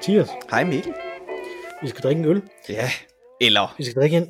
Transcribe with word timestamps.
Mathias. 0.00 0.28
Hej 0.50 0.64
Mikkel. 0.64 0.94
Vi 1.82 1.88
skal 1.88 2.02
drikke 2.02 2.22
en 2.22 2.28
øl. 2.28 2.42
Ja, 2.68 2.90
eller... 3.40 3.74
Vi 3.78 3.84
skal 3.84 4.00
drikke 4.00 4.16
en... 4.16 4.28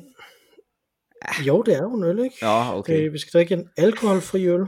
Jo, 1.47 1.61
det 1.61 1.73
er 1.73 1.81
jo 1.81 1.93
en 1.93 2.03
øl, 2.03 2.19
ikke? 2.19 2.35
Nå, 2.41 2.77
okay. 2.77 3.07
Øh, 3.07 3.13
vi 3.13 3.17
skal 3.17 3.31
drikke 3.31 3.53
en 3.53 3.69
alkoholfri 3.77 4.47
øl. 4.47 4.65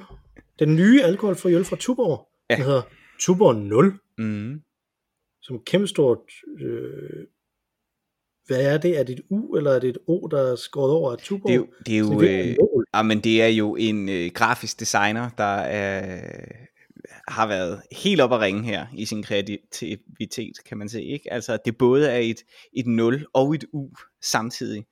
Den 0.59 0.75
nye 0.75 1.03
alkoholfri 1.03 1.53
øl 1.53 1.66
fra 1.66 1.75
Tuborg. 1.75 2.27
Ja. 2.49 2.55
Den 2.55 2.63
hedder 2.63 2.81
Tuborg 3.20 3.55
0. 3.55 3.99
Mm. 4.17 4.61
Som 5.41 5.55
et 5.55 5.66
kæmpestort... 5.66 6.20
Øh, 6.61 7.25
hvad 8.45 8.73
er 8.73 8.77
det? 8.77 8.99
Er 8.99 9.03
det 9.03 9.13
et 9.13 9.22
U, 9.30 9.55
eller 9.55 9.72
er 9.72 9.80
det 9.80 9.89
et 9.89 9.97
O, 10.08 10.27
der 10.27 10.52
er 10.52 10.55
skåret 10.55 10.91
over 10.91 11.11
af 11.11 11.17
Tuborg? 11.17 11.49
Det 11.49 11.53
er 11.53 11.58
jo, 11.58 11.67
det 11.85 11.95
er 11.95 11.99
jo, 11.99 12.22
det 12.22 12.35
er 12.35 12.44
en 12.44 12.49
øh, 12.49 12.85
ah, 12.94 13.05
men 13.05 13.20
det 13.20 13.44
er 13.44 13.47
jo 13.47 13.75
en 13.75 14.09
øh, 14.09 14.31
grafisk 14.33 14.80
designer, 14.80 15.30
der 15.38 15.55
er, 15.55 16.30
har 17.27 17.48
været 17.48 17.81
helt 17.91 18.21
op 18.21 18.34
at 18.34 18.39
ringe 18.39 18.63
her 18.63 18.85
i 18.93 19.05
sin 19.05 19.23
kreativitet, 19.23 20.53
kan 20.66 20.77
man 20.77 20.89
se. 20.89 21.03
Ikke? 21.03 21.34
Altså, 21.34 21.57
det 21.66 21.77
både 21.77 22.09
er 22.09 22.17
et, 22.17 22.38
et 22.73 22.88
0 22.88 23.25
og 23.33 23.55
et 23.55 23.66
U 23.73 23.89
samtidig. 24.23 24.86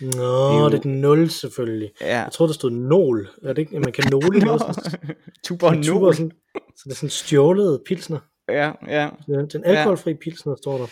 Nå, 0.00 0.08
det 0.08 0.56
er 0.56 0.60
jo- 0.62 0.70
det 0.70 0.82
den 0.82 1.00
0 1.00 1.30
selvfølgelig. 1.30 1.90
Ja. 2.00 2.18
Jeg 2.22 2.32
tror 2.32 2.46
der 2.46 2.52
stod 2.52 2.70
nål. 2.70 3.28
Er 3.42 3.52
det 3.52 3.58
ikke? 3.62 3.80
Man 3.80 3.92
kan 3.92 4.04
nåle 4.10 4.38
noget. 4.38 4.60
sådan- 4.84 5.14
Tuborg 5.44 5.84
sådan 5.84 6.00
Nol. 6.00 6.14
så 6.76 6.82
det 6.84 6.90
er 6.90 6.94
sådan 6.94 7.10
stjålet 7.10 7.80
pilsner. 7.86 8.18
Ja, 8.48 8.72
ja. 8.88 9.10
Den, 9.28 9.64
alkoholfri 9.64 10.14
pilsner 10.14 10.54
står 10.56 10.78
der. 10.78 10.86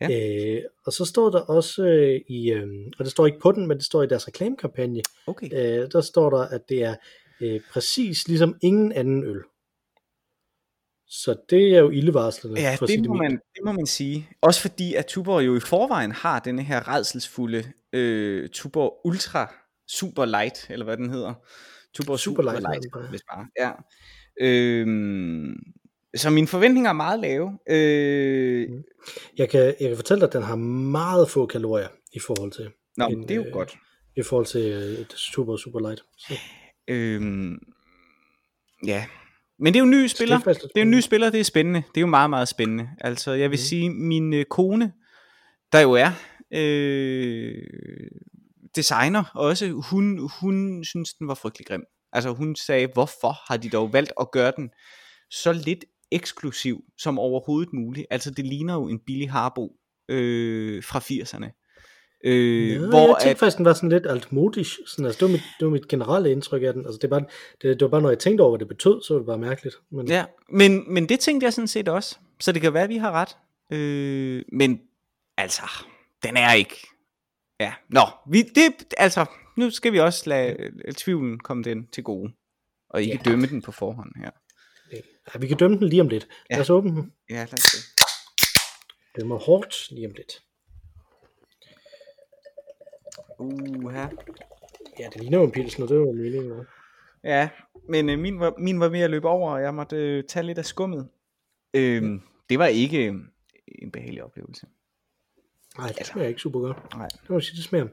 Ja. 0.00 0.54
Øh, 0.56 0.62
og 0.86 0.92
så 0.92 1.04
står 1.04 1.30
der 1.30 1.40
også 1.40 1.82
øh, 1.82 2.20
i, 2.28 2.50
øh, 2.50 2.66
og 2.98 3.04
det 3.04 3.10
står 3.12 3.26
ikke 3.26 3.38
på 3.38 3.52
den, 3.52 3.66
men 3.66 3.76
det 3.76 3.84
står 3.86 4.02
i 4.02 4.06
deres 4.06 4.28
reklamekampagne, 4.28 5.02
Okay. 5.26 5.48
øh, 5.52 5.88
der 5.92 6.00
står 6.00 6.30
der, 6.30 6.38
at 6.38 6.60
det 6.68 6.82
er 6.84 6.94
øh, 7.40 7.60
præcis 7.72 8.28
ligesom 8.28 8.54
ingen 8.62 8.92
anden 8.92 9.24
øl. 9.24 9.40
Så 11.10 11.36
det 11.50 11.74
er 11.74 11.78
jo 11.78 11.90
ildevarslende. 11.90 12.60
Ja, 12.60 12.74
for 12.78 12.86
det 12.86 13.06
må, 13.06 13.14
man, 13.14 13.30
det 13.30 13.64
må 13.64 13.72
man 13.72 13.86
sige. 13.86 14.28
Også 14.42 14.60
fordi, 14.60 14.94
at 14.94 15.06
Tuborg 15.06 15.46
jo 15.46 15.56
i 15.56 15.60
forvejen 15.60 16.12
har 16.12 16.38
denne 16.40 16.62
her 16.62 16.88
redselsfulde 16.94 17.72
øh, 17.92 18.48
Tuborg 18.48 19.00
Ultra 19.04 19.54
Super 19.88 20.24
Light, 20.24 20.66
eller 20.70 20.84
hvad 20.84 20.96
den 20.96 21.10
hedder. 21.10 21.34
Tuborg 21.94 22.18
Super 22.18 22.42
Super, 22.42 22.60
Light 22.70 23.10
hvis 23.10 23.22
bare. 23.32 23.46
Ja. 23.58 23.70
Øhm, 24.40 25.54
så 26.16 26.30
mine 26.30 26.46
forventninger 26.46 26.90
er 26.90 26.94
meget 26.94 27.20
lave. 27.20 27.58
Øh, 27.70 28.68
Jeg 29.38 29.48
kan, 29.50 29.60
jeg 29.80 29.88
kan 29.88 29.96
fortælle 29.96 30.20
dig, 30.20 30.26
at 30.26 30.32
den 30.32 30.42
har 30.42 30.56
meget 30.56 31.30
få 31.30 31.46
kalorier 31.46 31.88
i 32.12 32.18
forhold 32.26 32.52
til, 32.52 32.70
nå, 32.96 33.06
En, 33.06 33.22
det 33.22 33.30
er 33.30 33.34
jo 33.34 33.44
øh, 33.46 33.52
godt. 33.52 33.76
i 34.16 34.22
forhold 34.22 34.46
til 34.46 34.72
øh, 35.00 35.06
super, 35.16 35.56
super 35.56 35.80
light. 35.80 36.02
Så, 36.18 36.34
Øhm, 36.90 37.58
ja. 38.86 39.06
Men 39.58 39.72
det 39.74 39.78
er 39.78 39.80
jo 39.80 39.84
en 39.84 39.90
ny 39.90 40.06
spiller. 40.06 40.38
det 40.38 40.76
er 40.76 40.82
en 40.82 40.90
ny 40.90 41.00
spiller, 41.00 41.30
det 41.30 41.40
er 41.40 41.44
spændende. 41.44 41.82
Det 41.88 41.96
er 41.96 42.00
jo 42.00 42.06
meget, 42.06 42.30
meget 42.30 42.48
spændende. 42.48 42.88
Altså, 43.00 43.32
jeg 43.32 43.50
vil 43.50 43.56
Mhm. 43.56 43.62
sige, 43.64 43.90
min 43.90 44.32
øh, 44.34 44.44
kone, 44.44 44.92
der 45.72 45.80
jo 45.80 45.92
er 45.92 46.10
øh, 46.52 47.54
designer 48.76 49.24
også, 49.34 49.70
hun, 49.90 50.30
hun 50.40 50.84
synes, 50.84 51.14
den 51.14 51.28
var 51.28 51.34
frygtelig 51.34 51.66
grim. 51.66 51.84
Altså, 52.12 52.30
hun 52.30 52.56
sagde, 52.56 52.88
hvorfor 52.94 53.36
har 53.52 53.56
de 53.56 53.68
dog 53.70 53.92
valgt 53.92 54.12
at 54.20 54.30
gøre 54.30 54.52
den 54.56 54.70
så 55.30 55.52
lidt 55.52 55.84
eksklusiv 56.12 56.80
som 56.98 57.18
overhovedet 57.18 57.72
muligt? 57.72 58.06
Altså, 58.10 58.30
det 58.30 58.46
ligner 58.46 58.74
jo 58.74 58.88
en 58.88 59.00
billig 59.06 59.30
harbo 59.30 59.76
øh, 60.08 60.82
fra 60.82 60.98
80'erne. 60.98 61.57
Øh, 62.24 62.70
Ja, 62.72 62.78
hvor 62.78 62.98
jeg 62.98 63.16
tænkte 63.20 63.30
at, 63.30 63.38
faktisk, 63.38 63.56
den 63.56 63.64
var 63.64 63.72
sådan 63.74 63.88
lidt 63.88 64.06
altmodisk. 64.06 64.78
Sådan, 64.86 65.04
altså, 65.04 65.18
det, 65.18 65.32
var 65.32 65.32
mit, 65.32 65.42
det 65.58 65.64
var 65.66 65.72
mit 65.72 65.88
generelle 65.88 66.30
indtryk 66.30 66.62
af 66.62 66.72
den. 66.72 66.86
Altså, 66.86 66.98
det, 67.02 67.10
var, 67.10 67.18
det, 67.18 67.28
det 67.62 67.80
var 67.80 67.88
bare, 67.88 68.02
når 68.02 68.08
jeg 68.08 68.18
tænkte 68.18 68.42
over, 68.42 68.50
hvad 68.50 68.58
det 68.58 68.68
betød, 68.68 69.02
så 69.02 69.14
var 69.14 69.18
det 69.20 69.26
bare 69.26 69.38
mærkeligt. 69.38 69.76
Men, 69.90 70.08
Ja, 70.08 70.24
men, 70.48 70.94
men 70.94 71.08
det 71.08 71.20
tænkte 71.20 71.44
jeg 71.44 71.52
sådan 71.52 71.68
set 71.68 71.88
også. 71.88 72.18
Så 72.40 72.52
det 72.52 72.62
kan 72.62 72.74
være, 72.74 72.82
at 72.82 72.88
vi 72.88 72.96
har 72.96 73.12
ret. 73.12 73.36
Øh, 73.78 74.44
men 74.52 74.80
altså, 75.36 75.62
den 76.22 76.36
er 76.36 76.52
ikke... 76.52 76.86
Ja, 77.60 77.72
nå, 77.90 78.00
vi, 78.30 78.42
det, 78.42 78.94
altså, 78.96 79.24
nu 79.56 79.70
skal 79.70 79.92
vi 79.92 80.00
også 80.00 80.22
lade 80.30 80.56
øh, 80.84 80.92
tvivlen 80.94 81.38
komme 81.38 81.62
den 81.62 81.86
til 81.86 82.04
gode. 82.04 82.32
Og 82.90 83.02
ikke 83.02 83.20
Ja. 83.24 83.30
dømme 83.30 83.46
den 83.46 83.62
på 83.62 83.72
forhånd 83.72 84.12
her. 84.16 84.30
ja, 85.34 85.38
vi 85.38 85.46
kan 85.48 85.56
dømme 85.56 85.78
den 85.78 85.88
lige 85.88 86.00
om 86.02 86.08
lidt. 86.08 86.28
Ja. 86.50 86.54
Lad 86.54 86.60
os 86.60 86.70
åbne 86.70 86.90
den. 86.90 87.12
Ja, 87.30 87.34
lad 87.36 87.52
os 87.52 87.60
se. 87.60 87.78
Den 89.20 89.30
hårdt 89.30 89.90
lige 89.90 90.06
om 90.06 90.12
lidt. 90.16 90.32
Uha. 93.38 94.06
Ja, 94.98 95.08
det 95.12 95.20
ligner 95.20 95.38
jo 95.38 95.44
en 95.44 95.50
pilsner, 95.52 95.86
det 95.86 95.98
var 95.98 96.06
jo 96.06 96.12
meningen. 96.12 96.52
Ja. 96.52 96.64
Ja, 97.24 97.48
men 97.88 98.08
øh, 98.08 98.18
min, 98.18 98.40
var, 98.40 98.54
min 98.58 98.80
var 98.80 98.88
ved 98.88 99.00
at 99.00 99.10
løbe 99.10 99.28
over, 99.28 99.52
og 99.52 99.62
jeg 99.62 99.74
måtte 99.74 99.96
øh, 99.96 100.24
tage 100.24 100.46
lidt 100.46 100.58
af 100.58 100.64
skummet. 100.64 101.08
Øhm, 101.74 102.20
det 102.48 102.58
var 102.58 102.66
ikke 102.66 103.06
øh, 103.06 103.14
en 103.82 103.90
behagelig 103.92 104.24
oplevelse. 104.24 104.66
Nej, 105.78 105.92
det 105.98 106.06
smager 106.06 106.28
ikke 106.28 106.40
super 106.40 106.60
godt. 106.60 106.94
Nej. 106.94 107.08
Det 107.22 107.30
jeg 107.30 107.42
sige, 107.42 107.56
det 107.56 107.64
smager 107.64 107.88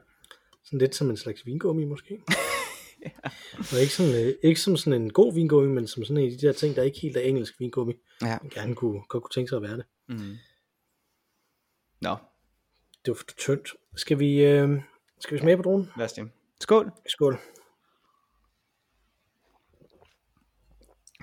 sådan 0.64 0.78
lidt 0.78 0.94
som 0.94 1.10
en 1.10 1.16
slags 1.16 1.46
vingummi 1.46 1.84
måske. 1.84 2.20
Og 3.72 3.80
ikke, 3.80 3.92
sådan, 3.92 4.26
øh, 4.26 4.34
ikke 4.42 4.60
som 4.60 4.76
sådan 4.76 5.02
en 5.02 5.12
god 5.12 5.34
vingummi, 5.34 5.68
men 5.68 5.86
som 5.86 6.04
sådan 6.04 6.22
en 6.22 6.32
af 6.32 6.38
de 6.38 6.46
der 6.46 6.52
ting, 6.52 6.76
der 6.76 6.82
ikke 6.82 7.00
helt 7.00 7.16
er 7.16 7.20
engelsk 7.20 7.60
vingummi. 7.60 7.94
Ja. 8.22 8.38
Man 8.42 8.50
gerne 8.50 8.74
kunne, 8.74 9.02
godt 9.08 9.22
kunne 9.22 9.32
tænke 9.34 9.48
sig 9.48 9.56
at 9.56 9.62
være 9.62 9.76
det. 9.76 9.84
Mm. 10.08 10.36
Nå, 12.00 12.16
Det 13.04 13.10
var 13.10 13.14
for 13.14 13.24
tyndt. 13.38 13.68
Skal 13.96 14.18
vi, 14.18 14.44
øh, 14.44 14.80
skal 15.20 15.34
vi 15.34 15.40
smage 15.40 15.56
på 15.56 15.62
dronen? 15.62 15.90
lad 15.96 16.04
os 16.04 16.12
det. 16.12 16.30
Skål. 16.60 16.90
Skål. 17.06 17.38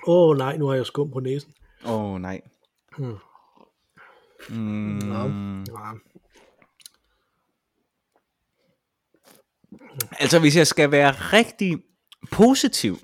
Åh 0.07 0.29
oh, 0.29 0.37
nej, 0.37 0.57
nu 0.57 0.65
har 0.67 0.75
jeg 0.75 0.85
skum 0.85 1.11
på 1.11 1.19
næsen. 1.19 1.53
Åh, 1.85 1.91
oh, 2.13 2.21
nej. 2.21 2.41
Hmm. 2.97 3.15
Mm. 4.49 4.99
Ja. 4.99 5.23
Ja. 5.67 5.91
Altså, 10.19 10.39
hvis 10.39 10.55
jeg 10.57 10.67
skal 10.67 10.91
være 10.91 11.11
rigtig 11.11 11.83
positiv, 12.31 12.97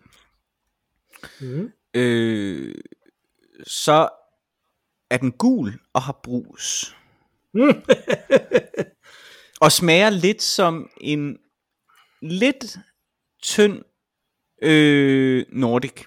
Mm. 1.42 1.72
øh, 1.94 2.76
så 3.68 4.10
er 5.10 5.18
den 5.18 5.32
gul 5.32 5.74
og 5.94 6.02
har 6.02 6.20
brus. 6.24 6.96
Mm. 7.54 7.62
Og 9.60 9.72
smager 9.72 10.10
lidt 10.10 10.42
som 10.42 10.90
en 11.02 11.38
lidt 12.22 12.78
tynd 13.44 13.82
øh, 14.62 15.46
Nordic. 15.50 16.04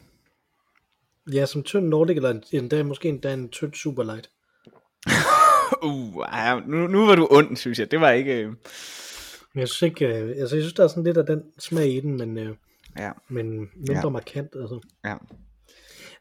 ja, 1.33 1.47
som 1.47 1.63
tynd 1.63 1.87
Nordic, 1.89 2.17
eller 2.17 2.41
endda, 2.53 2.83
måske 2.83 3.09
endda 3.09 3.33
en 3.35 3.49
tynd 3.49 3.75
Superlight. 3.75 4.31
Uh, 5.83 6.25
ej, 6.25 6.61
nu, 6.67 6.87
nu 6.87 7.07
var 7.07 7.15
du 7.15 7.29
ond, 7.31 7.57
synes 7.57 7.79
jeg. 7.79 7.91
Det 7.91 8.01
var 8.01 8.11
ikke... 8.11 8.35
Øh, 8.35 8.53
jeg 9.55 9.69
synes 9.69 9.83
ikke, 9.83 10.07
øh, 10.07 10.29
altså 10.29 10.57
jeg 10.57 10.63
synes, 10.63 10.73
der 10.73 10.85
er 10.85 10.89
sådan 10.89 11.05
lidt 11.05 11.17
af 11.17 11.27
den 11.27 11.43
smag 11.59 11.89
i 11.89 12.01
den, 12.01 12.17
men, 12.17 12.39
øh, 12.39 12.55
ja, 12.99 13.11
men 13.29 13.51
mindre 13.75 13.93
Ja. 13.95 14.01
ja. 14.05 14.09
markant. 14.09 14.49
Altså. 14.61 14.81
ja. 15.05 15.15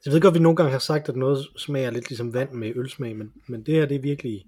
Jeg 0.06 0.14
ved 0.14 0.22
godt, 0.22 0.32
at 0.32 0.40
vi 0.40 0.44
nogle 0.44 0.56
gange 0.56 0.72
har 0.72 0.80
sagt, 0.80 1.10
at 1.10 1.16
noget 1.16 1.48
smager 1.58 1.90
lidt 1.92 2.10
ligesom 2.10 2.34
vand 2.34 2.52
med 2.52 2.72
ølsmag, 2.76 3.16
men, 3.16 3.32
men 3.48 3.64
det 3.66 3.74
her, 3.74 3.86
det 3.86 3.96
er 3.96 4.02
virkelig... 4.02 4.46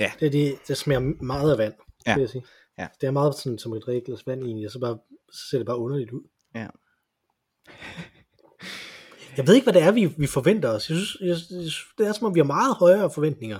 Ja. 0.00 0.12
Det, 0.20 0.32
det, 0.32 0.54
det 0.68 0.76
smager 0.76 1.22
meget 1.24 1.52
af 1.52 1.58
vand, 1.58 1.74
Ja. 2.06 2.14
vil 2.14 2.20
jeg 2.20 2.30
sige. 2.30 2.42
Ja. 2.78 2.86
Det 3.00 3.06
er 3.06 3.10
meget 3.10 3.34
sådan, 3.34 3.58
som 3.58 3.72
et 3.72 3.88
rigtigt 3.88 4.06
glas 4.06 4.26
vand 4.26 4.42
egentlig, 4.42 4.66
og 4.66 4.72
så, 4.72 4.78
bare, 4.78 4.98
så 5.32 5.40
ser 5.50 5.58
det 5.58 5.66
bare 5.66 5.78
underligt 5.78 6.10
ud. 6.10 6.22
Ja. 6.54 6.66
Jeg 9.36 9.46
ved 9.46 9.54
ikke, 9.54 9.64
hvad 9.64 9.72
det 9.74 9.82
er, 9.82 9.90
vi, 9.92 10.06
vi 10.18 10.26
forventer 10.26 10.68
os. 10.68 10.90
Jeg 10.90 10.96
synes, 10.96 11.16
jeg, 11.20 11.36
synes, 11.36 11.84
det 11.98 12.06
er 12.06 12.12
som 12.12 12.26
om, 12.26 12.34
vi 12.34 12.40
har 12.40 12.44
meget 12.44 12.76
højere 12.76 13.10
forventninger 13.14 13.58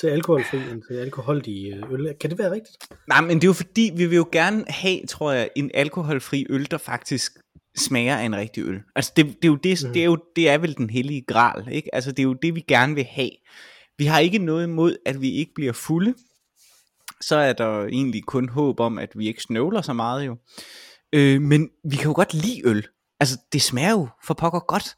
til 0.00 0.06
alkoholfri 0.06 0.58
end 0.58 0.82
til 0.88 0.94
alkoholdige 0.94 1.74
øh, 1.76 1.92
øl. 1.92 2.14
Kan 2.20 2.30
det 2.30 2.38
være 2.38 2.50
rigtigt? 2.50 2.76
Nej, 3.08 3.20
men 3.20 3.30
det 3.36 3.44
er 3.44 3.48
jo 3.48 3.52
fordi, 3.52 3.90
vi 3.96 4.06
vil 4.06 4.16
jo 4.16 4.28
gerne 4.32 4.64
have, 4.68 5.00
tror 5.08 5.32
jeg, 5.32 5.50
en 5.56 5.70
alkoholfri 5.74 6.46
øl, 6.50 6.70
der 6.70 6.78
faktisk 6.78 7.32
smager 7.76 8.16
af 8.16 8.24
en 8.24 8.36
rigtig 8.36 8.62
øl. 8.64 8.80
Altså 8.96 9.12
det, 9.16 9.26
det, 9.26 9.44
er 9.44 9.48
jo 9.48 9.56
det, 9.56 9.82
Mhm. 9.84 9.92
det, 9.92 10.00
er 10.02 10.06
jo, 10.06 10.18
det 10.36 10.48
er 10.48 10.58
vel 10.58 10.76
den 10.76 10.90
hellige 10.90 11.22
gral, 11.22 11.68
ikke? 11.72 11.94
Altså 11.94 12.10
det 12.10 12.18
er 12.18 12.22
jo 12.24 12.32
det, 12.32 12.54
vi 12.54 12.60
gerne 12.60 12.94
vil 12.94 13.04
have. 13.04 13.30
Vi 13.98 14.04
har 14.04 14.18
ikke 14.18 14.38
noget 14.38 14.64
imod, 14.66 14.96
at 15.06 15.20
vi 15.20 15.30
ikke 15.30 15.52
bliver 15.54 15.72
fulde. 15.72 16.14
Så 17.20 17.36
er 17.36 17.52
der 17.52 17.84
egentlig 17.84 18.24
kun 18.24 18.48
håb 18.48 18.80
om, 18.80 18.98
at 18.98 19.18
vi 19.18 19.26
ikke 19.26 19.42
snøvler 19.42 19.82
så 19.82 19.92
meget 19.92 20.26
jo. 20.26 20.36
Øh, 21.12 21.40
men 21.42 21.70
vi 21.84 21.96
kan 21.96 22.06
jo 22.06 22.14
godt 22.14 22.34
lide 22.34 22.62
øl. 22.64 22.86
Altså 23.20 23.38
det 23.52 23.62
smager 23.62 23.90
jo 23.90 24.08
for 24.24 24.34
pokker 24.34 24.60
godt. 24.60 24.96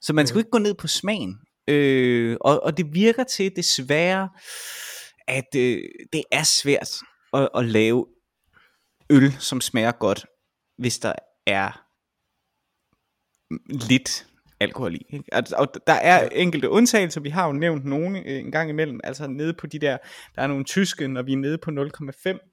Så 0.00 0.12
man 0.12 0.26
skal 0.26 0.34
jo 0.34 0.40
ikke 0.40 0.50
gå 0.50 0.58
ned 0.58 0.74
på 0.74 0.86
smagen. 0.86 1.38
Øh, 1.68 2.36
og, 2.40 2.62
og 2.62 2.76
det 2.76 2.94
virker 2.94 3.24
til 3.24 3.56
desværre, 3.56 4.28
at 5.28 5.54
øh, 5.56 5.82
det 6.12 6.24
er 6.30 6.42
svært 6.42 6.90
at, 7.32 7.48
at 7.54 7.64
lave 7.64 8.06
øl, 9.10 9.32
som 9.38 9.60
smager 9.60 9.92
godt, 9.92 10.26
hvis 10.78 10.98
der 10.98 11.12
er 11.46 11.84
lidt 13.68 14.26
alkohol 14.62 14.94
i. 14.94 15.06
Ikke? 15.12 15.24
Altså, 15.32 15.56
og 15.58 15.68
der 15.86 15.92
er 15.92 16.28
enkelte 16.28 16.70
undtagelser, 16.70 17.20
vi 17.20 17.28
har 17.28 17.46
jo 17.46 17.52
nævnt 17.52 17.84
nogle 17.84 18.18
øh, 18.18 18.38
en 18.38 18.50
gang 18.52 18.70
imellem, 18.70 19.00
altså 19.04 19.26
nede 19.26 19.54
på 19.54 19.66
de 19.66 19.78
der, 19.78 19.98
der 20.36 20.42
er 20.42 20.46
nogle 20.46 20.64
tyske, 20.64 21.08
når 21.08 21.22
vi 21.22 21.32
er 21.32 21.36
nede 21.36 21.58
på 21.58 21.70
0,5, 21.70 22.48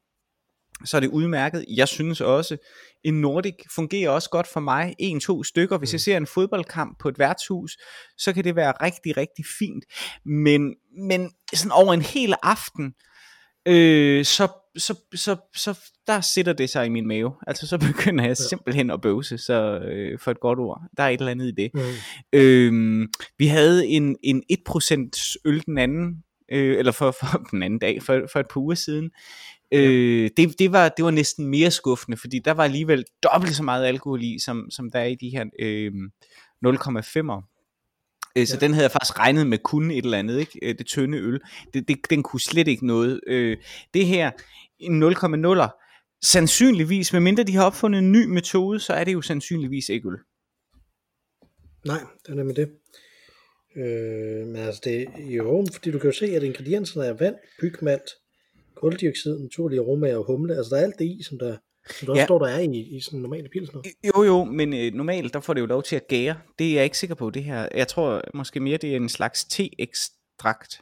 så 0.85 0.97
er 0.97 1.01
det 1.01 1.07
udmærket. 1.07 1.65
Jeg 1.75 1.87
synes 1.87 2.21
også, 2.21 2.57
en 3.03 3.21
Nordic 3.21 3.55
fungerer 3.75 4.09
også 4.09 4.29
godt 4.29 4.47
for 4.47 4.59
mig. 4.59 4.95
En-to 4.99 5.43
stykker. 5.43 5.77
Hvis 5.77 5.93
jeg 5.93 5.97
Mm. 5.97 5.99
ser 5.99 6.17
en 6.17 6.27
fodboldkamp 6.27 6.99
på 6.99 7.09
et 7.09 7.19
værtshus, 7.19 7.77
så 8.17 8.33
kan 8.33 8.43
det 8.43 8.55
være 8.55 8.71
rigtig, 8.81 9.17
rigtig 9.17 9.45
fint. 9.59 9.85
Men, 10.25 10.75
men 11.07 11.31
sådan 11.53 11.71
over 11.71 11.93
en 11.93 12.01
hel 12.01 12.33
aften, 12.43 12.93
øh, 13.65 14.25
så, 14.25 14.47
så, 14.79 14.99
så, 15.15 15.35
så 15.55 15.79
der 16.07 16.21
sætter 16.21 16.53
det 16.53 16.69
sig 16.69 16.85
i 16.85 16.89
min 16.89 17.07
mave. 17.07 17.31
Altså 17.47 17.67
så 17.67 17.77
begynder 17.93 18.23
jeg 18.23 18.29
Ja. 18.29 18.33
simpelthen 18.49 18.89
at 18.91 19.01
bøvse, 19.01 19.37
så 19.37 19.79
øh, 19.79 20.19
for 20.19 20.31
et 20.31 20.39
godt 20.39 20.59
ord. 20.59 20.81
Der 20.97 21.03
er 21.03 21.09
et 21.09 21.19
eller 21.19 21.31
andet 21.31 21.47
i 21.47 21.51
det. 21.51 21.71
Mm. 21.73 21.81
Øhm, 22.33 23.07
vi 23.37 23.47
havde 23.47 23.87
en, 23.87 24.15
en 24.23 24.43
1% 24.69 25.35
øl 25.45 25.63
den 25.65 25.77
anden, 25.77 26.23
øh, 26.51 26.77
eller 26.79 26.91
for, 26.91 27.11
for 27.19 27.37
den 27.51 27.63
anden 27.63 27.79
dag, 27.79 28.03
for, 28.03 28.21
for 28.31 28.39
et 28.39 28.47
par 28.53 28.59
uger 28.61 28.75
siden. 28.75 29.11
Øh, 29.73 30.29
det, 30.37 30.59
det, 30.59 30.71
var, 30.71 30.89
det 30.89 31.05
var 31.05 31.11
næsten 31.11 31.45
mere 31.47 31.71
skuffende, 31.71 32.17
fordi 32.17 32.39
der 32.45 32.51
var 32.51 32.63
alligevel 32.63 33.05
dobbelt 33.23 33.55
så 33.55 33.63
meget 33.63 33.85
alkohol 33.85 34.23
i, 34.23 34.39
som, 34.45 34.67
som 34.71 34.91
der 34.91 34.99
er 34.99 35.05
i 35.05 35.15
de 35.15 35.29
her 35.29 35.45
øh, 35.59 35.91
0,5'er. 36.65 37.55
Øh, 38.37 38.47
så 38.47 38.55
Ja. 38.55 38.59
den 38.65 38.73
havde 38.73 38.83
jeg 38.83 38.91
faktisk 38.91 39.19
regnet 39.19 39.47
med 39.47 39.57
kun 39.57 39.91
et 39.91 40.03
eller 40.05 40.17
andet, 40.17 40.39
ikke? 40.39 40.59
Øh, 40.63 40.75
det 40.77 40.85
tynde 40.87 41.17
øl. 41.17 41.39
Det, 41.73 41.87
det, 41.87 41.97
den 42.09 42.23
kunne 42.23 42.39
slet 42.41 42.67
ikke 42.67 42.87
noget. 42.87 43.19
Øh, 43.27 43.57
det 43.93 44.05
her, 44.07 44.31
en 44.79 45.03
0,0'er, 45.03 45.85
sandsynligvis, 46.25 47.13
medmindre 47.13 47.43
de 47.43 47.55
har 47.55 47.65
opfundet 47.65 47.99
en 47.99 48.11
ny 48.11 48.25
metode, 48.25 48.79
så 48.79 48.93
er 48.93 49.03
det 49.03 49.13
jo 49.13 49.21
sandsynligvis 49.21 49.89
ikke 49.89 50.07
øl. 50.09 50.17
Nej, 51.85 51.99
det 52.25 52.31
er 52.31 52.35
nemlig 52.35 52.55
det. 52.55 52.69
Øh, 53.75 54.47
men 54.47 54.55
altså 54.55 54.81
det 54.83 55.07
jo, 55.19 55.65
fordi 55.73 55.91
du 55.91 55.99
kan 55.99 56.09
jo 56.09 56.15
se, 56.17 56.25
at 56.25 56.43
ingredienserne 56.43 57.07
er 57.07 57.13
vand, 57.13 57.35
bygmalt, 57.61 58.09
koldioxid, 58.75 59.39
naturlige 59.39 59.79
aromaer 59.79 60.17
og 60.17 60.25
humle. 60.25 60.55
Altså 60.55 60.75
der 60.75 60.81
er 60.81 60.85
alt 60.85 60.99
det 60.99 61.05
i, 61.05 61.23
som 61.23 61.39
der, 61.39 61.57
som 61.89 62.05
der 62.05 62.11
også 62.11 62.19
Ja. 62.19 62.25
står, 62.25 62.39
der 62.39 62.47
er 62.47 62.59
i, 62.59 62.77
i 62.97 63.01
sådan 63.01 63.19
normale 63.19 63.49
pilsner. 63.49 63.81
Jo 64.07 64.23
jo, 64.23 64.43
men 64.43 64.73
øh, 64.73 64.93
normalt 64.93 65.33
der 65.33 65.39
får 65.39 65.53
det 65.53 65.61
jo 65.61 65.65
lov 65.65 65.83
til 65.83 65.95
at 65.95 66.07
gære. 66.07 66.39
Det 66.59 66.69
er 66.69 66.73
jeg 66.73 66.83
ikke 66.83 66.97
sikker 66.97 67.15
på 67.15 67.29
det 67.29 67.43
her. 67.43 67.67
Jeg 67.75 67.87
tror 67.87 68.21
måske 68.33 68.59
mere 68.59 68.77
det 68.77 68.91
er 68.91 68.95
en 68.95 69.09
slags 69.09 69.45
te-ekstrakt. 69.45 70.81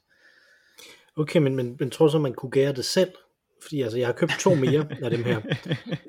Okay, 1.16 1.40
men, 1.40 1.56
men, 1.56 1.76
men 1.80 1.90
tror 1.90 2.08
så, 2.08 2.20
man 2.20 2.34
kunne 2.34 2.52
gære 2.52 2.74
det 2.74 2.86
selv? 2.86 3.12
Fordi 3.68 3.81
altså, 3.81 3.98
jeg 3.98 4.08
har 4.08 4.14
købt 4.14 4.34
to 4.40 4.56
mere 4.56 4.88
af 5.04 5.10
dem 5.10 5.24
her. 5.24 5.42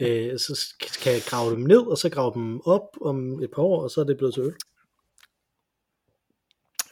Øh, 0.01 0.39
så 0.39 0.75
kan 1.03 1.13
jeg 1.13 1.23
grave 1.27 1.51
dem 1.51 1.61
ned, 1.61 1.79
og 1.79 1.99
så 1.99 2.09
grave 2.09 2.35
dem 2.35 2.61
op 2.61 2.89
om 3.01 3.43
et 3.43 3.51
par 3.55 3.63
år, 3.63 3.83
og 3.83 3.91
så 3.91 4.01
er 4.01 4.05
det 4.05 4.17
blevet 4.17 4.35
til 4.35 4.43
øl. 4.43 4.55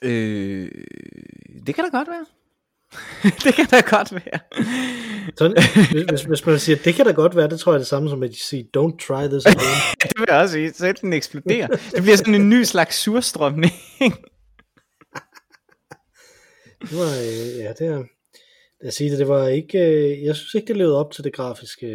Øh, 0.03 0.71
det 1.67 1.75
kan 1.75 1.85
da 1.85 1.91
godt 1.99 2.09
være. 2.09 2.27
det 3.45 3.55
kan 3.55 3.67
da 3.67 3.81
godt 3.81 4.13
være. 4.13 4.41
Så, 5.37 5.49
hvis, 6.11 6.23
hvis, 6.23 6.47
man 6.47 6.59
siger, 6.59 6.77
det 6.85 6.95
kan 6.95 7.07
da 7.07 7.13
godt 7.13 7.37
være, 7.37 7.49
det 7.49 7.61
tror 7.61 7.73
jeg 7.73 7.77
er 7.77 7.81
det 7.81 7.87
samme 7.87 8.11
som 8.11 8.23
at 8.23 8.35
sige, 8.35 8.69
don't 8.77 9.07
try 9.07 9.29
this 9.29 9.47
alone. 9.51 9.77
det 10.03 10.13
vil 10.19 10.27
jeg 10.29 10.41
også 10.41 10.53
sige. 10.53 10.73
Så 10.73 10.95
den 11.01 11.13
eksploderer. 11.13 11.67
Det 11.67 12.03
bliver 12.03 12.17
sådan 12.17 12.35
en 12.35 12.49
ny 12.49 12.63
slags 12.63 12.97
surstrømning. 12.97 13.73
Det 16.81 16.99
var, 16.99 17.13
øh, 17.27 17.59
ja, 17.59 17.73
det 17.73 17.87
er, 17.87 18.05
jeg 18.85 18.93
siger 18.93 19.11
det, 19.11 19.19
det 19.19 19.29
var 19.29 19.49
ikke, 19.49 19.79
øh, 19.79 20.23
jeg 20.23 20.37
synes 20.37 20.55
ikke, 20.55 20.67
det 20.69 20.77
levede 20.77 20.99
op 20.99 21.13
til 21.13 21.25
det 21.25 21.33
grafiske, 21.33 21.87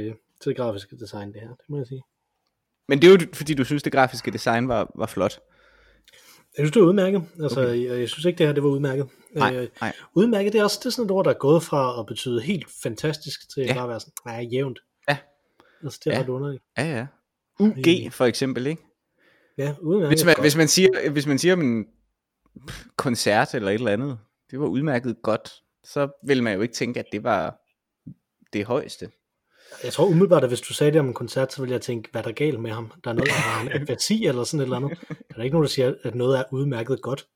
til 0.42 0.50
det 0.50 0.58
grafiske 0.58 0.98
design, 0.98 1.34
det 1.34 1.42
her, 1.42 1.48
det 1.50 1.66
må 1.70 1.78
jeg 1.78 1.88
sige. 1.88 2.02
Men 2.88 3.02
det 3.02 3.08
er 3.08 3.12
jo 3.12 3.18
fordi 3.34 3.54
du 3.54 3.64
synes 3.64 3.84
det 3.84 3.92
grafiske 3.92 4.32
design 4.32 4.68
var, 4.68 4.92
var 4.96 5.06
flot. 5.06 5.40
Jeg 6.58 6.64
synes, 6.64 6.72
det 6.72 6.82
var 6.82 6.88
udmærket, 6.88 7.24
altså, 7.44 7.62
okay. 7.62 7.86
jeg, 7.90 8.00
jeg 8.00 8.10
synes 8.10 8.26
ikke, 8.26 8.38
det 8.38 8.46
her, 8.46 8.54
det 8.54 8.64
var 8.64 8.70
udmærket. 8.70 9.08
Nej, 9.36 9.56
Øh, 9.56 9.68
nej. 9.82 9.94
udmærket, 10.16 10.54
det 10.54 10.60
er 10.60 10.64
også 10.64 10.78
det 10.80 10.86
er 10.86 10.90
sådan 10.90 11.06
et 11.06 11.12
ord, 11.12 11.26
der 11.26 11.32
er 11.32 11.38
gået 11.38 11.64
fra 11.64 12.00
at 12.00 12.06
betyde 12.06 12.42
helt 12.42 12.68
fantastisk, 12.84 13.40
til 13.54 13.64
Ja. 13.64 13.74
bare 13.74 13.84
at 13.84 13.90
være 13.90 14.00
sådan, 14.00 14.14
nej, 14.26 14.48
jævnt. 14.52 14.80
Ja. 15.10 15.18
Altså, 15.84 16.00
det 16.04 16.12
er 16.12 16.16
Ja. 16.16 16.22
ret 16.24 16.30
underligt. 16.30 16.64
Ja, 16.78 16.84
ja. 16.98 17.08
UG 17.60 18.12
for 18.14 18.26
eksempel, 18.26 18.68
ikke? 18.68 18.82
Ja, 19.58 19.76
udmærket. 19.82 20.10
Hvis 20.10 20.26
man, 20.26 20.36
hvis 20.42 20.56
man 20.58 20.68
siger, 20.68 21.10
hvis 21.12 21.28
man 21.28 21.40
siger 21.40 21.54
om 21.54 21.62
en 21.62 21.86
koncert 22.96 23.54
eller 23.56 23.70
et 23.70 23.74
eller 23.74 23.92
andet, 23.92 24.18
det 24.52 24.60
var 24.60 24.68
udmærket 24.68 25.16
godt, 25.24 25.52
så 25.84 26.10
vil 26.28 26.44
man 26.44 26.56
jo 26.56 26.62
ikke 26.62 26.74
tænke, 26.74 27.00
at 27.00 27.06
det 27.12 27.24
var 27.24 27.58
det 28.54 28.66
højeste. 28.66 29.10
Jeg 29.84 29.94
tror 29.94 30.06
umiddelbart, 30.06 30.44
at 30.44 30.50
hvis 30.50 30.62
du 30.62 30.74
sagde 30.74 30.92
det 30.92 31.00
om 31.00 31.08
en 31.08 31.14
koncert, 31.14 31.54
så 31.54 31.62
ville 31.62 31.74
jeg 31.74 31.82
tænke, 31.82 32.10
hvad 32.12 32.22
er 32.22 32.26
der 32.26 32.32
galt 32.32 32.60
med 32.60 32.72
ham? 32.72 32.92
Der 33.04 33.10
er 33.10 33.14
noget, 33.14 33.30
der 33.30 33.34
har 33.36 33.62
en 33.62 33.72
apati 33.82 34.26
eller 34.26 34.44
sådan 34.44 34.60
et 34.60 34.64
eller 34.64 34.76
andet. 34.76 35.00
Der 35.10 35.40
er 35.40 35.44
ikke 35.44 35.54
nogen, 35.54 35.64
der 35.64 35.70
siger, 35.70 35.94
at 36.04 36.16
noget 36.16 36.40
er 36.40 36.44
udmærket 36.52 37.02
godt. 37.02 37.28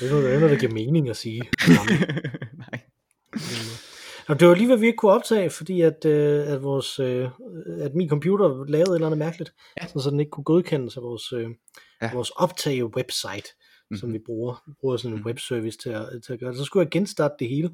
Det 0.00 0.06
er 0.06 0.10
noget, 0.10 0.40
der, 0.42 0.48
er 0.48 0.58
giver 0.58 0.72
mening 0.72 1.08
at 1.08 1.16
sige. 1.16 1.42
Nej. 2.70 2.80
Og 4.28 4.40
det 4.40 4.48
var 4.48 4.54
lige, 4.54 4.66
hvad 4.66 4.76
vi 4.76 4.86
ikke 4.86 4.96
kunne 4.96 5.12
optage, 5.12 5.50
fordi 5.50 5.80
at, 5.80 6.04
øh, 6.04 6.52
at, 6.52 6.62
vores, 6.62 6.98
øh, 6.98 7.28
at 7.80 7.94
min 7.94 8.08
computer 8.08 8.64
lavede 8.68 8.90
et 8.90 8.94
eller 8.94 9.06
andet 9.06 9.18
mærkeligt, 9.18 9.52
Ja. 9.80 9.86
så 9.86 10.10
den 10.10 10.20
ikke 10.20 10.30
kunne 10.30 10.44
godkendes 10.44 10.96
af 10.96 11.02
vores, 11.02 11.32
øh, 11.32 11.48
ja. 12.02 12.10
vores 12.14 12.30
optage-website, 12.30 13.57
mm-hmm. 13.90 13.96
som 14.00 14.12
vi 14.12 14.18
bruger. 14.18 14.62
Vi 14.66 14.72
bruger 14.80 14.96
sådan 14.96 15.12
en 15.14 15.18
Mhm. 15.18 15.26
webservice 15.26 15.78
til 15.78 15.90
at, 15.90 16.08
til 16.26 16.32
at 16.32 16.40
gøre 16.40 16.50
det. 16.50 16.58
Så 16.58 16.64
skulle 16.64 16.84
jeg 16.84 16.90
genstarte 16.90 17.34
det 17.38 17.48
hele. 17.48 17.70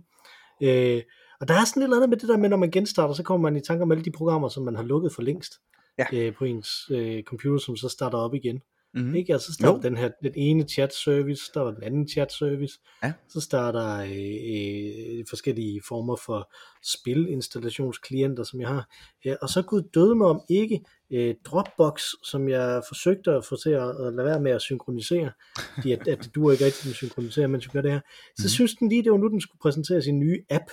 Øh, 0.62 1.02
og 1.40 1.48
der 1.48 1.54
er 1.54 1.64
sådan 1.64 1.82
et 1.82 1.84
eller 1.84 1.96
andet 1.96 2.08
med 2.08 2.18
det 2.18 2.28
der 2.28 2.36
med, 2.36 2.48
når 2.48 2.56
man 2.56 2.70
genstarter, 2.70 3.14
så 3.14 3.22
kommer 3.22 3.50
man 3.50 3.56
i 3.56 3.60
tanke 3.64 3.82
om 3.82 3.92
alle 3.92 4.04
de 4.04 4.10
programmer, 4.10 4.48
som 4.48 4.62
man 4.64 4.76
har 4.76 4.82
lukket 4.82 5.12
for 5.12 5.22
længst 5.22 5.52
Ja. 5.98 6.04
øh, 6.12 6.34
på 6.34 6.44
ens 6.44 6.68
øh, 6.90 7.22
computer, 7.22 7.58
som 7.58 7.76
så 7.76 7.88
starter 7.88 8.18
op 8.18 8.34
igen. 8.34 8.62
Mm-hmm. 8.94 9.08
Mm. 9.10 9.14
Ikke? 9.14 9.32
Altså, 9.32 9.46
så 9.46 9.52
starter 9.52 9.74
Jo. 9.74 9.82
den 9.82 9.96
her 9.96 10.10
den 10.22 10.32
ene 10.36 10.62
chat 10.68 10.94
service, 10.94 11.42
der 11.54 11.60
var 11.60 11.70
den 11.70 11.82
anden 11.82 12.08
chat 12.08 12.32
service, 12.32 12.78
Ja. 13.02 13.12
så 13.28 13.40
starter 13.40 13.96
øh, 13.96 15.18
øh, 15.18 15.24
forskellige 15.28 15.82
former 15.88 16.16
for 16.26 16.52
spilinstallationsklienter, 16.82 18.42
som 18.44 18.60
jeg 18.60 18.68
har. 18.68 18.88
Ja, 19.24 19.34
og 19.42 19.48
så 19.48 19.62
gud 19.62 19.82
døde 19.94 20.14
mig 20.14 20.26
om 20.26 20.40
ikke 20.48 20.80
øh, 21.12 21.34
Dropbox, 21.44 22.02
som 22.22 22.48
jeg 22.48 22.82
forsøgte 22.88 23.30
at 23.32 23.44
få 23.44 23.56
til 23.56 23.70
at, 23.70 23.88
at 23.88 24.14
lade 24.14 24.24
være 24.26 24.40
med 24.40 24.50
at 24.52 24.62
synkronisere, 24.62 25.32
fordi 25.74 25.92
at, 25.92 26.08
at 26.08 26.24
det 26.24 26.34
duer 26.34 26.52
ikke 26.52 26.64
rigtig 26.64 26.90
at 26.90 26.96
synkronisere, 26.96 27.48
mens 27.48 27.66
vi 27.66 27.70
gør 27.72 27.82
det 27.82 27.92
her. 27.92 28.00
Så 28.36 28.42
Mhm. 28.44 28.48
synes 28.48 28.74
den 28.74 28.88
lige, 28.88 29.04
det 29.04 29.12
var 29.12 29.18
nu, 29.18 29.28
den 29.28 29.40
skulle 29.40 29.60
præsentere 29.62 30.02
sin 30.02 30.20
nye 30.20 30.42
app 30.50 30.64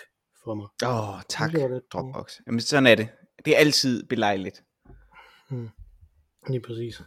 for 0.44 0.56
mig. 0.56 0.68
Åh, 0.86 1.10
oh, 1.16 1.22
tak, 1.30 1.52
Det. 1.52 1.82
Dropbox. 1.94 2.34
Jamen, 2.48 2.60
sådan 2.60 2.88
er 2.88 2.96
det. 2.96 3.08
Det 3.46 3.54
er 3.56 3.58
altid 3.60 4.04
belejligt. 4.08 4.64
Lige 6.50 6.62
præcis. 6.62 7.02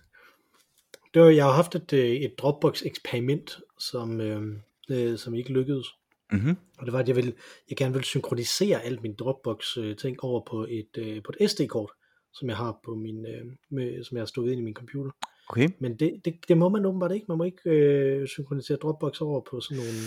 Det 1.14 1.23
var, 1.23 1.28
jeg 1.28 1.44
har 1.44 1.52
haft 1.52 1.75
et, 1.75 1.92
øh, 1.92 2.11
et 2.11 2.38
Dropbox-eksperiment, 2.38 3.59
som, 3.78 4.21
øh, 4.21 4.42
øh, 4.90 5.18
som 5.18 5.35
ikke 5.35 5.52
lykkedes. 5.52 5.87
Mm-hmm. 6.33 6.56
Og 6.78 6.87
det 6.87 6.92
var, 6.92 6.99
at 6.99 7.09
jeg, 7.09 7.16
ville, 7.16 7.33
jeg 7.68 7.76
gerne 7.76 7.92
ville 7.92 8.04
synkronisere 8.04 8.83
alt 8.83 9.02
min 9.02 9.14
Dropbox-ting 9.14 10.25
over 10.25 10.40
på 10.50 10.66
et, 10.71 10.99
øh, 10.99 11.23
på 11.23 11.33
et 11.40 11.50
SD-kort, 11.50 11.90
som 12.35 12.49
jeg 12.49 12.56
har 12.56 12.80
på 12.85 12.94
min, 12.94 13.26
øh, 13.26 13.44
med, 13.71 14.04
som 14.04 14.16
jeg 14.16 14.21
har 14.21 14.26
stukket 14.26 14.52
ind 14.52 14.61
i 14.61 14.64
min 14.64 14.75
computer. 14.75 15.11
Okay. 15.49 15.68
Men 15.78 15.97
det, 15.97 16.21
det, 16.25 16.35
det 16.49 16.59
må 16.59 16.68
man 16.68 16.87
åbenbart 16.87 17.12
ikke. 17.12 17.26
Man 17.28 17.38
må 17.38 17.44
ikke 17.44 17.71
øh, 17.71 18.28
synkronisere 18.28 18.76
Dropbox 18.76 19.21
over 19.21 19.40
på 19.50 19.61
sådan 19.61 19.85
nogle 19.85 19.99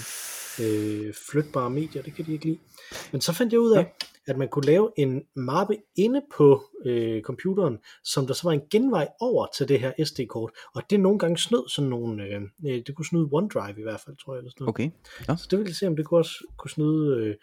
øh, 0.62 1.14
flytbare 1.32 1.70
medier. 1.70 2.02
Det 2.02 2.16
kan 2.16 2.26
de 2.26 2.34
ikke 2.34 2.46
lide. 2.46 2.60
Men 3.12 3.22
så 3.22 3.34
fandt 3.34 3.54
jeg 3.54 3.60
ud 3.60 3.72
af, 3.72 3.94
at 4.28 4.38
man 4.38 4.48
kunne 4.50 4.66
lave 4.66 4.92
en 4.98 5.24
mappe 5.36 5.78
inde 5.96 6.22
på 6.38 6.64
øh, 6.86 7.22
computeren, 7.22 7.78
som 8.04 8.28
der 8.28 8.34
så 8.34 8.44
var 8.44 8.52
en 8.52 8.62
genvej 8.72 9.08
over 9.20 9.48
til 9.58 9.68
det 9.68 9.80
her 9.80 9.92
SD-kort. 10.06 10.52
Og 10.76 10.84
det 10.90 11.00
nogle 11.00 11.20
gange 11.20 11.38
snød 11.38 11.70
sådan 11.70 11.90
nogle, 11.90 12.24
øh, 12.24 12.42
øh, 12.68 12.82
det 12.88 12.96
kunne 12.96 13.06
snyde 13.06 13.28
OneDrive 13.32 13.80
i 13.80 13.84
hvert 13.84 14.02
fald, 14.06 14.16
tror 14.18 14.34
jeg. 14.34 14.40
Eller 14.40 14.52
sådan 14.52 14.64
noget. 14.64 14.70
Okay. 14.76 14.90
Så 15.38 15.48
det 15.52 15.60
ville 15.60 15.70
jeg 15.70 15.76
se, 15.76 15.88
om 15.88 15.96
det 15.96 16.06
kunne 16.06 16.20
også 16.20 16.46
kunne 16.58 16.72
snyde 16.72 17.18
øh, 17.18 17.36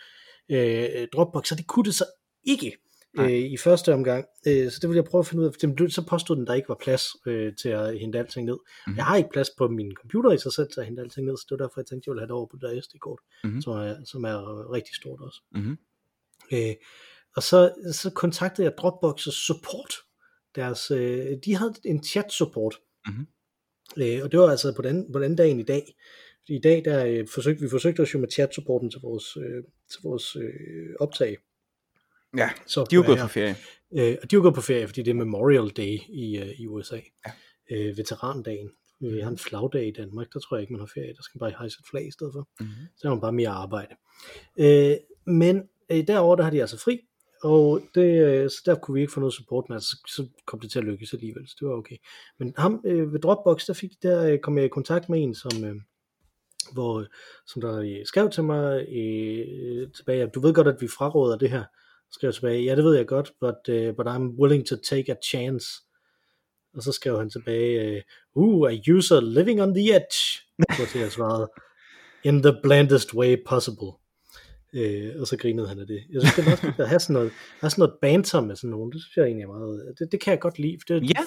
øh, 1.03 1.09
Dropbox, 1.13 1.53
og 1.53 1.59
det 1.59 1.67
kunne 1.67 1.85
det 1.85 1.95
så 1.95 2.05
ikke 2.45 2.73
øh, 3.19 3.31
i 3.31 3.57
første 3.57 3.95
omgang. 3.95 4.25
Øh, 4.47 4.71
så 4.71 4.79
det 4.83 4.89
ville 4.89 5.03
jeg 5.03 5.11
prøve 5.11 5.21
at 5.21 5.27
finde 5.27 5.41
ud 5.43 5.47
af. 5.47 5.53
For 5.61 5.91
så 5.91 6.07
påstod 6.07 6.37
den, 6.37 6.47
der 6.47 6.55
ikke 6.55 6.69
var 6.69 6.79
plads 6.85 7.05
øh, 7.27 7.53
til 7.63 7.69
at 7.69 7.99
hente 7.99 8.19
alting 8.19 8.47
ned. 8.47 8.55
Mhm. 8.55 8.61
Mm-hmm. 8.87 8.97
Jeg 8.97 9.05
har 9.07 9.17
ikke 9.17 9.31
plads 9.33 9.51
på 9.59 9.69
min 9.69 9.95
computer 10.01 10.31
i 10.33 10.39
sig 10.39 10.53
selv 10.53 10.69
til 10.73 10.81
at 10.81 10.87
hente 10.87 11.03
alting 11.03 11.27
ned, 11.27 11.37
så 11.37 11.47
det 11.49 11.59
var 11.59 11.67
derfor, 11.67 11.81
jeg 11.81 11.87
tænkte, 11.87 12.09
jeg 12.09 12.13
ville 12.13 12.21
have 12.21 12.27
det 12.31 12.37
over 12.39 12.47
på 12.47 12.57
det 12.57 12.63
der 12.63 12.81
SD-kort, 12.83 13.21
Mhm. 13.23 13.49
mm-hmm. 13.49 13.63
som, 13.63 13.73
er, 13.73 13.95
som 14.05 14.25
er 14.25 14.73
rigtig 14.73 14.95
stort 14.95 15.21
også. 15.21 15.41
Mm-hmm. 15.55 15.77
Øh, 16.55 16.75
og 17.37 17.43
så, 17.43 17.73
så 17.93 18.11
kontaktede 18.11 18.67
jeg 18.67 18.75
Dropbox's 18.81 19.47
support. 19.47 19.95
Deres, 20.55 20.91
øh, 20.91 21.37
de 21.45 21.57
havde 21.57 21.75
en 21.85 22.05
chat 22.05 22.33
support. 22.33 22.77
Mhm. 23.07 23.27
Øh, 23.97 24.21
og 24.23 24.33
det 24.33 24.41
var 24.41 24.51
altså 24.51 24.73
på 24.77 24.83
den, 24.83 25.13
på 25.13 25.19
den 25.19 25.37
dagen 25.37 25.61
i 25.61 25.63
dag. 25.63 25.95
I 26.49 26.59
dag 26.59 26.85
der 26.85 27.07
øh, 27.07 27.27
forsøgte 27.35 27.63
vi 27.63 27.69
forsøgte 27.69 28.01
os 28.01 28.15
jo 28.15 28.19
med 28.19 28.29
chat 28.29 28.55
supporten 28.55 28.91
til 28.91 29.01
vores, 29.01 29.37
øh, 29.37 29.63
til 29.91 30.01
vores 30.03 30.37
øh, 30.37 30.95
optag. 31.01 31.37
Ja, 32.37 32.51
Så 32.67 32.85
de 32.91 32.97
er 32.97 32.99
jo 32.99 33.07
gået 33.07 33.19
på 33.19 33.29
ferie. 33.29 33.57
Øh, 33.97 34.17
og 34.23 34.31
de 34.31 34.37
var 34.37 34.43
gået 34.43 34.55
på 34.55 34.61
ferie, 34.61 34.87
fordi 34.87 35.03
det 35.03 35.11
er 35.11 35.15
Memorial 35.15 35.69
Day 35.69 35.99
i, 36.09 36.39
øh, 36.43 36.61
i 36.61 36.67
USA. 36.67 37.01
Ja. 37.27 37.33
Øh, 37.71 37.97
veterandagen. 37.99 38.71
Vi 39.01 39.21
har 39.21 39.31
en 39.31 39.39
flagdag 39.39 39.87
i 39.87 39.91
Danmark, 39.91 40.27
der 40.33 40.41
tror 40.41 40.57
jeg 40.57 40.63
ikke, 40.63 40.73
man 40.73 40.81
har 40.81 40.91
ferie. 40.95 41.15
Der 41.15 41.23
skal 41.23 41.39
man 41.39 41.51
bare 41.51 41.59
hejse 41.59 41.77
et 41.81 41.87
flag 41.91 42.07
i 42.07 42.11
stedet 42.11 42.33
for. 42.33 42.49
Mm-hmm. 42.61 42.87
Så 42.97 43.09
er 43.09 43.11
man 43.11 43.21
bare 43.21 43.33
mere 43.33 43.49
arbejde. 43.49 43.95
Øh, 44.59 44.97
men 45.27 45.69
øh, 45.91 46.07
derovre, 46.07 46.37
der 46.37 46.43
har 46.43 46.51
de 46.51 46.61
altså 46.61 46.79
fri, 46.79 47.01
og 47.45 47.81
det, 47.95 48.25
øh, 48.25 48.51
så 48.51 48.63
der 48.67 48.75
kunne 48.75 48.95
vi 48.95 49.01
ikke 49.01 49.13
få 49.13 49.21
noget 49.21 49.35
support 49.35 49.65
med, 49.69 49.77
altså, 49.77 49.97
så, 50.09 50.27
kom 50.47 50.61
det 50.61 50.71
til 50.71 50.79
at 50.79 50.85
lykkes 50.85 51.13
alligevel, 51.13 51.49
så 51.49 51.57
det 51.61 51.69
var 51.69 51.75
okay. 51.75 51.97
Men 52.39 52.55
ham 52.57 52.83
øh, 52.87 53.13
ved 53.13 53.21
Dropbox, 53.21 53.67
der, 53.67 53.73
fik, 53.73 53.91
der 54.03 54.33
øh, 54.33 54.39
kom 54.39 54.57
jeg 54.59 54.65
i 54.65 54.69
kontakt 54.69 55.09
med 55.09 55.23
en, 55.23 55.35
som, 55.35 55.65
øh, 55.65 55.75
hvor, 56.73 57.01
øh, 57.01 57.07
som 57.47 57.63
der 57.63 57.79
øh, 57.79 58.07
skrev 58.07 58.31
til 58.31 58.45
mig 58.45 58.87
øh, 58.89 59.93
tilbage, 59.93 60.27
du 60.27 60.41
ved 60.41 60.55
godt, 60.55 60.69
at 60.69 60.81
vi 60.81 60.89
fraråder 60.89 61.39
det 61.39 61.51
her, 61.51 61.65
skrev 62.13 62.33
tilbage, 62.33 62.65
ja 62.65 62.77
det 62.77 62.85
ved 62.85 62.97
jeg 62.97 63.07
godt, 63.07 63.33
but, 63.41 63.69
uh, 63.69 63.97
but 63.97 64.07
I'm 64.07 64.41
willing 64.41 64.67
to 64.67 64.77
take 64.77 65.13
a 65.13 65.17
chance. 65.25 65.67
Og 66.75 66.83
så 66.83 66.93
skrev 66.93 67.19
han 67.19 67.31
tilbage, 67.31 68.05
uh, 68.35 68.63
uh 68.63 68.71
a 68.71 68.79
user 68.97 69.21
living 69.21 69.63
on 69.63 69.75
the 69.75 69.97
edge, 69.97 70.43
hvor 70.77 70.87
til 70.87 71.01
jeg 71.01 71.13
svarede, 71.13 71.51
in 72.25 72.43
the 72.43 72.57
blandest 72.63 73.15
way 73.15 73.37
possible. 73.47 74.04
Øh, 74.75 75.13
og 75.21 75.27
så 75.27 75.37
grinede 75.37 75.69
han 75.69 75.79
af 75.79 75.87
det. 75.87 76.01
Jeg 76.13 76.21
synes, 76.21 76.35
det 76.35 76.43
er 76.43 76.47
meget 76.47 76.59
fedt 76.59 76.81
at 76.81 76.89
have 76.89 77.01
sådan 77.01 77.15
noget, 77.15 77.33
have 77.61 77.71
sådan 77.71 77.83
noget 77.83 77.95
banter 78.03 78.41
med 78.41 78.57
sådan 78.57 78.71
nogen. 78.71 78.93
Det 78.93 79.01
synes 79.03 79.17
jeg 79.17 79.25
egentlig 79.25 79.43
er 79.45 79.49
meget... 79.49 79.95
Det, 79.99 80.13
det 80.13 80.21
kan 80.23 80.31
jeg 80.31 80.41
godt 80.41 80.59
lide. 80.59 80.77
For 80.81 80.95
det, 80.95 81.03
Ja. 81.11 81.21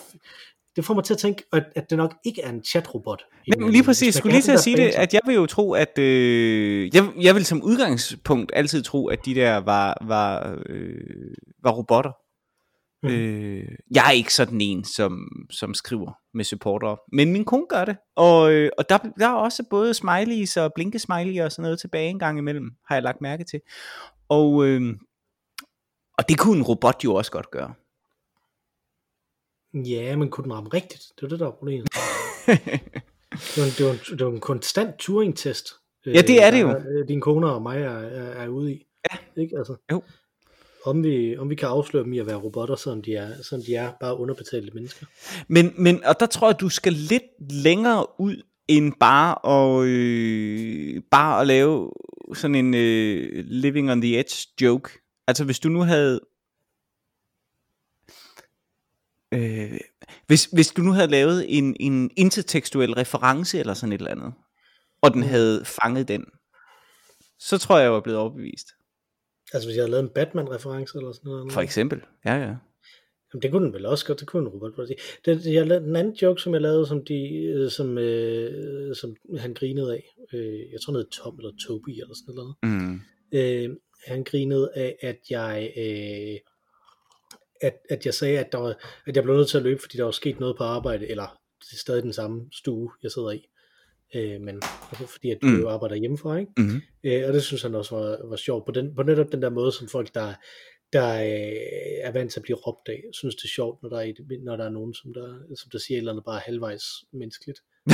det 0.76 0.86
får 0.86 0.94
mig 0.94 1.04
til 1.04 1.14
at 1.14 1.18
tænke, 1.20 1.44
at, 1.54 1.64
at 1.76 1.90
det 1.90 1.98
nok 1.98 2.14
ikke 2.26 2.42
er 2.42 2.50
en 2.50 2.64
chatrobot. 2.64 3.24
Men 3.60 3.72
lige 3.72 3.84
præcis, 3.84 4.06
jeg 4.06 4.14
skulle 4.14 4.34
lige 4.34 4.42
til 4.42 4.52
at 4.52 4.60
sige 4.60 4.78
det, 4.78 4.90
at 4.96 5.14
jeg 5.14 5.22
vil 5.26 5.36
jo 5.36 5.46
tro, 5.46 5.74
at 5.74 6.00
øh, 6.00 6.96
jeg, 6.96 7.04
jeg 7.22 7.36
vil 7.36 7.46
som 7.46 7.64
udgangspunkt 7.64 8.52
altid 8.56 8.84
tro, 8.84 9.08
at 9.08 9.26
de 9.26 9.36
der 9.36 9.58
var, 9.58 9.98
var, 10.08 10.58
øh, 10.70 11.34
var 11.64 11.72
robotter. 11.72 12.12
Mm. 13.04 13.10
Øh, 13.10 13.68
jeg 13.96 14.08
er 14.08 14.12
ikke 14.12 14.34
sådan 14.34 14.62
en, 14.62 14.84
som, 14.84 15.28
som 15.52 15.74
skriver 15.74 16.12
med 16.34 16.44
supporter, 16.46 16.96
men 17.16 17.32
min 17.32 17.46
kone 17.46 17.66
gør 17.70 17.86
det, 17.86 17.98
og, 18.16 18.52
øh, 18.54 18.72
og 18.78 18.90
der, 18.90 18.98
der 18.98 19.28
er 19.28 19.34
også 19.34 19.64
både 19.70 19.94
smileys 19.94 20.58
og 20.58 20.74
blinkesmiley 20.74 21.42
og 21.42 21.52
sådan 21.52 21.64
noget 21.64 21.80
tilbage 21.80 22.10
en 22.10 22.20
gang 22.20 22.38
imellem, 22.38 22.72
har 22.86 22.96
jeg 22.96 23.04
lagt 23.04 23.22
mærke 23.22 23.44
til. 23.44 23.62
Og, 24.30 24.66
øh, 24.68 24.82
og 26.18 26.30
det 26.30 26.40
kunne 26.40 26.58
en 26.58 26.64
robot 26.64 27.04
jo 27.04 27.14
også 27.16 27.32
godt 27.32 27.52
gøre. 27.52 27.74
Ja, 29.74 30.16
men 30.16 30.30
kunne 30.30 30.44
den 30.44 30.54
ramme 30.54 30.70
rigtigt? 30.70 31.04
Det 31.16 31.24
er 31.24 31.28
det, 31.28 31.40
der 31.40 31.48
er 31.48 31.52
problemet. 31.52 31.88
det, 33.32 33.58
var 33.58 33.64
en, 33.64 33.72
det, 33.78 33.86
var 33.86 33.92
en, 33.92 34.18
det 34.18 34.26
var 34.26 34.32
en 34.32 34.40
konstant 34.40 34.96
Turing-test. 35.00 35.74
Ja, 36.06 36.22
det 36.22 36.44
er 36.44 36.52
det 36.52 36.62
jo. 36.62 36.70
øh, 36.70 37.08
Din 37.08 37.22
kone 37.22 37.52
og 37.52 37.62
mig 37.62 37.82
er, 37.82 38.00
er, 38.00 38.44
er 38.44 38.48
ude 38.48 38.74
i. 38.74 38.86
Ja. 39.12 39.42
Ikke? 39.42 39.58
Altså, 39.58 39.76
Jo. 39.92 40.04
Om 40.88 41.04
vi, 41.04 41.38
om 41.38 41.50
vi 41.50 41.56
kan 41.56 41.68
afsløre 41.68 42.04
dem 42.04 42.14
i 42.14 42.20
at 42.20 42.28
være 42.28 42.36
robotter, 42.36 42.76
som 42.76 43.02
de 43.02 43.16
er, 43.16 43.44
som 43.44 43.62
de 43.62 43.76
er 43.76 43.92
bare 44.00 44.18
underbetalte 44.18 44.72
mennesker. 44.74 45.06
Men, 45.48 45.74
men, 45.78 46.04
og 46.04 46.20
der 46.20 46.26
tror 46.26 46.50
jeg, 46.50 46.60
du 46.60 46.70
skal 46.70 46.94
lidt 46.94 47.52
længere 47.52 48.20
ud, 48.20 48.44
end 48.68 48.94
bare 49.00 49.36
at, 49.46 49.88
øh, 49.88 51.02
bare 51.12 51.42
at 51.42 51.48
lave 51.48 51.92
sådan 52.34 52.56
en 52.56 52.74
øh, 52.74 53.46
living 53.46 53.92
on 53.92 54.02
the 54.02 54.20
edge 54.20 54.48
joke. 54.62 54.90
Altså 55.28 55.44
hvis 55.44 55.60
du 55.60 55.70
nu 55.70 55.80
havde... 55.80 56.20
Øh, 59.32 59.80
hvis, 60.28 60.46
hvis 60.46 60.68
du 60.68 60.82
nu 60.82 60.92
havde 60.92 61.08
lavet 61.08 61.58
en, 61.58 61.76
en 61.80 62.12
intertekstuel 62.16 62.94
reference 62.94 63.60
eller 63.60 63.74
sådan 63.74 63.94
et 63.94 63.98
eller 63.98 64.12
andet, 64.12 64.34
og 65.02 65.14
den 65.14 65.24
havde 65.24 65.66
fanget 65.66 66.08
den, 66.08 66.26
så 67.40 67.58
tror 67.58 67.78
jeg, 67.78 67.84
jeg 67.84 67.94
var 67.94 68.02
blevet 68.02 68.20
overbevist. 68.20 68.68
Altså 69.54 69.68
hvis 69.68 69.76
jeg 69.76 69.84
havde 69.84 69.92
lavet 69.92 70.04
en 70.04 70.10
Batman-reference 70.10 70.98
eller 70.98 71.12
sådan 71.12 71.30
noget. 71.30 71.52
For 71.52 71.62
eksempel. 71.62 72.02
Ja, 72.26 72.34
ja. 72.36 72.56
Jamen, 73.34 73.42
det 73.42 73.52
kunne 73.52 73.66
den 73.66 73.74
vel 73.74 73.86
også 73.86 74.06
godt, 74.06 74.20
det 74.20 74.28
kunne 74.28 74.42
en 74.42 74.48
robot 74.48 74.76
godt 74.76 74.88
sige. 74.88 74.98
Det, 75.26 75.54
jeg 75.54 75.68
lavede, 75.68 75.86
den 75.86 75.96
anden 75.96 76.14
joke, 76.14 76.42
som 76.42 76.54
jeg 76.54 76.62
lavede, 76.62 76.86
som, 76.88 77.06
de, 77.06 77.44
øh, 77.56 77.72
som, 77.72 77.98
øh, 77.98 78.96
som 78.96 79.16
han 79.38 79.54
grinede 79.54 79.94
af, 79.94 80.16
øh, 80.34 80.72
jeg 80.72 80.82
tror 80.82 80.94
noget 80.94 81.08
Tom 81.10 81.38
eller 81.40 81.52
Toby 81.68 81.90
eller 81.90 82.16
sådan 82.16 82.36
noget, 82.36 82.56
Mm. 82.64 83.00
øh, 83.32 83.78
han 84.06 84.24
grinede 84.24 84.72
af, 84.76 84.96
at 85.02 85.20
jeg, 85.30 85.74
øh, 85.78 86.40
at, 87.62 87.78
at 87.90 88.06
jeg 88.06 88.14
sagde, 88.14 88.40
at, 88.40 88.52
der 88.52 88.58
var, 88.58 88.76
at 89.08 89.16
jeg 89.16 89.24
blev 89.24 89.36
nødt 89.36 89.48
til 89.50 89.58
at 89.58 89.64
løbe, 89.64 89.82
fordi 89.82 89.98
der 89.98 90.04
var 90.04 90.12
sket 90.12 90.40
noget 90.40 90.58
på 90.58 90.64
arbejde, 90.64 91.08
eller 91.08 91.40
det 91.60 91.74
er 91.74 91.78
stadig 91.78 92.04
den 92.04 92.14
samme 92.14 92.46
stue, 92.54 92.92
jeg 93.04 93.12
sidder 93.12 93.32
i. 93.32 93.48
Øh, 94.16 94.42
men 94.42 94.56
altså, 94.90 95.08
fordi 95.08 95.30
at 95.32 95.38
du 95.42 95.48
Mm. 95.48 95.60
jo 95.60 95.70
arbejder 95.70 95.96
hjemmefra, 95.96 96.38
ikke? 96.38 96.52
Mm. 96.58 96.82
Øh, 97.04 97.28
og 97.28 97.34
det 97.34 97.44
synes 97.44 97.62
han 97.62 97.76
også 97.76 97.96
var, 97.96 98.28
var 98.30 98.36
sjovt, 98.36 98.66
på, 98.66 98.72
den, 98.72 98.96
på 98.96 99.04
netop 99.04 99.32
den 99.32 99.42
der 99.42 99.50
måde, 99.50 99.72
som 99.72 99.88
folk, 99.88 100.14
der, 100.14 100.34
der 100.94 101.14
øh, 101.16 102.08
er 102.08 102.12
vant 102.12 102.32
til 102.32 102.40
at 102.40 102.44
blive 102.44 102.58
råbt 102.58 102.90
af, 102.90 103.04
synes 103.14 103.36
det 103.36 103.44
er 103.44 103.48
sjovt, 103.56 103.84
når 103.84 103.90
der 103.90 104.00
er, 104.00 104.14
når 104.44 104.56
der 104.56 104.66
er 104.66 104.70
nogen, 104.70 104.94
som 104.94 105.14
der, 105.14 105.40
som 105.56 105.70
der 105.72 105.78
siger 105.78 105.98
et 105.98 106.00
eller 106.00 106.12
andet 106.12 106.26
bare 106.26 106.40
halvvejs 106.46 106.84
menneskeligt. 107.14 107.60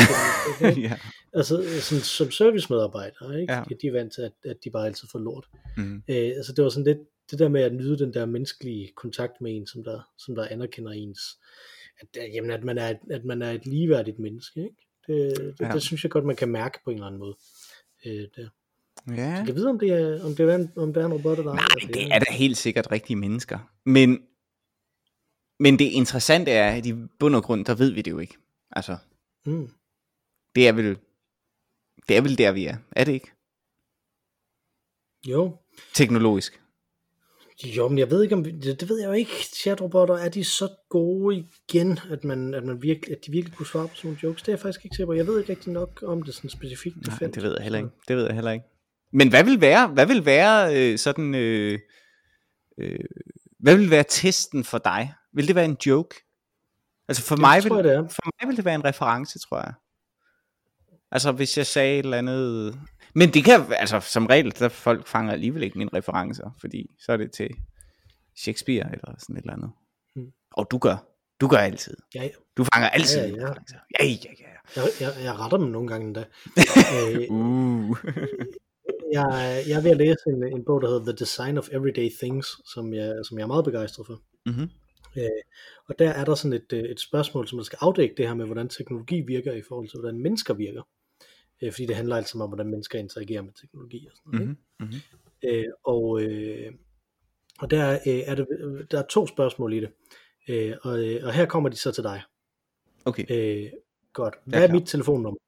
Okay? 0.55 0.81
ja. 0.81 0.97
altså 1.33 1.63
sådan, 1.81 2.03
som 2.03 2.31
servicemedarbejdere, 2.31 3.41
ikke? 3.41 3.53
Ja. 3.53 3.63
De 3.81 3.87
er 3.87 3.91
vant 3.91 4.13
til, 4.13 4.21
at, 4.21 4.31
at 4.45 4.57
de 4.63 4.69
bare 4.71 4.85
altid 4.85 5.07
får 5.11 5.19
lort. 5.19 5.45
Mm. 5.77 5.95
Øh, 6.09 6.31
altså 6.37 6.53
det 6.55 6.63
var 6.63 6.69
sådan 6.69 6.83
lidt, 6.85 6.97
det 7.31 7.39
der 7.39 7.47
med 7.49 7.61
at 7.61 7.73
nyde 7.73 7.99
den 7.99 8.13
der 8.13 8.25
menneskelige 8.25 8.91
kontakt 8.95 9.41
med 9.41 9.55
en, 9.55 9.67
som 9.67 9.83
der, 9.83 9.99
som 10.17 10.35
der 10.35 10.47
anerkender 10.47 10.91
ens, 10.91 11.19
at, 12.01 12.07
jamen, 12.33 12.51
at, 12.51 12.63
man 12.63 12.77
er 12.77 12.93
at 13.11 13.25
man 13.25 13.41
er 13.41 13.51
et 13.51 13.65
ligeværdigt 13.65 14.19
menneske, 14.19 14.59
ikke? 14.59 14.75
Det, 15.07 15.37
det, 15.37 15.55
Ja. 15.59 15.67
ja. 15.67 15.73
det 15.73 15.81
synes 15.81 16.03
jeg 16.03 16.11
godt, 16.11 16.25
man 16.25 16.35
kan 16.35 16.49
mærke 16.49 16.79
på 16.83 16.89
en 16.89 16.93
eller 16.95 17.07
anden 17.07 17.19
måde. 17.19 17.35
Øh, 18.05 18.27
der. 18.35 18.49
Ja. 19.07 19.29
Jeg 19.29 19.45
kan 19.45 19.55
vide, 19.55 19.69
om 19.69 19.79
det 19.79 19.89
er, 19.89 20.23
om 20.25 20.35
det 20.35 20.49
er, 20.49 20.55
en, 20.55 20.71
om 20.77 20.93
det 20.93 21.01
er 21.01 21.05
en 21.05 21.13
robot 21.13 21.37
eller 21.39 21.51
ej. 21.51 21.55
Nej, 21.55 21.65
Altså, 21.75 21.87
det 21.87 21.95
jeg- 22.01 22.09
er 22.15 22.19
da 22.19 22.31
helt 22.31 22.57
sikkert 22.57 22.91
rigtige 22.91 23.15
mennesker. 23.17 23.59
Men, 23.85 24.27
men 25.59 25.79
det 25.79 25.85
interessante 25.85 26.51
er, 26.51 26.71
at 26.77 26.85
i 26.85 26.93
bund 27.19 27.35
og 27.35 27.43
grund, 27.43 27.65
der 27.65 27.75
ved 27.75 27.91
vi 27.91 28.01
det 28.01 28.11
jo 28.11 28.19
ikke. 28.19 28.37
Altså, 28.71 28.97
Mm. 29.45 29.69
det 30.55 30.67
er 30.67 30.71
vel, 30.73 30.97
det 32.07 32.17
er 32.17 32.21
vel 32.21 32.37
der, 32.37 32.51
vi 32.51 32.65
er. 32.65 32.77
Er 32.91 33.03
det 33.03 33.11
ikke? 33.13 33.31
Jo. 35.27 35.57
Teknologisk. 35.93 36.62
Jo, 37.63 37.87
men 37.87 37.97
jeg 37.97 38.11
ved 38.11 38.23
ikke, 38.23 38.35
om 38.35 38.43
det, 38.43 38.79
det 38.79 38.89
ved 38.89 38.99
jeg 38.99 39.07
jo 39.07 39.11
ikke. 39.13 39.31
Chatrobotter, 39.55 40.15
er 40.15 40.29
de 40.29 40.43
så 40.43 40.67
gode 40.89 41.45
igen, 41.69 41.99
at, 42.09 42.23
man, 42.23 42.53
at, 42.53 42.63
man 42.63 42.81
virkelig, 42.81 43.17
at 43.17 43.25
de 43.25 43.31
virkelig 43.31 43.57
kunne 43.57 43.65
svare 43.67 43.87
på 43.87 43.95
sådan 43.95 44.07
nogle 44.07 44.19
jokes? 44.23 44.41
Det 44.41 44.47
er 44.49 44.53
jeg 44.53 44.59
faktisk 44.59 44.85
ikke 44.85 44.95
sikker 44.95 45.07
på. 45.07 45.13
Jeg 45.13 45.27
ved 45.27 45.39
ikke 45.39 45.51
rigtig 45.51 45.73
nok 45.73 46.03
om 46.07 46.21
det 46.21 46.35
sådan 46.35 46.49
specifikt. 46.49 47.07
Nej, 47.07 47.17
felt. 47.17 47.35
det 47.35 47.43
ved 47.43 47.53
jeg 47.57 47.63
heller 47.63 47.79
ikke. 47.79 47.89
Det 48.07 48.15
ved 48.17 48.25
jeg 48.25 48.33
heller 48.35 48.51
ikke. 48.51 48.65
Men 49.13 49.29
hvad 49.29 49.43
vil 49.43 49.61
være, 49.61 49.87
hvad 49.87 50.05
vil 50.05 50.25
være 50.25 50.75
øh, 50.77 50.97
sådan, 50.97 51.35
øh, 51.35 51.79
øh, 52.77 52.99
hvad 53.59 53.75
vil 53.77 53.89
være 53.89 54.03
testen 54.09 54.63
for 54.63 54.77
dig? 54.77 55.13
Vil 55.33 55.47
det 55.47 55.55
være 55.55 55.65
en 55.65 55.77
joke? 55.85 56.15
Altså 57.07 57.23
for 57.23 57.35
Det 57.35 57.41
mig, 57.41 57.63
vil, 57.63 57.71
jeg, 57.75 57.83
det 57.83 57.93
er. 57.93 58.07
for 58.07 58.21
mig 58.41 58.49
vil 58.49 58.57
det 58.57 58.65
være 58.65 58.75
en 58.75 58.85
reference, 58.85 59.39
tror 59.39 59.57
jeg. 59.57 59.73
Altså 61.11 61.31
hvis 61.31 61.57
jeg 61.57 61.67
sagde 61.67 61.99
et 61.99 62.03
eller 62.03 62.17
andet... 62.17 62.79
Men 63.15 63.29
det 63.33 63.45
kan, 63.45 63.61
altså 63.69 63.99
som 63.99 64.25
regel, 64.25 64.53
der 64.59 64.69
folk 64.69 65.07
fanger 65.07 65.33
alligevel 65.33 65.63
ikke 65.63 65.77
mine 65.77 65.89
referencer, 65.93 66.57
fordi 66.61 66.89
så 66.99 67.11
er 67.11 67.17
det 67.17 67.31
til 67.31 67.49
Shakespeare 68.37 68.91
eller 68.91 69.15
sådan 69.19 69.37
et 69.37 69.41
eller 69.41 69.53
andet. 69.53 69.71
Mm. 70.15 70.31
Og 70.51 70.67
du 70.71 70.77
gør. 70.77 70.97
Du 71.41 71.47
gør 71.47 71.57
altid. 71.57 71.97
Ja, 72.15 72.23
ja. 72.23 72.29
Du 72.57 72.63
fanger 72.73 72.89
altid 72.89 73.19
Ja, 73.21 73.27
ja. 73.27 73.33
referencer. 73.45 73.77
Ja, 73.99 74.05
ja, 74.05 74.13
ja. 74.39 74.81
Jeg, 74.81 74.83
jeg, 75.01 75.23
jeg 75.23 75.39
retter 75.39 75.57
dem 75.57 75.67
nogle 75.67 75.87
gange 75.87 76.07
endda. 76.07 76.23
øh, 76.95 77.31
Uh. 77.31 77.97
jeg, 79.13 79.63
jeg 79.67 79.77
er 79.77 79.81
ved 79.81 79.91
at 79.91 79.97
læse 79.97 80.19
en, 80.27 80.43
en 80.55 80.65
bog, 80.65 80.81
der 80.81 80.87
hedder 80.87 81.05
The 81.05 81.15
Design 81.19 81.57
of 81.57 81.67
Everyday 81.71 82.09
Things, 82.23 82.47
som 82.73 82.93
jeg, 82.93 83.15
som 83.27 83.37
jeg 83.37 83.43
er 83.43 83.47
meget 83.47 83.65
begejstret 83.65 84.05
for. 84.07 84.21
mm-hmm. 84.45 84.69
Øh, 85.17 85.29
og 85.89 85.95
der 85.99 86.09
er 86.09 86.25
der 86.25 86.35
sådan 86.35 86.53
et, 86.53 86.73
øh, 86.73 86.83
et 86.83 86.99
spørgsmål, 86.99 87.47
som 87.47 87.57
der 87.59 87.63
skal 87.63 87.77
afdække 87.81 88.15
det 88.17 88.27
her 88.27 88.33
med, 88.33 88.45
hvordan 88.45 88.69
teknologi 88.69 89.21
virker 89.21 89.53
i 89.53 89.61
forhold 89.67 89.87
til, 89.89 89.99
hvordan 89.99 90.21
mennesker 90.21 90.53
virker. 90.53 90.81
Øh, 91.61 91.71
fordi 91.71 91.85
det 91.85 91.95
handler 91.95 92.15
altså 92.15 92.39
om, 92.39 92.49
hvordan 92.49 92.67
mennesker 92.67 92.99
interagerer 92.99 93.41
med 93.41 93.53
teknologi 93.61 94.07
og 94.07 94.17
sådan 94.17 94.31
noget. 94.31 94.47
Mm-hmm. 94.47 94.85
Mm-hmm. 94.85 95.49
Øh, 95.49 95.65
og 95.83 96.21
øh, 96.21 96.73
og 97.59 97.71
der, 97.71 97.93
øh, 97.93 97.99
er 98.25 98.35
det, 98.35 98.47
der 98.91 98.99
er 98.99 99.07
to 99.09 99.27
spørgsmål 99.27 99.73
i 99.73 99.79
det. 99.79 99.91
Øh, 100.49 100.75
og, 100.81 100.99
øh, 101.05 101.25
og 101.27 101.33
her 101.33 101.45
kommer 101.45 101.69
de 101.69 101.75
så 101.75 101.91
til 101.91 102.03
dig. 102.03 102.23
Okay, 103.05 103.25
Øh, 103.29 103.71
godt. 104.13 104.35
Er 104.35 104.39
Hvad 104.45 104.63
er 104.63 104.67
klar. 104.67 104.75
mit 104.75 104.87
telefonnummer? 104.87 105.39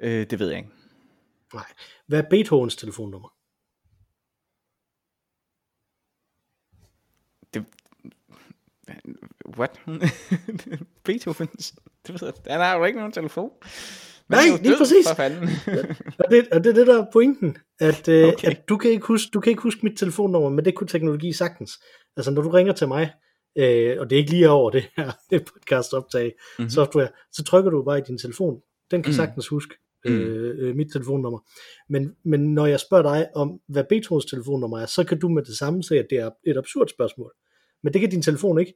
øh, 0.00 0.30
det 0.30 0.38
ved 0.38 0.48
jeg 0.48 0.58
ikke. 0.58 0.70
Nej. 1.54 1.66
Hvad 2.06 2.18
er 2.18 2.28
Beethovens 2.30 2.76
telefonnummer? 2.76 3.28
What? 9.58 9.80
Beethoven? 11.04 11.48
Det 12.06 12.20
ved 12.22 12.32
jeg. 12.46 12.52
Han 12.52 12.60
har 12.60 12.76
jo 12.78 12.84
ikke 12.84 12.98
nogen 12.98 13.12
telefon. 13.12 13.50
Men 14.30 14.36
Nej, 14.36 14.58
lige 14.62 14.70
død, 14.70 14.78
præcis. 14.78 15.08
For 15.08 15.14
fanden. 15.14 15.48
Og 16.18 16.24
det, 16.30 16.48
og 16.52 16.64
det 16.64 16.70
er 16.70 16.74
det, 16.74 16.86
der 16.86 17.02
er 17.02 17.06
pointen, 17.12 17.56
at, 17.80 18.08
øh, 18.08 18.28
Okay. 18.28 18.48
at 18.48 18.68
du, 18.68 18.76
kan 18.76 18.90
ikke 18.90 19.06
huske, 19.06 19.30
du 19.34 19.40
kan 19.40 19.50
ikke 19.50 19.62
huske 19.62 19.80
mit 19.82 19.98
telefonnummer, 19.98 20.48
men 20.50 20.64
det 20.64 20.74
kunne 20.74 20.88
teknologi 20.88 21.32
sagtens. 21.32 21.72
Altså 22.16 22.30
når 22.30 22.42
du 22.42 22.48
ringer 22.48 22.72
til 22.72 22.88
mig, 22.88 23.10
øh, 23.58 23.96
og 24.00 24.10
det 24.10 24.16
er 24.16 24.20
ikke 24.20 24.30
lige 24.30 24.50
over 24.50 24.70
det 24.70 24.84
her 24.96 25.10
det 25.30 25.44
podcast 25.52 25.92
optag 25.94 26.24
Mhm. 26.24 26.32
mm-hmm. 26.58 26.70
software, 26.70 27.08
så 27.32 27.44
trykker 27.44 27.70
du 27.70 27.82
bare 27.84 27.98
i 27.98 28.02
din 28.06 28.18
telefon. 28.18 28.60
Den 28.90 29.02
kan 29.02 29.10
mm. 29.10 29.14
sagtens 29.16 29.48
huske 29.48 29.74
Mhm. 30.04 30.14
øh, 30.14 30.68
øh, 30.68 30.76
mit 30.76 30.92
telefonnummer. 30.92 31.38
Men, 31.88 32.14
men 32.24 32.54
når 32.54 32.66
jeg 32.66 32.80
spørger 32.80 33.02
dig 33.14 33.26
om, 33.34 33.60
hvad 33.68 33.84
Beethovens 33.88 34.24
telefonnummer 34.26 34.78
er, 34.78 34.86
så 34.86 35.04
kan 35.04 35.18
du 35.20 35.28
med 35.28 35.42
det 35.42 35.58
samme 35.58 35.82
se, 35.82 35.98
at 35.98 36.06
det 36.10 36.18
er 36.18 36.30
et 36.46 36.56
absurd 36.56 36.88
spørgsmål. 36.88 37.32
Men 37.82 37.92
det 37.92 38.00
kan 38.00 38.10
din 38.10 38.22
telefon 38.22 38.58
ikke. 38.60 38.74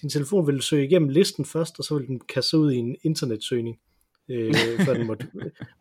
Din 0.00 0.10
telefon 0.10 0.46
vil 0.46 0.62
søge 0.62 0.84
igennem 0.86 1.08
listen 1.08 1.44
først, 1.44 1.78
og 1.78 1.84
så 1.84 1.94
vil 1.98 2.06
den 2.06 2.20
kaste 2.28 2.58
ud 2.58 2.72
i 2.72 2.76
en 2.76 2.96
internetsøgning, 3.02 3.76
øh, 4.30 4.54
før 4.84 4.94
den 4.94 5.06
måtte 5.06 5.26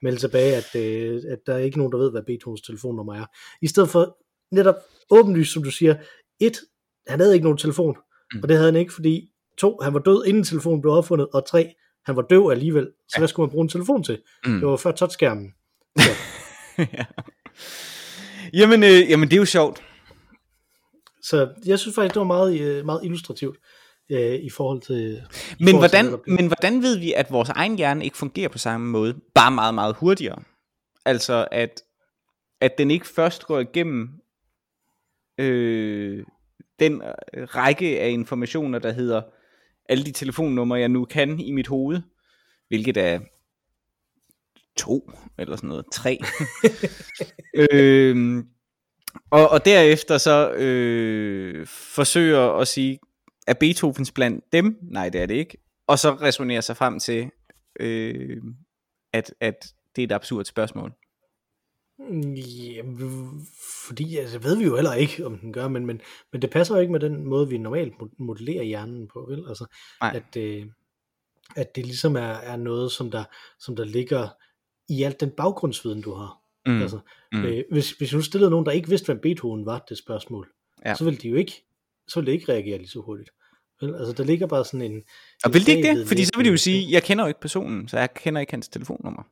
melde 0.02 0.20
tilbage, 0.20 0.56
at, 0.56 0.76
øh, 0.76 1.22
at 1.32 1.40
der 1.46 1.54
er 1.54 1.58
ikke 1.58 1.78
nogen, 1.78 1.92
der 1.92 1.98
ved, 1.98 2.12
hvad 2.12 2.22
Beethovens 2.28 2.62
telefonnummer 2.62 3.16
er. 3.16 3.26
I 3.62 3.68
stedet 3.68 3.90
for 3.90 4.18
netop 4.56 4.76
åbenlyst, 5.10 5.54
som 5.54 5.64
du 5.64 5.72
siger, 5.72 5.96
et, 6.40 6.58
han 7.08 7.20
havde 7.20 7.34
ikke 7.34 7.44
nogen 7.44 7.58
telefon, 7.58 7.98
Mm. 8.34 8.40
og 8.44 8.50
det 8.50 8.58
havde 8.58 8.72
han 8.72 8.80
ikke, 8.80 8.94
fordi 8.94 9.30
to, 9.58 9.80
han 9.84 9.94
var 9.94 10.00
død, 10.00 10.26
inden 10.26 10.44
telefonen 10.44 10.82
blev 10.82 10.94
opfundet, 10.94 11.28
og 11.34 11.48
tre, 11.48 11.74
han 12.06 12.16
var 12.16 12.22
døv 12.22 12.50
alligevel, 12.50 12.84
så 13.08 13.14
Ja. 13.16 13.20
hvad 13.20 13.28
skulle 13.28 13.48
man 13.48 13.52
bruge 13.52 13.64
en 13.64 13.70
telefon 13.70 14.04
til? 14.04 14.22
Mm. 14.46 14.60
Det 14.60 14.68
var 14.68 14.76
før 14.78 14.92
touchskærmen. 14.92 15.54
ja. 16.78 17.06
Jamen, 18.54 18.84
øh, 18.84 19.10
jamen, 19.10 19.30
det 19.30 19.36
er 19.36 19.40
jo 19.40 19.46
sjovt. 19.46 19.84
Så 21.24 21.50
jeg 21.66 21.80
synes 21.80 21.96
faktisk, 21.96 22.14
det 22.14 22.20
var 22.20 22.26
meget, 22.26 22.60
øh, 22.60 22.86
meget 22.86 23.02
illustrativt 23.04 23.58
øh, 24.10 24.36
i 24.36 24.50
forhold 24.50 24.82
til... 24.82 24.96
i 24.96 25.64
Men 25.64 25.70
forhold 25.70 25.90
til 25.90 26.02
hvordan, 26.02 26.06
det. 26.06 26.28
men 26.28 26.48
hvordan 26.48 26.82
ved 26.82 26.98
vi, 26.98 27.14
at 27.14 27.32
vores 27.32 27.50
egen 27.50 27.78
hjerne 27.78 28.06
ikke 28.06 28.18
fungerer 28.18 28.50
på 28.50 28.58
samme 28.58 28.88
måde, 28.88 29.20
bare 29.36 29.52
meget, 29.52 29.74
meget 29.74 29.96
hurtigere? 29.96 30.44
Altså, 31.06 31.48
at, 31.52 31.82
at 32.62 32.78
den 32.78 32.92
ikke 32.92 33.08
først 33.08 33.46
går 33.46 33.60
igennem 33.60 34.10
øh, 35.38 36.24
den 36.80 37.02
række 37.34 38.00
af 38.00 38.10
informationer, 38.10 38.80
der 38.80 38.92
hedder 38.92 39.22
alle 39.90 40.06
de 40.06 40.12
telefonnumre, 40.12 40.80
jeg 40.80 40.90
nu 40.90 41.06
kan 41.06 41.40
i 41.40 41.52
mit 41.52 41.68
hoved, 41.68 42.02
hvilket 42.68 42.98
er 42.98 43.20
to, 44.78 45.12
eller 45.38 45.56
sådan 45.56 45.70
noget, 45.70 45.86
tre. 45.92 46.20
øhm, 47.72 48.48
og, 49.32 49.50
og 49.50 49.66
derefter 49.66 50.18
så 50.18 50.52
øh, 50.52 51.68
forsøger 51.68 52.58
at 52.58 52.68
sige, 52.68 53.00
er 53.50 53.54
Beethovens 53.54 54.12
blandt 54.12 54.54
dem? 54.54 54.80
Nej, 54.82 55.10
det 55.10 55.22
er 55.22 55.26
det 55.26 55.36
ikke. 55.36 55.58
Og 55.88 56.00
så 56.00 56.12
resonerer 56.14 56.62
sig 56.62 56.78
frem 56.78 57.00
til, 57.00 57.32
øh, 57.80 58.38
at, 59.14 59.34
at 59.40 59.74
det 59.96 60.02
er 60.02 60.08
et 60.08 60.12
absurd 60.12 60.46
spørgsmål. 60.46 60.94
Jamen, 62.00 63.48
fordi 63.88 64.18
altså, 64.18 64.40
ved 64.40 64.58
vi 64.58 64.64
jo 64.64 64.76
heller 64.76 64.94
ikke, 64.94 65.26
om 65.26 65.38
den 65.38 65.54
gør, 65.54 65.68
men, 65.68 65.86
men, 65.86 66.02
men 66.32 66.42
det 66.42 66.50
passer 66.50 66.76
jo 66.76 66.82
ikke 66.82 66.92
med 66.92 67.00
den 67.00 67.26
måde, 67.26 67.50
vi 67.50 67.58
normalt 67.58 67.94
mo- 67.94 68.16
modellerer 68.18 68.64
hjernen 68.64 69.08
på, 69.08 69.26
vel? 69.30 69.46
Altså, 69.48 69.66
Nej. 70.02 70.16
at, 70.16 70.38
øh, 70.38 70.66
at 71.56 71.76
det 71.76 71.86
ligesom 71.86 72.16
er, 72.16 72.22
er 72.22 72.56
noget, 72.56 72.92
som 72.92 73.12
der, 73.12 73.24
som 73.60 73.76
der 73.76 73.84
ligger 73.86 74.28
i 74.90 75.04
alt 75.04 75.20
den 75.20 75.30
baggrundsviden, 75.32 76.02
du 76.02 76.14
har. 76.14 76.38
Mm. 76.66 76.82
Altså, 76.82 77.00
mm. 77.32 77.46
øh, 77.46 77.64
hvis, 77.72 77.92
hvis 77.92 78.14
nu 78.14 78.22
stillede 78.22 78.52
nogen, 78.52 78.66
der 78.66 78.72
ikke 78.72 78.90
vidste, 78.90 79.06
hvem 79.06 79.20
Beethoven 79.22 79.66
var, 79.66 79.86
det 79.90 79.98
spørgsmål, 79.98 80.50
Ja. 80.86 80.96
så 80.96 81.04
ville 81.04 81.20
de 81.20 81.30
jo 81.30 81.36
ikke, 81.36 81.64
så 82.08 82.20
ville 82.20 82.32
det 82.32 82.40
ikke 82.40 82.52
reagere 82.52 82.78
lige 82.78 82.90
så 82.90 83.00
hurtigt. 83.00 83.30
Vel? 83.82 83.96
Altså, 83.96 84.14
der 84.14 84.24
ligger 84.24 84.48
bare 84.48 84.66
sådan 84.66 84.82
en... 84.82 85.04
Og 85.44 85.54
vil 85.54 85.66
det 85.66 85.78
ikke 85.78 86.00
det? 86.00 86.08
Fordi 86.08 86.26
så 86.26 86.32
vil 86.36 86.46
de 86.46 86.50
jo 86.52 86.58
sige, 86.58 86.92
jeg 86.92 87.04
kender 87.04 87.24
jo 87.24 87.28
ikke 87.28 87.40
personen, 87.40 87.88
så 87.88 88.00
jeg 88.00 88.14
kender 88.14 88.42
ikke 88.42 88.54
hans 88.54 88.68
telefonnummer. 88.68 89.24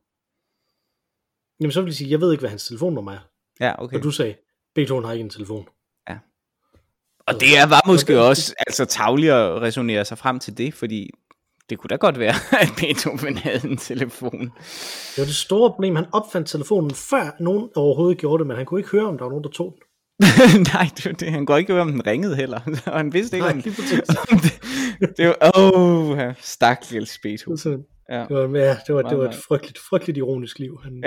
Jamen, 1.59 1.71
så 1.71 1.81
vil 1.81 1.91
de 1.91 1.95
sige, 1.95 2.09
jeg 2.11 2.21
ved 2.21 2.31
ikke, 2.31 2.41
hvad 2.41 2.49
hans 2.49 2.67
telefonnummer 2.67 3.11
er. 3.11 3.19
Ja, 3.59 3.73
Okay. 3.73 3.83
okay. 3.83 3.97
Og 3.97 4.03
du 4.03 4.11
sagde, 4.11 4.35
Beethoven 4.75 5.05
har 5.05 5.13
ikke 5.13 5.23
en 5.23 5.29
telefon. 5.29 5.67
Og 7.27 7.33
det 7.33 7.57
er, 7.57 7.65
var 7.65 7.81
måske 7.87 8.21
også 8.21 8.53
altså, 8.67 8.85
tavligt 8.85 9.33
at 9.33 9.61
resonere 9.61 10.05
sig 10.05 10.17
frem 10.17 10.39
til 10.39 10.57
det, 10.57 10.73
fordi 10.73 11.09
det 11.69 11.77
kunne 11.77 11.89
da 11.89 11.95
godt 11.95 12.19
være, 12.19 12.33
at 12.63 12.69
Beethoven 12.79 13.37
havde 13.37 13.67
en 13.69 13.77
telefon. 13.77 14.41
Det 14.41 15.17
var 15.17 15.23
det 15.25 15.35
store 15.35 15.69
problem. 15.69 15.95
Han 15.95 16.05
opfandt 16.13 16.47
telefonen, 16.47 16.91
før 16.91 17.35
nogen 17.39 17.69
overhovedet 17.75 18.17
gjorde 18.17 18.39
det, 18.39 18.47
men 18.47 18.57
han 18.57 18.65
kunne 18.65 18.79
ikke 18.79 18.89
høre, 18.89 19.05
om 19.07 19.17
der 19.17 19.25
var 19.25 19.29
nogen, 19.29 19.43
der 19.43 19.49
tog 19.49 19.75
den. 19.75 19.86
Nej, 20.73 20.89
det, 20.97 21.19
det, 21.19 21.31
han 21.31 21.45
går 21.45 21.57
ikke 21.57 21.73
høre, 21.73 21.81
om 21.81 21.91
den 21.91 22.07
ringede 22.07 22.35
heller. 22.35 22.59
Og 22.91 22.97
han 22.97 23.13
vidste 23.13 23.37
ikke, 23.37 23.47
Nej, 23.47 23.53
om, 23.53 23.63
om 24.31 24.39
det, 24.39 25.17
det 25.17 25.27
var, 25.27 25.51
åh, 25.55 26.11
oh, 26.11 26.33
stakkels 26.39 27.19
Beethoven. 27.23 27.57
Så, 27.57 27.83
Ja. 28.09 28.19
det 28.19 28.29
var, 28.29 28.59
ja, 28.59 28.77
det 28.87 28.95
var, 28.95 29.01
det 29.01 29.17
var 29.17 29.29
et 29.29 29.35
frygteligt, 29.47 29.79
frygteligt 29.79 30.17
ironisk 30.17 30.59
liv. 30.59 30.79
Han, 30.83 31.03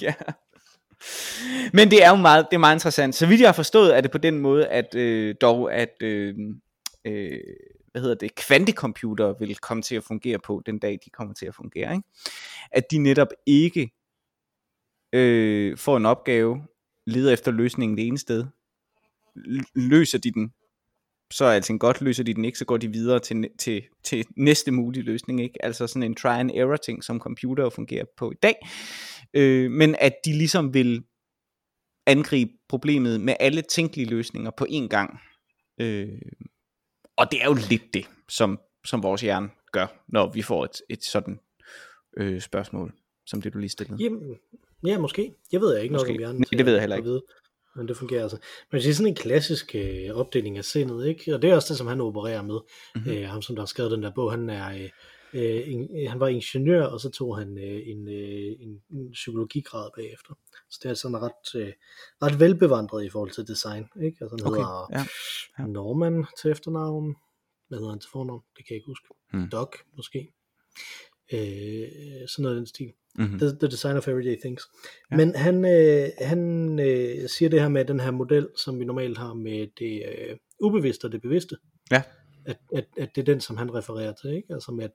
ja. 0.00 0.14
Men 1.72 1.90
det 1.90 2.04
er 2.04 2.10
jo 2.10 2.16
meget, 2.16 2.46
det 2.50 2.54
er 2.56 2.60
meget 2.60 2.76
interessant. 2.76 3.14
Så 3.14 3.26
vidt 3.26 3.40
jeg 3.40 3.48
har 3.48 3.52
forstået, 3.52 3.96
er 3.96 4.00
det 4.00 4.10
på 4.10 4.18
den 4.18 4.38
måde, 4.38 4.66
at 4.66 4.94
øh, 4.94 5.34
dog, 5.40 5.74
at 5.74 6.02
øh, 6.02 6.34
øh, 7.04 7.40
hvad 7.92 8.02
hedder 8.02 8.14
det, 8.14 8.34
kvantecomputer 8.34 9.34
vil 9.38 9.56
komme 9.56 9.82
til 9.82 9.96
at 9.96 10.04
fungere 10.04 10.38
på 10.38 10.62
den 10.66 10.78
dag, 10.78 10.98
de 11.04 11.10
kommer 11.10 11.34
til 11.34 11.46
at 11.46 11.54
fungere. 11.54 11.92
Ikke? 11.92 12.08
At 12.72 12.90
de 12.90 12.98
netop 12.98 13.28
ikke 13.46 13.90
øh, 15.12 15.76
får 15.76 15.96
en 15.96 16.06
opgave, 16.06 16.56
leder 17.08 17.32
efter 17.32 17.50
løsningen 17.50 17.98
det 17.98 18.06
ene 18.06 18.18
sted, 18.18 18.44
løser 19.74 20.18
de 20.18 20.30
den, 20.30 20.52
så 21.30 21.44
er 21.44 21.52
alting 21.52 21.80
godt, 21.80 22.00
løser 22.00 22.24
de 22.24 22.34
den 22.34 22.44
ikke, 22.44 22.58
så 22.58 22.64
går 22.64 22.76
de 22.76 22.92
videre 22.92 23.18
til, 23.18 23.48
til, 23.58 23.82
til 24.02 24.24
næste 24.36 24.70
mulige 24.70 25.02
løsning, 25.02 25.42
ikke? 25.42 25.64
Altså 25.64 25.86
sådan 25.86 26.02
en 26.02 26.14
try 26.14 26.38
and 26.38 26.50
error 26.50 26.76
ting, 26.76 27.04
som 27.04 27.20
computer 27.20 27.70
fungerer 27.70 28.04
på 28.16 28.30
i 28.30 28.34
dag, 28.42 28.54
øh, 29.34 29.70
men 29.70 29.96
at 30.00 30.12
de 30.24 30.32
ligesom 30.32 30.74
vil 30.74 31.04
angribe 32.06 32.52
problemet 32.68 33.20
med 33.20 33.34
alle 33.40 33.62
tænkelige 33.62 34.08
løsninger 34.08 34.50
på 34.50 34.66
én 34.70 34.88
gang. 34.88 35.20
Øh, 35.80 36.20
og 37.16 37.30
det 37.30 37.42
er 37.42 37.46
jo 37.46 37.56
lidt 37.70 37.94
det, 37.94 38.08
som, 38.28 38.60
som 38.84 39.02
vores 39.02 39.20
hjerne 39.20 39.50
gør, 39.72 40.04
når 40.08 40.32
vi 40.32 40.42
får 40.42 40.64
et, 40.64 40.82
et 40.90 41.04
sådan 41.04 41.40
øh, 42.16 42.40
spørgsmål, 42.40 42.94
som 43.26 43.42
det 43.42 43.54
du 43.54 43.58
lige 43.58 43.70
stillede. 43.70 44.02
Jamen, 44.02 44.36
ja, 44.86 44.98
måske. 44.98 45.34
Jeg 45.52 45.60
ved 45.60 45.78
ikke 45.78 45.92
Måske. 45.92 46.06
noget 46.06 46.16
om 46.16 46.18
hjernen. 46.18 46.44
Nej, 46.52 46.58
det 46.58 46.66
ved 46.66 46.72
jeg 46.72 46.82
heller 46.82 46.96
ikke. 46.96 47.08
Vide. 47.08 47.22
Men 47.76 47.88
det 47.88 47.96
fungerer 47.96 48.22
altså. 48.22 48.38
Man 48.72 48.82
siger 48.82 48.94
sådan 48.94 49.12
en 49.12 49.14
klassisk 49.14 49.74
øh, 49.74 50.10
opdeling 50.14 50.58
af 50.58 50.64
sindet, 50.64 51.06
ikke? 51.06 51.34
Og 51.34 51.42
det 51.42 51.50
er 51.50 51.54
også 51.54 51.68
det, 51.68 51.78
som 51.78 51.86
han 51.86 52.00
opererer 52.00 52.42
med. 52.42 52.58
Mhm. 52.94 53.04
Mm-hmm. 53.04 53.22
Øh, 53.22 53.28
ham, 53.28 53.42
som 53.42 53.56
der 53.56 53.62
har 53.62 53.66
skrevet 53.66 53.92
den 53.92 54.02
der 54.02 54.12
bog, 54.14 54.30
han 54.30 54.50
er... 54.50 54.68
Øh, 54.72 54.90
øh, 55.34 55.72
en, 55.72 55.88
øh, 56.00 56.10
han 56.10 56.20
var 56.20 56.28
ingeniør, 56.28 56.84
og 56.84 57.00
så 57.00 57.10
tog 57.10 57.38
han 57.38 57.58
øh, 57.58 57.88
en, 57.88 58.08
øh, 58.08 58.56
en, 58.60 58.82
en 58.90 59.10
psykologigrad 59.12 59.90
bagefter. 59.96 60.34
Så 60.70 60.80
det 60.82 60.90
er 60.90 60.94
sådan 60.94 61.22
ret, 61.22 61.60
øh, 61.60 61.72
ret 62.22 62.40
velbevandret 62.40 63.04
i 63.04 63.10
forhold 63.10 63.30
til 63.30 63.48
design. 63.48 63.84
Ikke? 64.02 64.18
Altså, 64.20 64.36
han 64.38 64.46
Okay, 64.46 64.60
hedder 64.60 64.88
ja. 64.92 65.04
ja. 65.58 65.66
Norman 65.66 66.26
til 66.42 66.50
efternavn. 66.50 67.16
Hvad 67.68 67.78
hedder 67.78 67.90
han 67.90 68.00
til 68.00 68.10
fornavn? 68.12 68.42
Det 68.56 68.66
kan 68.66 68.74
jeg 68.74 68.76
ikke 68.76 68.86
huske. 68.86 69.06
Hmm. 69.32 69.50
Doc, 69.50 69.68
måske. 69.96 70.32
Øh, 71.32 72.28
sådan 72.28 72.42
noget 72.42 72.56
i 72.56 72.58
den 72.58 72.66
stil. 72.66 72.92
Mm-hmm. 73.18 73.38
The, 73.38 73.48
the 73.60 73.68
Design 73.68 73.96
of 73.96 74.08
Everyday 74.08 74.40
Things. 74.40 74.62
Ja. 75.10 75.16
Men 75.16 75.34
han, 75.34 75.64
øh, 75.64 76.08
han 76.20 76.40
øh, 76.80 77.28
siger 77.28 77.48
det 77.48 77.60
her 77.60 77.68
med 77.68 77.84
den 77.84 78.00
her 78.00 78.10
model, 78.10 78.48
som 78.56 78.78
vi 78.80 78.84
normalt 78.84 79.18
har 79.18 79.34
med 79.34 79.66
det 79.78 80.02
øh, 80.08 80.36
ubevidste 80.60 81.04
og 81.04 81.12
det 81.12 81.22
bevidste. 81.22 81.56
Ja. 81.90 82.02
At, 82.46 82.58
at, 82.74 82.84
at 82.98 83.08
det 83.14 83.20
er 83.20 83.24
den, 83.24 83.40
som 83.40 83.56
han 83.56 83.74
refererer 83.74 84.12
til. 84.12 84.30
Ikke? 84.30 84.54
Altså 84.54 84.72
med, 84.72 84.84
at, 84.84 84.92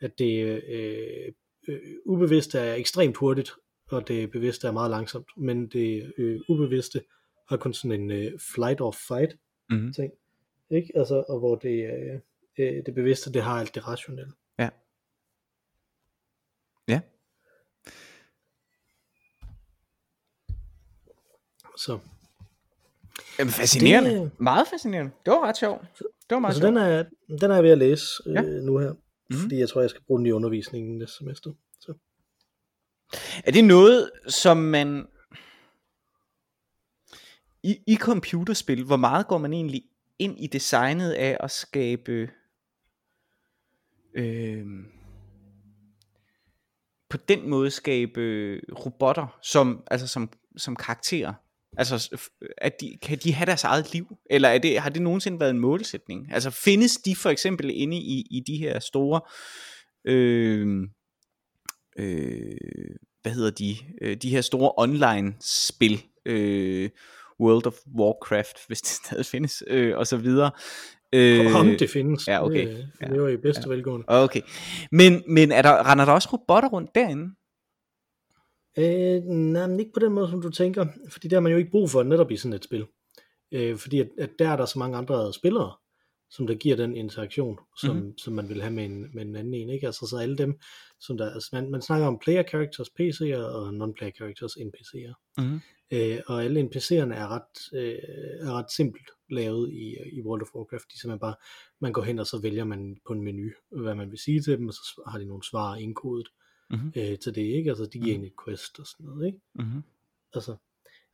at 0.00 0.18
det 0.18 0.44
øh, 0.68 1.32
øh, 1.68 1.80
ubevidste 2.06 2.58
er 2.58 2.74
ekstremt 2.74 3.16
hurtigt, 3.16 3.50
og 3.90 4.08
det 4.08 4.30
bevidste 4.30 4.66
er 4.66 4.72
meget 4.72 4.90
langsomt. 4.90 5.26
Men 5.36 5.68
det 5.68 6.12
øh, 6.18 6.40
ubevidste 6.48 7.00
har 7.48 7.56
kun 7.56 7.74
sådan 7.74 8.00
en 8.00 8.10
øh, 8.10 8.32
flight 8.54 8.80
or 8.80 8.94
fight 9.08 9.36
Mm-hmm. 9.70 9.92
ting. 9.92 10.12
Ikke? 10.70 10.92
Altså, 10.94 11.24
og 11.28 11.38
hvor 11.38 11.54
det, 11.54 11.84
øh, 11.84 12.20
øh, 12.58 12.82
det 12.86 12.94
bevidste, 12.94 13.32
det 13.32 13.42
har 13.42 13.60
alt 13.60 13.74
det 13.74 13.88
rationelle. 13.88 14.32
Ja. 14.58 14.68
Ja. 16.88 17.00
Så 21.78 21.98
Jamen, 23.38 23.52
fascinerende. 23.52 24.10
Det-. 24.10 24.30
Meget 24.40 24.66
fascinerende. 24.68 25.12
Det 25.24 25.30
var 25.32 25.40
ret 25.48 25.56
sjovt. 25.56 25.82
Det 25.98 26.06
var 26.30 26.38
meget 26.38 26.50
Altså, 26.54 26.60
sjovt. 26.62 26.74
den 26.74 26.82
er, 26.82 27.04
den 27.40 27.50
er 27.50 27.54
jeg 27.54 27.64
ved 27.64 27.70
at 27.70 27.78
læse 27.78 28.06
øh, 28.26 28.34
Ja. 28.34 28.42
nu 28.42 28.78
her, 28.78 28.90
Mhm. 28.92 28.98
mm. 29.30 29.36
fordi 29.36 29.58
jeg 29.58 29.68
tror, 29.68 29.80
jeg 29.80 29.90
skal 29.90 30.02
bruge 30.06 30.18
den 30.18 30.26
i 30.26 30.30
undervisningen 30.30 30.98
næste 30.98 31.16
semester. 31.16 31.50
Så. 31.80 31.94
Er 33.44 33.50
det 33.52 33.64
noget, 33.64 34.10
som 34.28 34.56
man... 34.56 35.06
I, 37.62 37.78
I 37.86 37.96
computerspil, 37.96 38.84
hvor 38.84 38.96
meget 38.96 39.26
går 39.26 39.38
man 39.38 39.52
egentlig 39.52 39.82
ind 40.18 40.40
i 40.40 40.46
designet 40.46 41.12
af 41.12 41.36
at 41.40 41.50
skabe... 41.50 42.30
Øh, 44.14 44.66
på 47.08 47.16
den 47.16 47.48
måde 47.50 47.70
skabe 47.70 48.20
robotter 48.86 49.38
som, 49.42 49.82
altså 49.90 50.06
som, 50.06 50.30
som 50.56 50.76
karakterer? 50.76 51.32
Altså, 51.78 52.20
at 52.58 52.80
de, 52.80 52.98
kan 53.02 53.18
de 53.18 53.32
have 53.32 53.46
deres 53.46 53.64
eget 53.64 53.92
liv? 53.92 54.16
Eller 54.30 54.48
er 54.48 54.58
det, 54.58 54.78
har 54.80 54.90
det 54.90 55.02
nogensinde 55.02 55.40
været 55.40 55.50
en 55.50 55.58
målsætning? 55.58 56.32
Altså, 56.32 56.50
findes 56.50 56.96
de 56.96 57.16
for 57.16 57.30
eksempel 57.30 57.70
inde 57.74 57.96
i, 57.96 58.26
i 58.30 58.40
de 58.46 58.56
her 58.56 58.78
store... 58.78 59.20
Øh, 60.04 60.66
øh, 61.98 62.56
hvad 63.22 63.32
hedder 63.32 63.50
de, 63.50 63.76
øh, 64.02 64.16
de 64.16 64.30
her 64.30 64.40
store 64.40 64.72
online 64.76 65.34
spil, 65.40 66.02
øh, 66.26 66.90
World 67.40 67.66
of 67.66 67.74
Warcraft, 67.98 68.66
hvis 68.66 68.80
det 68.80 68.90
stadig 69.04 69.26
findes, 69.26 69.62
øh, 69.66 69.98
og 69.98 70.06
så 70.06 70.16
videre. 70.16 70.50
Øh, 71.12 71.56
Om 71.56 71.66
det 71.66 71.90
findes. 71.90 72.28
ja, 72.28 72.44
okay. 72.44 72.66
Det, 72.68 72.88
Ja. 73.00 73.06
det 73.06 73.22
var 73.22 73.28
i 73.28 73.36
bedste 73.36 73.62
ja. 73.66 73.68
velgående. 73.68 74.04
Okay, 74.08 74.40
men, 74.92 75.22
men 75.28 75.52
er 75.52 75.62
der, 75.62 75.90
render 75.90 76.04
der 76.04 76.12
også 76.12 76.28
robotter 76.32 76.68
rundt 76.68 76.94
derinde? 76.94 77.34
Øh, 78.78 79.22
nej, 79.24 79.66
men 79.66 79.80
ikke 79.80 79.92
på 79.92 80.00
den 80.00 80.12
måde, 80.12 80.30
som 80.30 80.42
du 80.42 80.50
tænker, 80.50 80.86
fordi 81.10 81.28
der 81.28 81.36
har 81.36 81.40
man 81.40 81.52
jo 81.52 81.58
ikke 81.58 81.70
brug 81.70 81.90
for 81.90 82.02
netop 82.02 82.30
i 82.30 82.36
sådan 82.36 82.52
et 82.52 82.64
spil. 82.64 82.86
Øh, 83.52 83.76
fordi 83.76 84.00
at, 84.00 84.08
at 84.18 84.30
der 84.38 84.48
er 84.48 84.56
der 84.56 84.66
så 84.66 84.78
mange 84.78 84.96
andre 84.96 85.32
spillere, 85.32 85.72
som 86.30 86.46
der 86.46 86.54
giver 86.54 86.76
den 86.76 86.96
interaktion, 86.96 87.58
som, 87.80 87.90
Mhm. 87.90 87.98
mm-hmm. 87.98 88.18
som 88.18 88.32
man 88.34 88.48
vil 88.48 88.62
have 88.62 88.72
med 88.74 88.84
en, 88.84 89.10
med 89.14 89.22
en 89.22 89.36
anden 89.36 89.54
en. 89.54 89.68
Ikke? 89.68 89.86
Altså 89.86 90.06
så 90.06 90.16
alle 90.16 90.36
dem, 90.36 90.58
som 91.00 91.16
der, 91.18 91.30
altså 91.30 91.48
man, 91.52 91.70
man 91.70 91.82
snakker 91.82 92.06
om 92.06 92.18
player 92.18 92.42
characters 92.42 92.88
PC'er 93.00 93.42
og 93.42 93.68
non-player 93.68 94.10
characters 94.16 94.52
NPC'er. 94.56 95.14
Mm-hmm. 95.38 95.60
Øh, 95.92 96.18
og 96.26 96.44
alle 96.44 96.60
NPC'erne 96.60 97.14
er 97.14 97.28
ret, 97.28 97.78
øh, 97.82 97.98
er 98.48 98.52
ret 98.58 98.72
simpelt 98.72 99.10
lavet 99.30 99.72
i, 99.72 99.96
i 100.12 100.22
World 100.22 100.42
of 100.42 100.54
Warcraft. 100.54 100.84
De 100.92 101.00
simpelthen 101.00 101.20
bare, 101.20 101.34
man 101.80 101.92
går 101.92 102.02
hen 102.02 102.18
og 102.18 102.26
så 102.26 102.38
vælger 102.38 102.64
man 102.64 102.96
på 103.06 103.12
en 103.12 103.22
menu, 103.22 103.50
hvad 103.70 103.94
man 103.94 104.10
vil 104.10 104.18
sige 104.18 104.42
til 104.42 104.58
dem, 104.58 104.68
og 104.68 104.74
så 104.74 105.02
har 105.08 105.18
de 105.18 105.24
nogle 105.26 105.42
svar 105.50 105.76
indkodet 105.76 106.28
Mhm. 106.70 106.92
øh, 106.96 107.18
til 107.18 107.34
det, 107.34 107.42
ikke? 107.42 107.70
Altså 107.70 107.86
de 107.86 107.98
giver 107.98 108.14
en 108.14 108.24
et 108.24 108.32
quest 108.44 108.78
og 108.78 108.86
sådan 108.86 109.06
noget, 109.06 109.26
ikke? 109.26 109.38
Mm-hmm. 109.54 109.82
Altså, 110.34 110.56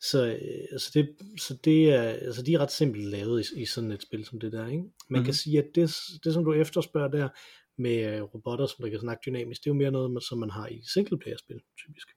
så, 0.01 0.27
øh, 0.27 0.65
altså 0.73 0.91
det, 0.95 1.17
så 1.41 1.55
det 1.65 1.95
er, 1.95 2.03
altså 2.03 2.43
de 2.43 2.55
er 2.55 2.59
ret 2.59 2.73
simpelt 2.73 3.05
lavet 3.05 3.51
i, 3.51 3.63
i 3.63 3.65
sådan 3.65 3.93
et 3.93 4.03
spil 4.03 4.25
som 4.25 4.41
det 4.41 4.53
der. 4.53 4.67
Ikke? 4.67 4.79
Man 4.79 4.91
mm-hmm. 5.09 5.25
kan 5.25 5.35
sige, 5.35 5.59
at 5.59 5.67
det, 5.75 5.97
det 6.25 6.35
som 6.35 6.45
du 6.45 6.53
efterspørger 6.53 7.09
der 7.09 7.29
med 7.77 8.17
øh, 8.17 8.23
robotter, 8.23 8.67
som 8.67 8.83
der 8.83 8.91
kan 8.91 9.01
snakke 9.01 9.23
dynamisk, 9.27 9.61
det 9.65 9.71
er 9.71 9.75
jo 9.75 9.79
mere 9.79 9.91
noget, 9.91 10.23
som 10.23 10.39
man 10.39 10.51
har 10.51 10.67
i 10.67 10.83
singleplayer-spil, 10.85 11.61
typisk. 11.79 12.09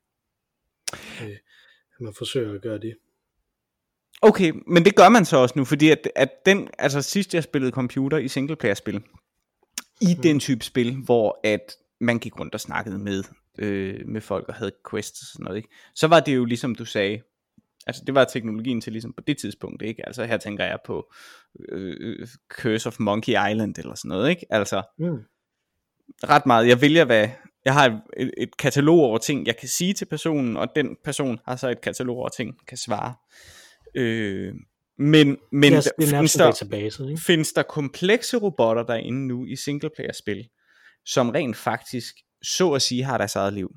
Øh, 1.24 1.38
man 2.00 2.13
forsøger 2.13 2.54
at 2.54 2.62
gøre 2.62 2.78
det. 2.78 2.96
Okay, 4.22 4.54
men 4.67 4.86
det 4.86 4.96
gør 4.96 5.10
man 5.10 5.26
så 5.26 5.38
også 5.38 5.54
nu, 5.58 5.65
fordi 5.65 5.89
at, 5.89 6.10
at 6.15 6.46
den, 6.46 6.69
altså 6.80 7.02
sidst 7.02 7.34
jeg 7.34 7.43
spillede 7.43 7.72
computer 7.72 8.17
i 8.17 8.28
singleplayer-spil, 8.28 9.04
i 10.02 10.15
mm. 10.15 10.22
den 10.22 10.39
type 10.39 10.65
spil, 10.65 10.96
hvor 10.96 11.39
at 11.43 11.78
man 12.01 12.19
gik 12.19 12.39
rundt 12.39 12.53
og 12.53 12.62
snakkede 12.62 12.99
med, 12.99 13.23
øh, 13.60 14.08
med 14.08 14.21
folk 14.21 14.47
og 14.47 14.56
havde 14.56 14.71
quests 14.91 15.21
og 15.21 15.27
sådan 15.34 15.43
noget, 15.43 15.58
ikke? 15.58 15.69
så 15.95 16.08
var 16.08 16.19
det 16.19 16.36
jo 16.36 16.45
ligesom 16.45 16.75
du 16.75 16.86
sagde, 16.86 17.21
altså 17.88 18.03
det 18.08 18.15
var 18.15 18.23
teknologien 18.23 18.82
til 18.82 18.91
ligesom 18.91 19.13
på 19.13 19.23
det 19.27 19.38
tidspunkt, 19.38 19.82
ikke? 19.82 20.06
Altså 20.06 20.25
her 20.25 20.38
tænker 20.38 20.65
jeg 20.65 20.79
på 20.86 21.13
øh, 21.69 22.27
Curse 22.49 22.88
of 22.88 22.99
Monkey 22.99 23.32
Island 23.32 23.77
eller 23.77 23.95
sådan 23.95 24.10
noget, 24.10 24.29
ikke? 24.29 24.45
Altså 24.49 24.84
mm. 24.97 25.17
ret 26.23 26.45
meget, 26.45 26.67
jeg 26.67 26.82
vælger 26.82 27.06
hvad, 27.06 27.29
jeg 27.65 27.73
har 27.73 28.01
et, 28.17 28.32
et 28.38 28.58
katalog 28.58 28.99
over 28.99 29.17
ting, 29.17 29.47
jeg 29.47 29.58
kan 29.58 29.69
sige 29.69 29.93
til 29.93 30.06
personen, 30.06 30.58
og 30.58 30.67
den 30.75 30.97
person 31.03 31.39
har 31.45 31.56
så 31.56 31.69
et 31.69 31.82
katalog 31.82 32.17
over 32.17 32.29
ting, 32.29 32.56
kan 32.67 32.77
svare. 32.77 33.13
Øh, 33.95 34.53
men 34.97 35.38
men 35.51 35.73
er 35.73 35.91
findes, 36.10 36.34
der, 36.34 36.45
database, 36.45 37.03
ikke? 37.10 37.21
findes 37.21 37.53
der 37.53 37.63
komplekse 37.63 38.38
robotter 38.38 38.84
derinde 38.84 39.27
nu 39.27 39.45
i 39.45 39.56
singleplayer-spil, 39.56 40.47
som 41.05 41.29
rent 41.29 41.55
faktisk, 41.55 42.15
så 42.43 42.71
at 42.73 42.81
sige, 42.81 43.03
har 43.03 43.17
deres 43.17 43.35
eget 43.35 43.53
liv? 43.53 43.75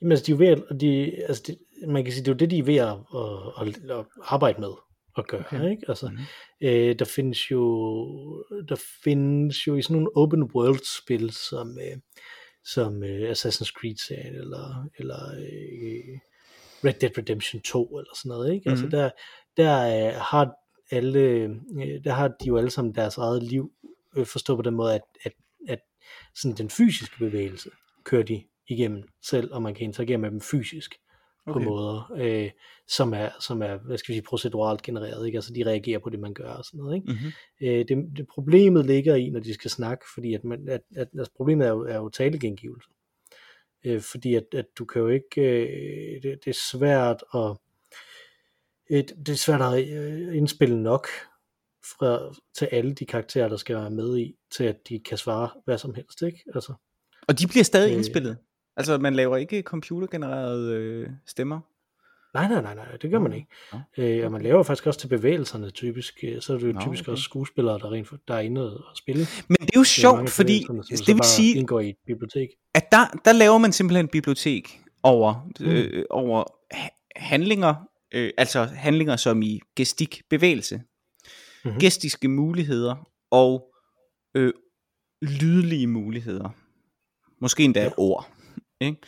Jamen 0.00 0.12
altså, 0.12 0.26
de 0.26 0.32
er 0.32 0.36
ved, 0.36 0.78
de, 0.78 1.12
altså 1.28 1.42
de, 1.46 1.56
man 1.88 2.04
kan 2.04 2.12
sige, 2.12 2.24
det 2.24 2.28
er 2.28 2.32
jo 2.32 2.38
det, 2.38 2.50
de 2.50 2.58
er 2.58 2.62
ved 2.62 2.76
at, 2.76 2.96
at, 3.60 3.90
at, 3.90 3.98
at 3.98 4.06
arbejde 4.22 4.60
med 4.60 4.72
at 5.18 5.26
gøre, 5.26 5.40
okay. 5.40 5.70
ikke? 5.70 5.84
Altså, 5.88 6.08
mm-hmm. 6.08 6.24
øh, 6.60 6.98
der 6.98 7.04
findes 7.04 7.50
jo, 7.50 7.60
der 8.68 8.76
findes 9.04 9.66
jo 9.66 9.76
i 9.76 9.82
sådan 9.82 9.94
nogle 9.94 10.16
open 10.16 10.42
world 10.42 11.02
spil, 11.02 11.32
som, 11.32 11.78
øh, 11.78 11.96
som 12.64 13.02
øh, 13.02 13.30
Assassin's 13.30 13.72
Creed-serien, 13.72 14.34
eller, 14.34 14.88
eller 14.98 15.32
øh, 15.38 16.18
Red 16.84 16.94
Dead 17.00 17.18
Redemption 17.18 17.62
2, 17.62 17.98
eller 17.98 18.10
sådan 18.16 18.28
noget, 18.28 18.54
ikke? 18.54 18.70
Mm-hmm. 18.70 18.70
Altså, 18.70 18.84
mhm. 18.84 18.90
der, 18.90 19.10
der 19.56 20.06
øh, 20.06 20.20
har 20.20 20.52
alle, 20.90 21.20
øh, 21.20 21.50
der 22.04 22.12
har 22.12 22.28
de 22.28 22.46
jo 22.46 22.56
alle 22.56 22.70
sammen 22.70 22.94
deres 22.94 23.16
eget 23.16 23.42
liv, 23.42 23.72
øh, 24.16 24.26
forstået 24.26 24.58
på 24.58 24.62
den 24.62 24.74
måde, 24.74 24.94
at, 24.94 25.02
at, 25.24 25.32
at 25.32 25.32
sådan 26.34 26.56
den 26.56 26.70
fysiske 26.70 27.18
bevægelse 27.18 27.70
kører 28.04 28.22
de 28.22 28.42
igennem 28.68 29.02
selv, 29.22 29.52
og 29.52 29.62
man 29.62 29.74
kan 29.74 29.84
interagere 29.84 30.18
med 30.18 30.30
dem 30.30 30.40
fysisk 30.40 30.94
okay. 31.46 31.64
på 31.64 31.70
måder, 31.70 32.12
øh, 32.16 32.50
som, 32.88 33.14
er, 33.14 33.28
som 33.40 33.62
er, 33.62 33.76
hvad 33.76 33.98
skal 33.98 34.12
vi 34.12 34.16
sige, 34.16 34.26
proceduralt 34.28 34.82
genereret, 34.82 35.26
ikke? 35.26 35.36
altså 35.36 35.52
de 35.52 35.66
reagerer 35.66 35.98
på 35.98 36.10
det, 36.10 36.20
man 36.20 36.34
gør 36.34 36.50
og 36.50 36.64
sådan 36.64 36.78
noget. 36.78 36.96
Ikke? 36.96 37.12
Mm-hmm. 37.12 37.32
Øh, 37.60 37.84
det, 37.88 38.16
det, 38.16 38.26
problemet 38.34 38.86
ligger 38.86 39.14
i, 39.14 39.30
når 39.30 39.40
de 39.40 39.54
skal 39.54 39.70
snakke, 39.70 40.04
fordi 40.14 40.34
at, 40.34 40.44
man, 40.44 40.68
at, 40.68 40.80
at 40.96 41.08
altså 41.18 41.32
problemet 41.36 41.66
er 41.66 41.70
jo, 41.70 41.82
er 41.86 41.96
jo 41.96 42.08
talegengivelse. 42.08 42.88
Øh, 43.84 44.00
fordi 44.00 44.34
at, 44.34 44.44
at 44.52 44.66
du 44.78 44.84
kan 44.84 45.02
jo 45.02 45.08
ikke, 45.08 45.40
øh, 45.40 46.22
det, 46.22 46.38
det 46.44 46.50
er 46.50 46.60
svært 46.70 47.24
at, 47.34 47.56
et, 48.90 49.12
det 49.26 49.28
er 49.28 49.36
svært 49.36 49.60
at 49.60 49.88
øh, 49.88 50.36
indspille 50.36 50.82
nok 50.82 51.06
fra, 51.98 52.34
til 52.58 52.68
alle 52.72 52.94
de 52.94 53.06
karakterer, 53.06 53.48
der 53.48 53.56
skal 53.56 53.76
være 53.76 53.90
med 53.90 54.18
i, 54.18 54.34
til 54.56 54.64
at 54.64 54.76
de 54.88 54.98
kan 54.98 55.18
svare 55.18 55.48
hvad 55.64 55.78
som 55.78 55.94
helst, 55.94 56.22
ikke? 56.22 56.42
Altså, 56.54 56.72
og 57.28 57.38
de 57.38 57.46
bliver 57.46 57.64
stadig 57.64 57.90
øh, 57.90 57.96
indspillet? 57.96 58.38
Altså, 58.76 58.98
man 58.98 59.14
laver 59.14 59.36
ikke 59.36 59.62
computergenererede 59.62 60.74
øh, 60.74 61.08
stemmer? 61.26 61.60
Nej, 62.34 62.48
nej, 62.48 62.62
nej, 62.62 62.74
nej, 62.74 62.96
det 63.02 63.10
gør 63.10 63.18
man 63.18 63.32
ikke. 63.32 63.48
Ja. 63.98 64.04
Øh, 64.04 64.24
og 64.24 64.32
man 64.32 64.42
laver 64.42 64.62
faktisk 64.62 64.86
også 64.86 65.00
til 65.00 65.08
bevægelserne 65.08 65.70
typisk. 65.70 66.14
Øh, 66.24 66.42
så 66.42 66.54
er 66.54 66.58
det 66.58 66.66
jo 66.66 66.72
Nå, 66.72 66.80
typisk 66.80 67.02
okay. 67.02 67.12
også 67.12 67.24
skuespillere, 67.24 67.78
der, 67.78 67.92
rent, 67.92 68.08
der 68.28 68.34
er 68.34 68.40
inde 68.40 68.76
og 68.76 68.96
spille. 68.96 69.26
Men 69.48 69.56
det 69.60 69.70
er 69.74 69.80
jo 69.80 69.84
sjovt, 69.84 70.30
fordi 70.30 70.66
det 71.06 71.14
vil 71.14 71.24
sige, 71.24 71.58
indgår 71.58 71.80
i 71.80 71.88
et 71.88 71.96
bibliotek. 72.06 72.48
at 72.74 72.92
der, 72.92 73.20
der 73.24 73.32
laver 73.32 73.58
man 73.58 73.72
simpelthen 73.72 74.04
et 74.04 74.10
bibliotek 74.10 74.80
over, 75.02 75.50
mm. 75.60 75.66
øh, 75.66 76.04
over 76.10 76.44
handlinger, 77.16 77.74
øh, 78.14 78.30
altså 78.38 78.64
handlinger 78.64 79.16
som 79.16 79.42
i 79.42 79.60
gestik, 79.76 80.22
bevægelse, 80.30 80.80
mm-hmm. 81.66 81.80
gestiske 81.80 82.28
muligheder 82.28 83.08
og 83.30 83.74
øh, 84.34 84.52
lydlige 85.22 85.86
muligheder. 85.86 86.48
Måske 87.40 87.64
endda 87.64 87.82
ja. 87.82 87.90
ord. 87.96 88.32
Ikke? 88.80 88.98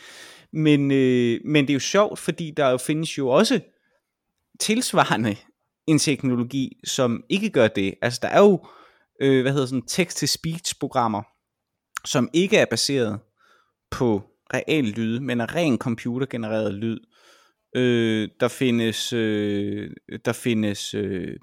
Men, 0.53 0.91
øh, 0.91 1.39
men 1.45 1.63
det 1.67 1.69
er 1.69 1.75
jo 1.75 1.79
sjovt, 1.79 2.19
fordi 2.19 2.51
der 2.57 2.69
jo 2.69 2.77
findes 2.77 3.17
jo 3.17 3.27
også 3.27 3.59
tilsvarende 4.59 5.35
en 5.87 5.99
teknologi, 5.99 6.77
som 6.83 7.23
ikke 7.29 7.49
gør 7.49 7.67
det. 7.67 7.95
Altså 8.01 8.19
der 8.21 8.27
er 8.27 8.39
jo, 8.39 8.67
øh, 9.21 9.41
hvad 9.41 9.51
hedder 9.51 9.65
sådan, 9.65 9.85
text-to-speech 9.87 10.79
programmer, 10.79 11.23
som 12.05 12.29
ikke 12.33 12.57
er 12.57 12.65
baseret 12.65 13.19
på 13.91 14.21
real 14.53 14.83
lyd, 14.83 15.19
men 15.19 15.41
er 15.41 15.55
ren 15.55 15.77
computergenereret 15.77 16.73
lyd. 16.73 16.99
Øh, 17.75 18.29
der 18.39 18.47
findes, 18.47 19.13
øh, 19.13 19.91
der 20.25 20.33
findes 20.33 20.93
øh, 20.93 21.35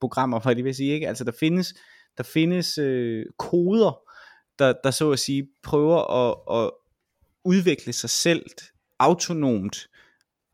programmer, 0.00 0.40
for 0.40 0.54
det 0.54 0.64
vil 0.64 0.74
sige, 0.74 0.94
ikke? 0.94 1.08
Altså 1.08 1.24
der 1.24 1.32
findes, 1.40 1.74
der 2.18 2.22
findes 2.22 2.78
øh, 2.78 3.26
koder, 3.38 4.00
der, 4.58 4.74
der 4.84 4.90
så 4.90 5.10
at 5.10 5.18
sige 5.18 5.48
prøver 5.62 5.98
at, 6.12 6.64
at 6.64 6.70
udvikle 7.44 7.92
sig 7.92 8.10
selv 8.10 8.46
autonomt 8.98 9.88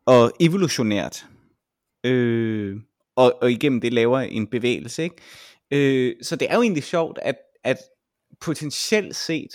og 0.05 0.31
evolutionært. 0.39 1.25
Øh, 2.03 2.77
og, 3.15 3.41
og 3.41 3.51
igennem 3.51 3.81
det 3.81 3.93
laver 3.93 4.19
en 4.19 4.47
bevægelse. 4.47 5.03
Ikke? 5.03 5.15
Øh, 5.71 6.15
så 6.21 6.35
det 6.35 6.51
er 6.51 6.55
jo 6.55 6.61
egentlig 6.61 6.83
sjovt, 6.83 7.19
at, 7.21 7.35
at 7.63 7.77
potentielt 8.41 9.15
set 9.15 9.51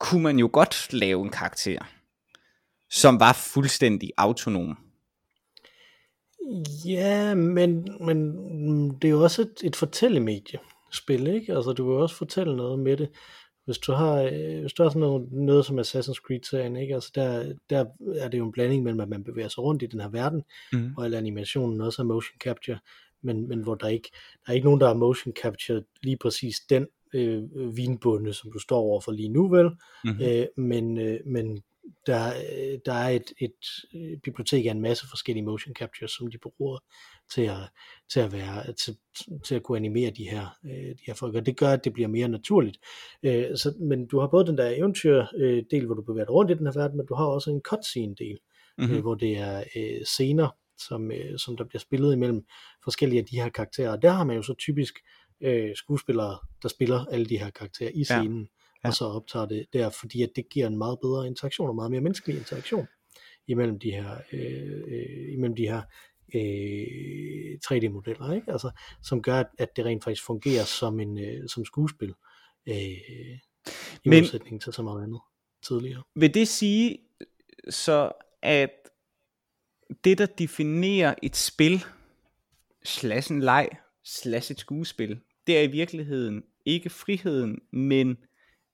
kunne 0.00 0.22
man 0.22 0.38
jo 0.38 0.50
godt 0.52 0.92
lave 0.92 1.22
en 1.22 1.30
karakter, 1.30 1.78
som 2.90 3.20
var 3.20 3.32
fuldstændig 3.32 4.10
autonom. 4.16 4.78
Ja, 6.86 7.34
men, 7.34 7.88
men 8.00 8.34
det 8.90 9.08
er 9.08 9.12
jo 9.12 9.22
også 9.22 9.42
et, 9.42 9.54
et 9.64 9.76
fortællemedie 9.76 10.58
spil, 10.92 11.26
ikke? 11.26 11.54
Altså 11.54 11.72
du 11.72 11.88
vil 11.88 12.02
også 12.02 12.16
fortælle 12.16 12.56
noget 12.56 12.78
med 12.78 12.96
det. 12.96 13.08
Hvis 13.64 13.78
du 13.78 13.92
har, 13.92 14.22
øh, 14.22 14.60
hvis 14.60 14.72
du 14.72 14.82
har 14.82 14.90
sådan 14.90 15.00
noget, 15.00 15.32
noget 15.32 15.66
som 15.66 15.78
Assassin's 15.78 16.20
Creed-serien, 16.26 16.76
ikke? 16.76 16.94
Altså 16.94 17.10
der, 17.14 17.52
der 17.70 17.84
er 18.16 18.28
det 18.28 18.38
jo 18.38 18.44
en 18.44 18.52
blanding 18.52 18.82
mellem, 18.82 19.00
at 19.00 19.08
man 19.08 19.24
bevæger 19.24 19.48
sig 19.48 19.62
rundt 19.62 19.82
i 19.82 19.86
den 19.86 20.00
her 20.00 20.08
verden, 20.08 20.42
mm. 20.72 20.94
og 20.96 21.04
al 21.04 21.14
animationen 21.14 21.80
også 21.80 22.02
er 22.02 22.06
motion 22.06 22.38
capture, 22.40 22.78
men, 23.22 23.48
men 23.48 23.62
hvor 23.62 23.74
der 23.74 23.88
ikke, 23.88 24.08
der 24.46 24.50
er 24.50 24.54
ikke 24.54 24.64
nogen, 24.64 24.80
der 24.80 24.86
har 24.86 24.94
motion 24.94 25.34
capture 25.42 25.82
lige 26.02 26.16
præcis 26.16 26.56
den 26.70 26.86
øh, 27.14 27.42
vinbunde, 27.76 28.32
som 28.32 28.52
du 28.52 28.58
står 28.58 28.78
overfor 28.80 29.12
lige 29.12 29.28
nu, 29.28 29.48
vel? 29.48 29.70
Mm-hmm. 30.04 30.22
Øh, 30.22 30.46
men, 30.56 30.98
øh, 30.98 31.20
men 31.26 31.62
der, 32.06 32.28
øh, 32.28 32.78
der 32.86 32.92
er 32.92 33.08
et, 33.08 33.32
et, 33.38 33.54
et 33.92 34.22
bibliotek 34.22 34.66
af 34.66 34.70
en 34.70 34.80
masse 34.80 35.08
forskellige 35.10 35.44
motion 35.44 35.74
captures, 35.74 36.10
som 36.10 36.30
de 36.30 36.38
bruger 36.38 36.78
til 37.34 37.42
at, 37.42 37.70
til 38.12 38.20
at, 38.20 38.32
være, 38.32 38.72
til, 38.72 38.96
til 39.44 39.54
at 39.54 39.62
kunne 39.62 39.78
animere 39.78 40.10
de 40.10 40.30
her, 40.30 40.58
øh, 40.64 40.88
de 40.88 41.04
her 41.06 41.14
folk, 41.14 41.34
og 41.34 41.46
det 41.46 41.56
gør, 41.56 41.70
at 41.70 41.84
det 41.84 41.92
bliver 41.92 42.08
mere 42.08 42.28
naturligt. 42.28 42.78
Øh, 43.22 43.56
så, 43.56 43.74
men 43.80 44.06
du 44.06 44.20
har 44.20 44.26
både 44.26 44.46
den 44.46 44.58
der 44.58 44.68
eventyr 44.68 45.26
øh, 45.36 45.64
del, 45.70 45.86
hvor 45.86 45.94
du 45.94 46.02
bevæger 46.02 46.24
dig 46.24 46.34
rundt 46.34 46.50
i 46.50 46.54
den 46.54 46.66
her 46.66 46.80
verden, 46.80 46.96
men 46.96 47.06
du 47.06 47.14
har 47.14 47.24
også 47.24 47.50
en 47.50 47.60
cutscene 47.60 48.14
del, 48.14 48.38
mm-hmm. 48.78 48.94
øh, 48.94 49.00
hvor 49.00 49.14
det 49.14 49.38
er 49.38 49.64
øh, 49.76 50.04
scener, 50.04 50.48
som, 50.78 51.12
øh, 51.12 51.38
som 51.38 51.56
der 51.56 51.64
bliver 51.64 51.80
spillet 51.80 52.12
imellem 52.12 52.44
forskellige 52.84 53.20
af 53.20 53.26
de 53.26 53.40
her 53.40 53.48
karakterer, 53.48 53.90
og 53.90 54.02
der 54.02 54.10
har 54.10 54.24
man 54.24 54.36
jo 54.36 54.42
så 54.42 54.54
typisk 54.54 54.94
øh, 55.40 55.70
skuespillere, 55.74 56.38
der 56.62 56.68
spiller 56.68 57.04
alle 57.04 57.26
de 57.26 57.38
her 57.38 57.50
karakterer 57.50 57.90
i 57.94 58.04
scenen. 58.04 58.40
Ja 58.40 58.61
ja. 58.84 58.88
og 58.88 58.94
så 58.94 59.04
optager 59.04 59.46
det 59.46 59.66
der, 59.72 59.90
fordi 59.90 60.22
at 60.22 60.30
det 60.36 60.48
giver 60.48 60.66
en 60.66 60.78
meget 60.78 60.98
bedre 61.00 61.26
interaktion, 61.26 61.68
og 61.68 61.74
meget 61.74 61.90
mere 61.90 62.00
menneskelig 62.00 62.38
interaktion 62.38 62.86
imellem 63.48 63.78
de 63.78 63.90
her, 63.90 64.16
øh, 64.32 64.82
øh, 64.86 65.32
imellem 65.32 65.56
de 65.56 65.62
her 65.62 65.82
øh, 66.34 67.58
3D-modeller, 67.66 68.32
ikke? 68.34 68.52
Altså, 68.52 68.70
som 69.02 69.22
gør, 69.22 69.42
at 69.58 69.76
det 69.76 69.84
rent 69.84 70.04
faktisk 70.04 70.26
fungerer 70.26 70.64
som 70.64 71.00
en 71.00 71.18
øh, 71.18 71.48
som 71.48 71.64
skuespil, 71.64 72.14
øh, 72.66 72.76
i 74.04 74.08
Men, 74.08 74.20
modsætning 74.20 74.62
til 74.62 74.72
så 74.72 74.82
meget 74.82 75.02
andet 75.02 75.20
tidligere. 75.62 76.02
Vil 76.14 76.34
det 76.34 76.48
sige 76.48 76.98
så, 77.70 78.12
at 78.42 78.70
det, 80.04 80.18
der 80.18 80.26
definerer 80.26 81.14
et 81.22 81.36
spil, 81.36 81.84
slash 82.84 83.32
en 83.32 83.40
leg, 83.40 83.68
slash 84.04 84.52
et 84.52 84.60
skuespil, 84.60 85.20
det 85.46 85.58
er 85.58 85.62
i 85.62 85.66
virkeligheden 85.66 86.42
ikke 86.64 86.90
friheden, 86.90 87.58
men 87.72 88.16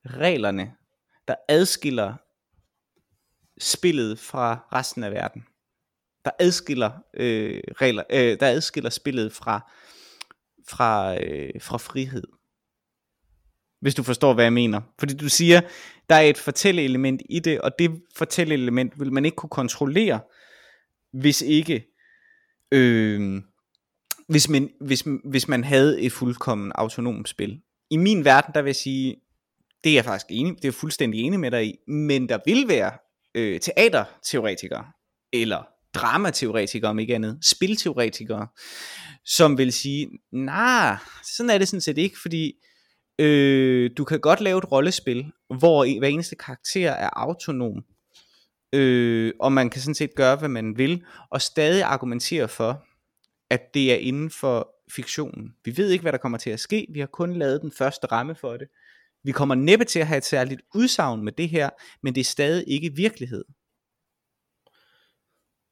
reglerne, 0.07 0.75
der 1.29 1.35
adskiller 1.49 2.15
spillet 3.61 4.19
fra 4.19 4.69
resten 4.73 5.05
af 5.05 5.13
verden. 5.13 5.45
Der 6.25 6.31
adskiller 6.39 6.91
øh, 7.15 7.61
regler, 7.81 8.05
øh, 8.11 8.41
der 8.41 8.47
adskiller 8.47 8.91
spillet 8.91 9.33
fra 9.33 9.73
fra 10.69 11.23
øh, 11.25 11.61
fra 11.61 11.79
frihed. 11.79 12.25
Hvis 13.81 13.95
du 13.95 14.03
forstår 14.03 14.35
hvad 14.35 14.45
jeg 14.45 14.53
mener. 14.53 14.81
Fordi 14.99 15.15
du 15.15 15.29
siger 15.29 15.61
der 16.09 16.15
er 16.15 16.21
et 16.21 16.39
fortælleelement 16.39 17.23
i 17.31 17.39
det, 17.39 17.61
og 17.61 17.79
det 17.79 18.03
fortælleelement 18.17 19.01
vil 19.01 19.13
man 19.13 19.25
ikke 19.25 19.37
kunne 19.37 19.51
kontrollere 19.51 20.21
hvis 21.13 21.43
ikke, 21.43 21.87
øh, 22.73 23.43
hvis, 24.29 24.49
man, 24.49 24.71
hvis, 24.81 25.05
hvis 25.25 25.49
man 25.49 25.65
havde 25.65 26.01
et 26.01 26.13
fuldkommen 26.13 26.73
autonomt 26.75 27.29
spil. 27.29 27.61
I 27.91 27.97
min 27.97 28.25
verden, 28.25 28.55
der 28.55 28.63
vil 28.63 28.69
jeg 28.69 28.77
sige, 28.77 29.17
det 29.85 29.91
er 29.91 29.95
jeg 29.95 30.05
faktisk 30.05 30.27
enig, 30.31 30.55
det 30.55 30.65
er 30.65 30.69
jeg 30.69 30.75
fuldstændig 30.75 31.21
enig 31.21 31.41
med 31.41 31.51
dig 31.51 31.67
i, 31.67 31.91
men 31.91 32.29
der 32.29 32.39
vil 32.47 32.69
være 32.69 32.93
øh, 33.35 33.61
teaterteoretikere, 33.61 34.85
eller 35.33 35.63
dramateoretikere 35.95 36.91
om 36.91 36.99
ikke 36.99 37.15
andet, 37.15 37.39
spilteoretikere, 37.43 38.47
som 39.25 39.59
vil 39.59 39.73
sige, 39.73 40.09
nej, 40.33 40.91
nah, 40.91 40.99
sådan 41.37 41.51
er 41.51 41.59
det 41.59 41.69
sådan 41.69 41.81
set 41.81 41.99
ikke, 41.99 42.19
fordi 42.23 42.53
øh, 43.19 43.91
du 43.97 44.05
kan 44.05 44.21
godt 44.21 44.41
lave 44.41 44.59
et 44.59 44.73
rollespil, 44.73 45.33
hvor 45.59 45.99
hver 45.99 46.09
eneste 46.09 46.37
karakter 46.37 46.91
er 46.91 47.11
autonom, 47.13 47.85
øh, 48.73 49.33
og 49.41 49.53
man 49.53 49.71
kan 49.71 49.81
sådan 49.81 49.95
set 49.95 50.15
gøre, 50.15 50.37
hvad 50.37 50.49
man 50.49 50.79
vil, 50.79 51.05
og 51.31 51.43
stadig 51.43 51.83
argumentere 51.83 52.49
for, 52.49 52.85
at 53.51 53.75
det 53.75 53.93
er 53.93 53.97
inden 53.97 54.31
for 54.31 54.75
fiktionen. 54.95 55.55
Vi 55.65 55.77
ved 55.77 55.91
ikke, 55.91 56.03
hvad 56.03 56.13
der 56.13 56.19
kommer 56.19 56.39
til 56.39 56.51
at 56.51 56.61
ske, 56.61 56.87
vi 56.93 57.01
har 57.01 57.07
kun 57.07 57.33
lavet 57.33 57.63
den 57.63 57.73
første 57.73 58.07
ramme 58.07 58.35
for 58.35 58.57
det. 58.57 58.69
Vi 59.29 59.33
kommer 59.33 59.55
næppe 59.55 59.85
til 59.85 60.01
at 60.01 60.07
have 60.07 60.19
et 60.19 60.25
særligt 60.25 60.61
udsagn 60.75 61.25
med 61.25 61.33
det 61.33 61.49
her, 61.49 61.71
men 62.03 62.15
det 62.15 62.21
er 62.21 62.25
stadig 62.25 62.65
ikke 62.67 62.93
virkelighed. 62.97 63.45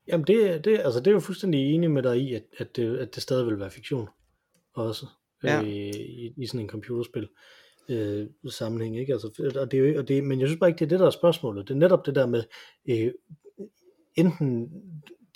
Jamen 0.08 0.26
det, 0.26 0.64
det, 0.64 0.78
altså 0.78 1.00
det 1.00 1.06
er 1.06 1.12
jo 1.12 1.20
fuldstændig 1.20 1.74
enig 1.74 1.90
med 1.90 2.02
dig 2.02 2.20
i, 2.20 2.34
at, 2.34 2.42
at, 2.58 2.76
det, 2.76 2.98
at 2.98 3.14
det 3.14 3.22
stadig 3.22 3.46
vil 3.46 3.60
være 3.60 3.70
fiktion 3.70 4.08
også 4.74 5.06
ja. 5.44 5.62
øh, 5.62 5.68
i, 5.68 6.32
i 6.36 6.46
sådan 6.46 6.60
en 6.60 6.68
computerspil 6.68 7.28
øh, 7.88 8.26
sammenhæng, 8.50 8.98
ikke? 8.98 9.12
Altså, 9.12 9.52
og 9.60 9.70
det, 9.70 9.98
og 9.98 10.08
det, 10.08 10.24
men 10.24 10.40
jeg 10.40 10.48
synes 10.48 10.60
bare 10.60 10.70
ikke, 10.70 10.78
det 10.78 10.84
er 10.84 10.88
det, 10.88 11.00
der 11.00 11.06
er 11.06 11.10
spørgsmålet. 11.10 11.68
Det 11.68 11.74
er 11.74 11.78
netop 11.78 12.06
det 12.06 12.14
der 12.14 12.26
med, 12.26 12.44
øh, 12.88 13.12
enten 14.14 14.70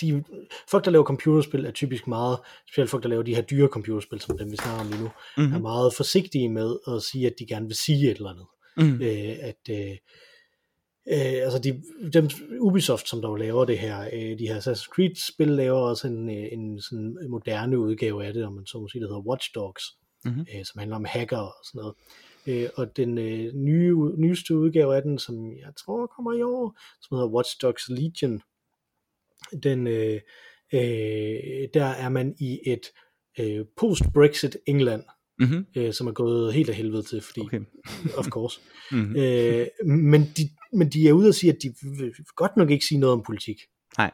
de, 0.01 0.25
folk, 0.69 0.85
der 0.85 0.91
laver 0.91 1.05
computerspil, 1.05 1.67
er 1.67 1.71
typisk 1.71 2.07
meget, 2.07 2.39
specielt 2.69 2.91
folk, 2.91 3.03
der 3.03 3.09
laver 3.09 3.23
de 3.23 3.35
her 3.35 3.43
dyre 3.43 3.69
computerspil, 3.69 4.21
som 4.21 4.39
dem 4.39 4.51
vi 4.53 4.57
snakker 4.57 4.81
om 4.81 4.91
lige 4.91 5.03
nu, 5.03 5.11
mm-hmm. 5.37 5.55
er 5.55 5.59
meget 5.59 5.95
forsigtige 5.95 6.49
med 6.49 6.77
at 6.89 7.03
sige, 7.03 7.27
at 7.27 7.35
de 7.39 7.47
gerne 7.47 7.67
vil 7.67 7.77
sige 7.77 8.11
et 8.11 8.17
eller 8.17 8.31
andet. 8.31 8.47
Mm-hmm. 8.77 9.03
Øh, 9.03 9.37
at, 9.41 9.61
øh, 9.71 9.97
Øh, 11.09 11.43
altså 11.45 11.59
de, 11.59 11.83
dem, 12.13 12.29
Ubisoft, 12.61 13.09
som 13.09 13.23
der 13.23 13.37
laver 13.37 13.65
det 13.65 13.79
her, 13.79 14.09
øh, 14.13 14.39
de 14.39 14.49
her 14.49 14.59
Assassin's 14.61 14.89
Creed-spil, 14.95 15.49
laver 15.49 15.79
også 15.79 16.09
en, 16.09 16.31
øh, 16.31 16.49
en 16.53 16.81
sådan 16.81 17.17
moderne 17.29 17.79
udgave 17.79 18.25
af 18.25 18.33
det, 18.33 18.45
om 18.45 18.53
man 18.53 18.67
så 18.67 18.81
må 18.81 18.89
sige, 18.89 19.03
der 19.03 19.09
hedder 19.09 19.29
Watch 19.29 19.51
Dogs, 19.55 19.85
mm-hmm. 20.25 20.47
øh, 20.55 20.65
som 20.65 20.79
handler 20.79 20.97
om 20.97 21.05
hacker 21.05 21.39
og 21.39 21.55
sådan 21.65 21.79
noget. 21.79 21.95
Øh, 22.47 22.69
og 22.77 22.97
den 22.97 23.19
øh, 23.19 23.55
nye, 23.55 23.97
nyeste 24.17 24.57
udgave 24.57 24.97
af 24.97 25.03
den, 25.03 25.19
som 25.19 25.53
jeg 25.53 25.73
tror 25.77 26.07
kommer 26.07 26.33
i 26.33 26.43
år, 26.43 26.79
som 27.03 27.17
hedder 27.17 27.31
Watch 27.31 27.57
Dogs 27.63 27.89
Legion, 27.89 28.43
den, 29.63 29.87
øh, 29.87 30.21
øh, 30.75 31.69
der 31.75 31.85
er 31.85 32.09
man 32.09 32.35
i 32.41 32.61
et 32.67 32.83
øh, 33.41 33.65
post-Brexit 33.77 34.57
England, 34.67 35.03
mm-hmm. 35.39 35.67
øh, 35.77 35.93
som 35.93 36.07
er 36.07 36.13
gået 36.13 36.55
helt 36.55 36.69
af 36.69 36.75
helvede 36.75 37.03
til, 37.03 37.21
fordi, 37.21 37.41
okay. 37.41 37.61
of 38.17 38.29
course. 38.29 38.61
mm-hmm. 38.93 39.17
øh, 39.17 39.67
men, 39.87 40.23
de, 40.37 40.49
men 40.73 40.89
de 40.89 41.09
er 41.09 41.13
ude 41.13 41.29
og 41.29 41.35
sige, 41.35 41.53
at 41.53 41.59
de 41.63 41.75
vil 41.99 42.13
godt 42.37 42.57
nok 42.57 42.71
ikke 42.71 42.85
sige 42.85 42.99
noget 42.99 43.13
om 43.13 43.23
politik. 43.23 43.61
Nej. 43.99 44.11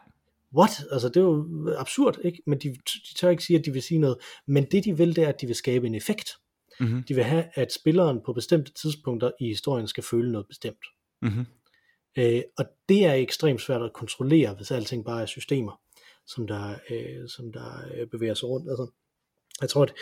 What? 0.57 0.85
Altså, 0.93 1.09
det 1.09 1.17
er 1.17 1.21
jo 1.21 1.69
absurd, 1.79 2.19
ikke? 2.25 2.43
Men 2.47 2.59
de, 2.59 2.69
de 2.69 3.15
tør 3.17 3.31
ikke 3.31 3.45
sige, 3.45 3.59
at 3.59 3.65
de 3.65 3.73
vil 3.73 3.83
sige 3.83 3.99
noget. 3.99 4.17
Men 4.47 4.65
det, 4.65 4.85
de 4.85 4.97
vil, 4.97 5.17
det 5.17 5.25
er, 5.25 5.29
at 5.29 5.41
de 5.41 5.47
vil 5.47 5.57
skabe 5.57 5.87
en 5.87 5.95
effekt. 5.95 6.31
Mm-hmm. 6.81 7.03
De 7.03 7.15
vil 7.15 7.25
have, 7.25 7.45
at 7.55 7.73
spilleren 7.73 8.21
på 8.27 8.33
bestemte 8.33 8.73
tidspunkter 8.73 9.31
i 9.41 9.47
historien 9.49 9.89
skal 9.89 10.05
føle 10.05 10.33
noget 10.33 10.47
bestemt. 10.49 10.85
Mm-hmm. 11.23 11.45
Øh, 12.17 12.43
og 12.59 12.65
det 12.89 13.05
er 13.05 13.13
ekstremt 13.13 13.61
svært 13.61 13.83
at 13.83 13.93
kontrollere, 13.93 14.55
hvis 14.55 14.71
alting 14.71 15.05
bare 15.05 15.23
er 15.23 15.27
systemer, 15.27 15.81
som 16.27 16.47
der, 16.47 16.75
øh, 16.91 17.29
som 17.29 17.53
der 17.53 17.85
øh, 17.95 18.07
bevæger 18.07 18.35
sig 18.35 18.49
rundt. 18.49 18.71
Altså, 18.71 18.87
jeg 19.61 19.69
tror, 19.69 19.83
at 19.83 19.93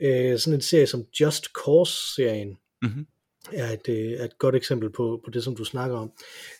øh, 0.00 0.38
sådan 0.38 0.54
en 0.54 0.60
serie 0.60 0.86
som 0.86 1.04
Just 1.20 1.44
Cause-serien 1.44 2.58
mm-hmm. 2.82 3.06
er, 3.52 3.72
et, 3.72 3.88
øh, 3.88 4.12
er 4.12 4.24
et 4.24 4.38
godt 4.38 4.54
eksempel 4.54 4.90
på, 4.90 5.20
på 5.24 5.30
det, 5.30 5.44
som 5.44 5.56
du 5.56 5.64
snakker 5.64 5.96
om, 5.96 6.12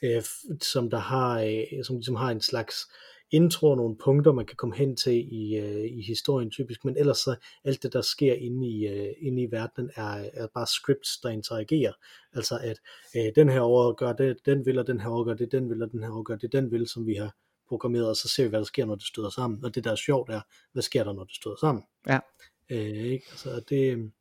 øh, 0.02 0.22
som 0.62 0.90
der 0.90 0.98
har, 0.98 1.40
øh, 1.40 1.84
som 1.84 1.96
ligesom 1.96 2.16
har 2.16 2.30
en 2.30 2.40
slags 2.40 2.76
intro 3.32 3.74
nogle 3.74 3.96
punkter, 3.96 4.32
man 4.32 4.46
kan 4.46 4.56
komme 4.56 4.74
hen 4.74 4.96
til 4.96 5.34
i, 5.34 5.56
øh, 5.56 5.84
i 5.84 6.02
historien 6.02 6.50
typisk, 6.50 6.84
men 6.84 6.96
ellers 6.96 7.18
så 7.18 7.36
alt 7.64 7.82
det, 7.82 7.92
der 7.92 8.00
sker 8.00 8.34
inde 8.34 8.68
i, 8.68 8.86
øh, 8.86 9.14
inde 9.20 9.42
i 9.42 9.50
verdenen, 9.50 9.90
er, 9.96 10.30
er 10.34 10.46
bare 10.54 10.66
scripts, 10.66 11.18
der 11.22 11.28
interagerer. 11.28 11.92
Altså 12.32 12.58
at 12.62 12.80
øh, 13.16 13.32
den 13.34 13.48
her 13.48 13.60
over 13.60 13.92
gør 13.92 14.12
det, 14.12 14.36
den 14.46 14.66
vil, 14.66 14.78
og 14.78 14.86
den 14.86 15.00
her 15.00 15.08
over 15.08 15.24
gør 15.24 15.34
det, 15.34 15.52
den 15.52 15.70
vil, 15.70 15.82
og 15.82 15.92
den 15.92 16.02
her 16.02 16.10
over 16.10 16.22
gør 16.22 16.36
det, 16.36 16.52
den 16.52 16.70
vil, 16.70 16.88
som 16.88 17.06
vi 17.06 17.14
har 17.14 17.34
programmeret, 17.68 18.08
og 18.08 18.16
så 18.16 18.28
ser 18.28 18.42
vi, 18.42 18.48
hvad 18.48 18.58
der 18.58 18.64
sker, 18.64 18.84
når 18.84 18.94
det 18.94 19.04
støder 19.04 19.30
sammen. 19.30 19.64
Og 19.64 19.74
det, 19.74 19.84
der 19.84 19.92
er 19.92 19.96
sjovt, 19.96 20.30
er, 20.30 20.40
hvad 20.72 20.82
sker 20.82 21.04
der, 21.04 21.12
når 21.12 21.24
det 21.24 21.34
støder 21.34 21.56
sammen? 21.56 21.84
Ja. 22.08 22.18
Øh, 22.70 23.04
ikke? 23.04 23.26
Altså, 23.30 23.62
det, 23.68 24.12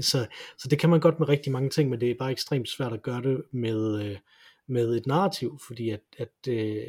så, 0.00 0.26
så 0.58 0.68
det 0.68 0.78
kan 0.78 0.90
man 0.90 1.00
godt 1.00 1.18
med 1.18 1.28
rigtig 1.28 1.52
mange 1.52 1.70
ting, 1.70 1.90
men 1.90 2.00
det 2.00 2.10
er 2.10 2.14
bare 2.18 2.32
ekstremt 2.32 2.68
svært 2.68 2.92
at 2.92 3.02
gøre 3.02 3.22
det 3.22 3.42
med, 3.50 4.04
øh, 4.04 4.18
med 4.66 4.96
et 4.96 5.06
narrativ, 5.06 5.58
fordi 5.66 5.90
at, 5.90 6.00
at, 6.18 6.48
øh, 6.48 6.82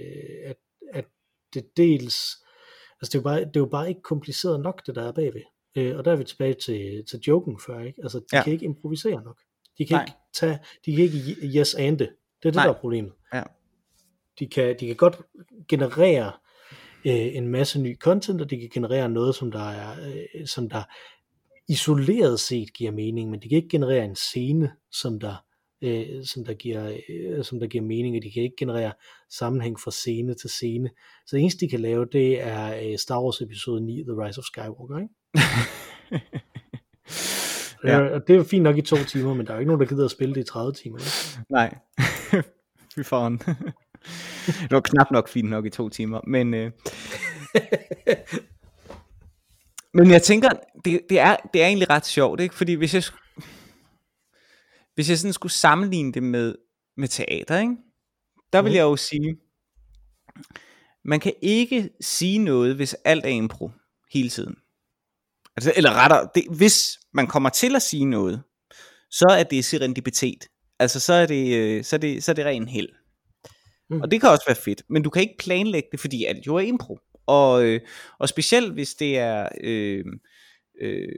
at, 0.43 0.49
at 0.49 0.57
det 1.53 1.77
dels, 1.77 2.15
altså 3.01 3.11
det 3.11 3.15
er, 3.15 3.19
jo 3.19 3.23
bare, 3.23 3.39
det 3.39 3.55
er 3.55 3.59
jo 3.59 3.65
bare 3.65 3.89
ikke 3.89 4.01
kompliceret 4.01 4.59
nok, 4.59 4.87
det 4.87 4.95
der 4.95 5.07
er 5.07 5.11
bagved. 5.11 5.41
Øh, 5.75 5.97
og 5.97 6.05
der 6.05 6.11
er 6.11 6.15
vi 6.15 6.23
tilbage 6.23 6.53
til, 6.53 7.05
til 7.09 7.19
joken 7.19 7.59
før, 7.65 7.79
ikke? 7.79 7.99
Altså, 8.03 8.19
de 8.19 8.37
ja. 8.37 8.43
kan 8.43 8.53
ikke 8.53 8.65
improvisere 8.65 9.23
nok. 9.23 9.39
De 9.77 9.85
kan 9.85 9.95
Nej. 9.95 10.03
ikke 10.03 10.17
tage, 10.33 10.59
de 10.85 10.95
kan 10.95 11.03
ikke 11.03 11.17
yes 11.57 11.75
and 11.75 11.97
det. 11.97 12.09
Det 12.43 12.47
er 12.47 12.51
det, 12.51 12.55
Nej. 12.55 12.65
der 12.65 12.73
er 12.73 12.79
problemet. 12.79 13.11
Ja. 13.33 13.43
De 14.39 14.47
kan, 14.47 14.75
de 14.79 14.87
kan 14.87 14.95
godt 14.95 15.21
generere 15.67 16.31
øh, 17.05 17.35
en 17.35 17.47
masse 17.47 17.81
ny 17.81 17.99
content, 17.99 18.41
og 18.41 18.49
de 18.49 18.59
kan 18.59 18.69
generere 18.73 19.09
noget, 19.09 19.35
som 19.35 19.51
der 19.51 19.69
er, 19.69 19.95
øh, 20.09 20.47
som 20.47 20.69
der 20.69 20.83
isoleret 21.67 22.39
set 22.39 22.73
giver 22.73 22.91
mening, 22.91 23.29
men 23.29 23.41
de 23.41 23.49
kan 23.49 23.55
ikke 23.55 23.69
generere 23.69 24.05
en 24.05 24.15
scene, 24.15 24.71
som 24.91 25.19
der, 25.19 25.44
øh, 25.81 26.25
som 26.25 26.45
der, 26.45 26.53
giver, 26.53 26.97
øh, 27.09 27.43
som 27.43 27.59
der 27.59 27.67
giver 27.67 27.83
mening, 27.83 28.15
og 28.15 28.23
de 28.23 28.31
kan 28.31 28.43
ikke 28.43 28.55
generere 28.59 28.91
sammenhæng 29.29 29.79
fra 29.79 29.91
scene 29.91 30.33
til 30.33 30.49
scene. 30.49 30.89
Så 31.25 31.35
det 31.35 31.41
eneste, 31.41 31.65
de 31.65 31.69
kan 31.69 31.79
lave, 31.79 32.05
det 32.11 32.41
er 32.41 32.91
øh, 32.91 32.97
Star 32.97 33.23
Wars 33.23 33.41
episode 33.41 33.85
9, 33.85 34.03
The 34.03 34.25
Rise 34.25 34.39
of 34.39 34.43
Skywalker, 34.43 34.97
ikke? 34.97 35.13
ja. 37.83 37.99
Og 37.99 38.27
det 38.27 38.33
er 38.33 38.37
jo 38.37 38.43
fint 38.43 38.63
nok 38.63 38.77
i 38.77 38.81
to 38.81 38.95
timer, 38.95 39.33
men 39.33 39.45
der 39.45 39.51
er 39.51 39.55
jo 39.55 39.59
ikke 39.59 39.71
nogen, 39.71 39.81
der 39.81 39.87
gider 39.87 40.05
at 40.05 40.11
spille 40.11 40.35
det 40.35 40.41
i 40.41 40.43
30 40.43 40.73
timer. 40.73 40.97
Ikke? 40.97 41.45
Nej, 41.49 41.75
fy 42.95 42.99
foran. 43.03 43.37
det 44.47 44.71
var 44.71 44.79
knap 44.79 45.11
nok 45.11 45.29
fint 45.29 45.49
nok 45.49 45.65
i 45.65 45.69
to 45.69 45.89
timer, 45.89 46.21
men... 46.27 46.53
Øh... 46.53 46.71
men 49.97 50.11
jeg 50.11 50.21
tænker, 50.21 50.49
det, 50.85 51.01
det, 51.09 51.19
er, 51.19 51.35
det 51.53 51.63
er 51.63 51.67
egentlig 51.67 51.89
ret 51.89 52.05
sjovt, 52.05 52.39
ikke? 52.39 52.55
Fordi 52.55 52.73
hvis 52.73 52.93
jeg, 52.93 53.03
hvis 54.95 55.09
jeg 55.09 55.17
sådan 55.17 55.33
skulle 55.33 55.53
sammenligne 55.53 56.11
det 56.11 56.23
med, 56.23 56.55
med 56.97 57.07
teater, 57.07 57.59
ikke? 57.59 57.75
Der 58.53 58.61
vil 58.61 58.71
mm. 58.71 58.75
jeg 58.75 58.81
jo 58.81 58.95
sige, 58.95 59.37
man 61.05 61.19
kan 61.19 61.33
ikke 61.41 61.89
sige 62.01 62.37
noget, 62.37 62.75
hvis 62.75 62.93
alt 63.05 63.25
er 63.25 63.29
impro 63.29 63.71
hele 64.13 64.29
tiden. 64.29 64.55
Altså, 65.57 65.73
eller 65.75 65.93
rettere, 65.93 66.29
det, 66.35 66.43
hvis 66.57 66.99
man 67.13 67.27
kommer 67.27 67.49
til 67.49 67.75
at 67.75 67.81
sige 67.81 68.05
noget, 68.05 68.43
så 69.11 69.25
er 69.29 69.43
det 69.43 69.65
serendipitet. 69.65 70.47
Altså, 70.79 70.99
så 70.99 71.13
er 71.13 71.25
det, 71.25 71.55
øh, 71.55 71.83
så 71.83 71.95
er 71.95 71.99
det, 71.99 72.23
så 72.23 72.31
er 72.31 72.33
det 72.33 72.45
ren 72.45 72.67
held. 72.67 72.89
Mm. 73.89 74.01
Og 74.01 74.11
det 74.11 74.21
kan 74.21 74.29
også 74.29 74.45
være 74.47 74.55
fedt, 74.55 74.83
men 74.89 75.03
du 75.03 75.09
kan 75.09 75.21
ikke 75.21 75.37
planlægge 75.39 75.89
det, 75.91 75.99
fordi 75.99 76.25
alt 76.25 76.47
jo 76.47 76.55
er 76.55 76.59
impro. 76.59 76.99
Og, 77.27 77.65
øh, 77.65 77.81
og 78.19 78.29
specielt 78.29 78.73
hvis 78.73 78.93
det 78.93 79.17
er 79.17 79.49
øh, 79.61 80.05
øh, 80.81 81.09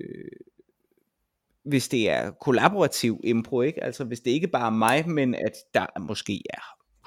hvis 1.68 1.88
det 1.88 2.10
er 2.10 2.32
kollaborativ 2.32 3.22
impro, 3.24 3.62
ikke? 3.62 3.84
Altså 3.84 4.04
hvis 4.04 4.20
det 4.20 4.32
ikke 4.32 4.48
bare 4.48 4.66
er 4.66 4.78
mig, 4.78 5.10
men 5.10 5.36
at 5.36 5.54
der 5.74 6.00
måske 6.00 6.42
er 6.50 6.62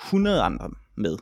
100 0.07 0.43
andre 0.43 0.71
med 0.97 1.17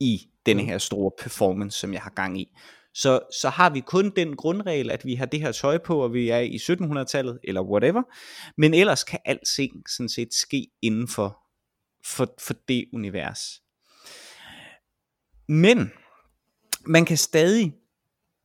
i 0.00 0.20
denne 0.46 0.62
mm. 0.62 0.68
her 0.68 0.78
store 0.78 1.10
performance, 1.18 1.78
som 1.78 1.92
jeg 1.92 2.00
har 2.00 2.10
gang 2.10 2.40
i. 2.40 2.56
Så, 2.94 3.20
så 3.40 3.48
har 3.48 3.70
vi 3.70 3.80
kun 3.80 4.12
den 4.16 4.36
grundregel, 4.36 4.90
at 4.90 5.04
vi 5.04 5.14
har 5.14 5.26
det 5.26 5.40
her 5.40 5.52
tøj 5.52 5.78
på, 5.78 6.02
og 6.02 6.12
vi 6.12 6.28
er 6.28 6.38
i 6.38 6.56
1700-tallet, 6.56 7.38
eller 7.44 7.62
whatever. 7.62 8.02
Men 8.56 8.74
ellers 8.74 9.04
kan 9.04 9.18
alting 9.24 9.90
sådan 9.90 10.08
set 10.08 10.34
ske 10.34 10.66
inden 10.82 11.08
for, 11.08 11.38
for, 12.04 12.34
for 12.40 12.54
det 12.68 12.84
univers. 12.92 13.62
Men 15.48 15.92
man 16.86 17.04
kan 17.04 17.16
stadig, 17.16 17.74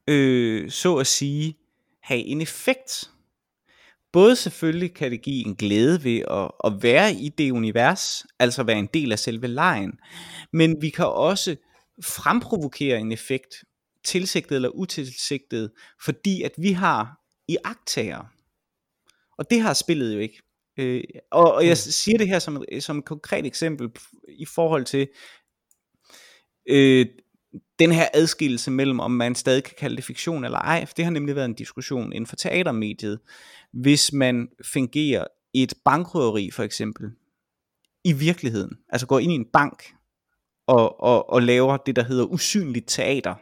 øh, 0.08 0.72
så 0.72 0.98
at 0.98 1.08
sige, 1.08 1.58
have 2.02 2.22
en 2.22 2.42
effekt. 2.42 3.10
Både 4.14 4.36
selvfølgelig 4.36 4.94
kan 4.94 5.12
det 5.12 5.22
give 5.22 5.46
en 5.46 5.56
glæde 5.56 6.04
ved 6.04 6.20
at, 6.32 6.52
at 6.64 6.84
være 6.84 7.14
i 7.14 7.30
det 7.30 7.52
univers, 7.52 8.26
altså 8.40 8.64
være 8.64 8.80
en 8.80 8.90
del 8.94 9.12
af 9.12 9.20
selve 9.20 9.48
lejen, 9.48 9.92
men 10.54 10.82
vi 10.82 10.90
kan 10.90 11.06
også 11.06 11.56
fremprovokere 12.04 13.00
en 13.00 13.12
effekt, 13.12 13.56
tilsigtet 14.04 14.56
eller 14.56 14.70
utilsigtet, 14.70 15.72
fordi 16.06 16.42
at 16.42 16.52
vi 16.58 16.72
har 16.72 17.20
i 17.48 17.58
aktager. 17.64 18.24
Og 19.38 19.50
det 19.50 19.62
har 19.62 19.74
spillet 19.74 20.14
jo 20.14 20.20
ikke. 20.20 20.42
Øh, 20.78 21.04
og, 21.32 21.54
og 21.54 21.64
jeg 21.64 21.72
mm. 21.72 21.76
siger 21.76 22.18
det 22.18 22.28
her 22.28 22.40
som, 22.40 22.64
som 22.80 22.98
et 22.98 23.06
konkret 23.06 23.46
eksempel 23.46 23.90
i 24.28 24.46
forhold 24.46 24.86
til, 24.86 25.08
øh, 26.70 27.06
den 27.80 27.92
her 27.92 28.08
adskillelse 28.14 28.72
mellem, 28.72 29.00
om 29.00 29.12
man 29.12 29.36
stadig 29.36 29.64
kan 29.64 29.76
kalde 29.78 29.96
det 29.96 30.04
fiktion 30.04 30.46
eller 30.46 30.58
ej, 30.58 30.86
for 30.86 30.94
det 30.94 31.06
har 31.06 31.12
nemlig 31.12 31.36
været 31.36 31.46
en 31.46 31.54
diskussion 31.54 32.14
inden 32.14 32.28
for 32.28 32.36
teatermediet, 32.36 33.20
hvis 33.74 34.14
man 34.14 34.48
fungerer 34.74 35.26
et 35.54 35.74
bankrøveri 35.86 36.52
for 36.52 36.64
eksempel, 36.64 37.12
i 38.04 38.14
virkeligheden, 38.14 38.78
altså 38.90 39.08
går 39.08 39.20
ind 39.20 39.32
i 39.32 39.36
en 39.36 39.46
bank, 39.54 39.94
og, 40.68 41.02
og, 41.02 41.30
og 41.30 41.42
laver 41.42 41.78
det, 41.78 41.96
der 41.96 42.04
hedder 42.04 42.26
usynligt 42.26 42.86
teater. 42.88 43.36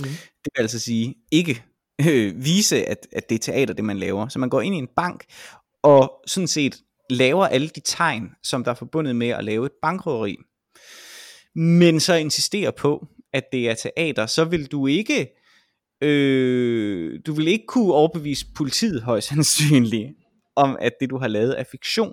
Mm. 0.00 0.08
Det 0.44 0.52
vil 0.56 0.62
altså 0.62 0.78
sige, 0.78 1.14
ikke 1.32 1.64
øh, 2.08 2.44
vise, 2.44 2.86
at, 2.86 3.06
at 3.12 3.28
det 3.28 3.34
er 3.34 3.52
teater, 3.52 3.74
det 3.74 3.84
man 3.84 3.98
laver. 3.98 4.28
Så 4.28 4.38
man 4.38 4.48
går 4.48 4.60
ind 4.60 4.74
i 4.74 4.78
en 4.78 4.88
bank, 4.96 5.24
og 5.82 6.22
sådan 6.26 6.48
set 6.48 6.82
laver 7.10 7.46
alle 7.46 7.68
de 7.68 7.80
tegn, 7.80 8.30
som 8.42 8.64
der 8.64 8.70
er 8.70 8.74
forbundet 8.74 9.16
med 9.16 9.28
at 9.28 9.44
lave 9.44 9.66
et 9.66 9.72
bankrøveri. 9.82 10.36
Men 11.60 12.00
så 12.00 12.14
insisterer 12.14 12.70
på, 12.70 13.06
at 13.32 13.44
det 13.52 13.70
er 13.70 13.74
teater, 13.74 14.26
så 14.26 14.44
vil 14.44 14.66
du 14.66 14.86
ikke 14.86 15.28
øh, 16.02 17.20
du 17.26 17.32
vil 17.32 17.48
ikke 17.48 17.66
kunne 17.66 17.94
overbevise 17.94 18.46
politiet 18.56 19.02
højst 19.02 19.28
sandsynligt 19.28 20.12
om, 20.56 20.76
at 20.80 20.92
det 21.00 21.10
du 21.10 21.18
har 21.18 21.28
lavet 21.28 21.60
er 21.60 21.64
fiktion. 21.70 22.12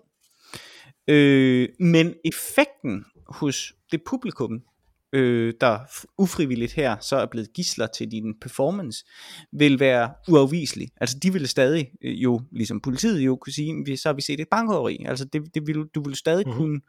Øh, 1.08 1.70
men 1.80 2.14
effekten 2.26 3.06
hos 3.28 3.74
det 3.92 4.02
publikum, 4.06 4.62
øh, 5.14 5.54
der 5.62 5.80
ufrivilligt 6.18 6.74
her 6.74 6.98
så 7.02 7.16
er 7.16 7.26
blevet 7.26 7.54
gisler 7.54 7.88
til 7.88 8.12
din 8.12 8.40
performance, 8.42 9.06
vil 9.52 9.80
være 9.80 10.14
uafviselig. 10.28 10.90
Altså 11.02 11.20
de 11.24 11.34
ville 11.34 11.48
stadig 11.48 11.92
øh, 12.04 12.24
jo, 12.24 12.42
ligesom 12.52 12.82
politiet 12.82 13.20
jo, 13.20 13.36
kunne 13.36 13.54
sige, 13.54 13.98
så 13.98 14.10
har 14.10 14.14
vi 14.14 14.22
set 14.22 14.40
et 14.40 14.48
bankrøveri. 14.52 15.06
Altså 15.08 15.26
det, 15.26 15.56
det 15.56 15.68
vil, 15.68 15.76
du 15.96 16.04
vil 16.04 16.16
stadig 16.16 16.48
mm-hmm. 16.48 16.60
kunne, 16.60 16.82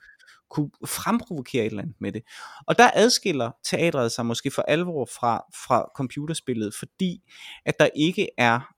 kunne 0.50 0.70
fremprovokere 0.87 1.64
et 1.64 1.70
eller 1.70 1.82
andet 1.82 1.96
med 2.00 2.12
det. 2.12 2.22
Og 2.66 2.78
der 2.78 2.90
adskiller 2.94 3.50
teatret 3.64 4.12
sig 4.12 4.26
måske 4.26 4.50
for 4.50 4.62
alvor 4.62 5.09
fra, 5.20 5.44
fra 5.66 5.88
computerspillet, 5.96 6.74
fordi 6.74 7.22
at 7.64 7.80
der 7.80 7.88
ikke 7.96 8.28
er 8.38 8.76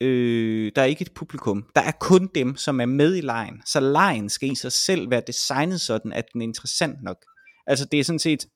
øh, 0.00 0.72
der 0.76 0.82
er 0.82 0.86
ikke 0.86 1.02
et 1.02 1.14
publikum. 1.14 1.70
Der 1.74 1.80
er 1.80 1.92
kun 2.00 2.30
dem, 2.34 2.56
som 2.56 2.80
er 2.80 2.86
med 2.86 3.16
i 3.16 3.20
lejen. 3.20 3.62
Så 3.66 3.80
lejen 3.80 4.28
skal 4.28 4.50
i 4.50 4.54
sig 4.54 4.72
selv 4.72 5.10
være 5.10 5.22
designet 5.26 5.80
sådan, 5.80 6.12
at 6.12 6.24
den 6.32 6.40
er 6.40 6.46
interessant 6.46 7.02
nok. 7.02 7.24
Altså 7.66 7.84
det 7.84 8.00
er 8.00 8.04
sådan 8.04 8.18
set 8.18 8.46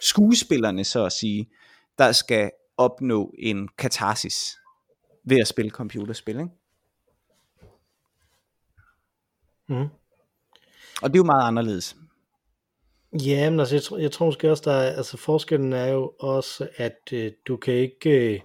skuespillerne, 0.00 0.84
så 0.84 1.04
at 1.04 1.12
sige, 1.12 1.50
der 1.98 2.12
skal 2.12 2.50
opnå 2.76 3.34
en 3.38 3.68
katarsis 3.78 4.56
ved 5.24 5.38
at 5.40 5.48
spille 5.48 5.70
computerspil. 5.70 6.36
Ikke? 6.36 6.50
Mm. 9.68 9.99
Og 11.02 11.10
det 11.10 11.16
er 11.16 11.18
jo 11.18 11.24
meget 11.24 11.48
anderledes. 11.48 11.96
Ja, 13.26 13.50
men 13.50 13.60
altså, 13.60 13.74
jeg, 13.74 13.82
tror, 13.82 13.98
jeg 13.98 14.12
tror 14.12 14.26
måske 14.26 14.50
også, 14.50 14.62
der 14.66 14.72
er, 14.72 14.96
altså 14.96 15.16
forskellen 15.16 15.72
er 15.72 15.86
jo 15.86 16.12
også, 16.18 16.68
at 16.76 16.98
øh, 17.12 17.32
du 17.48 17.56
kan 17.56 17.74
ikke, 17.74 18.34
øh, 18.34 18.40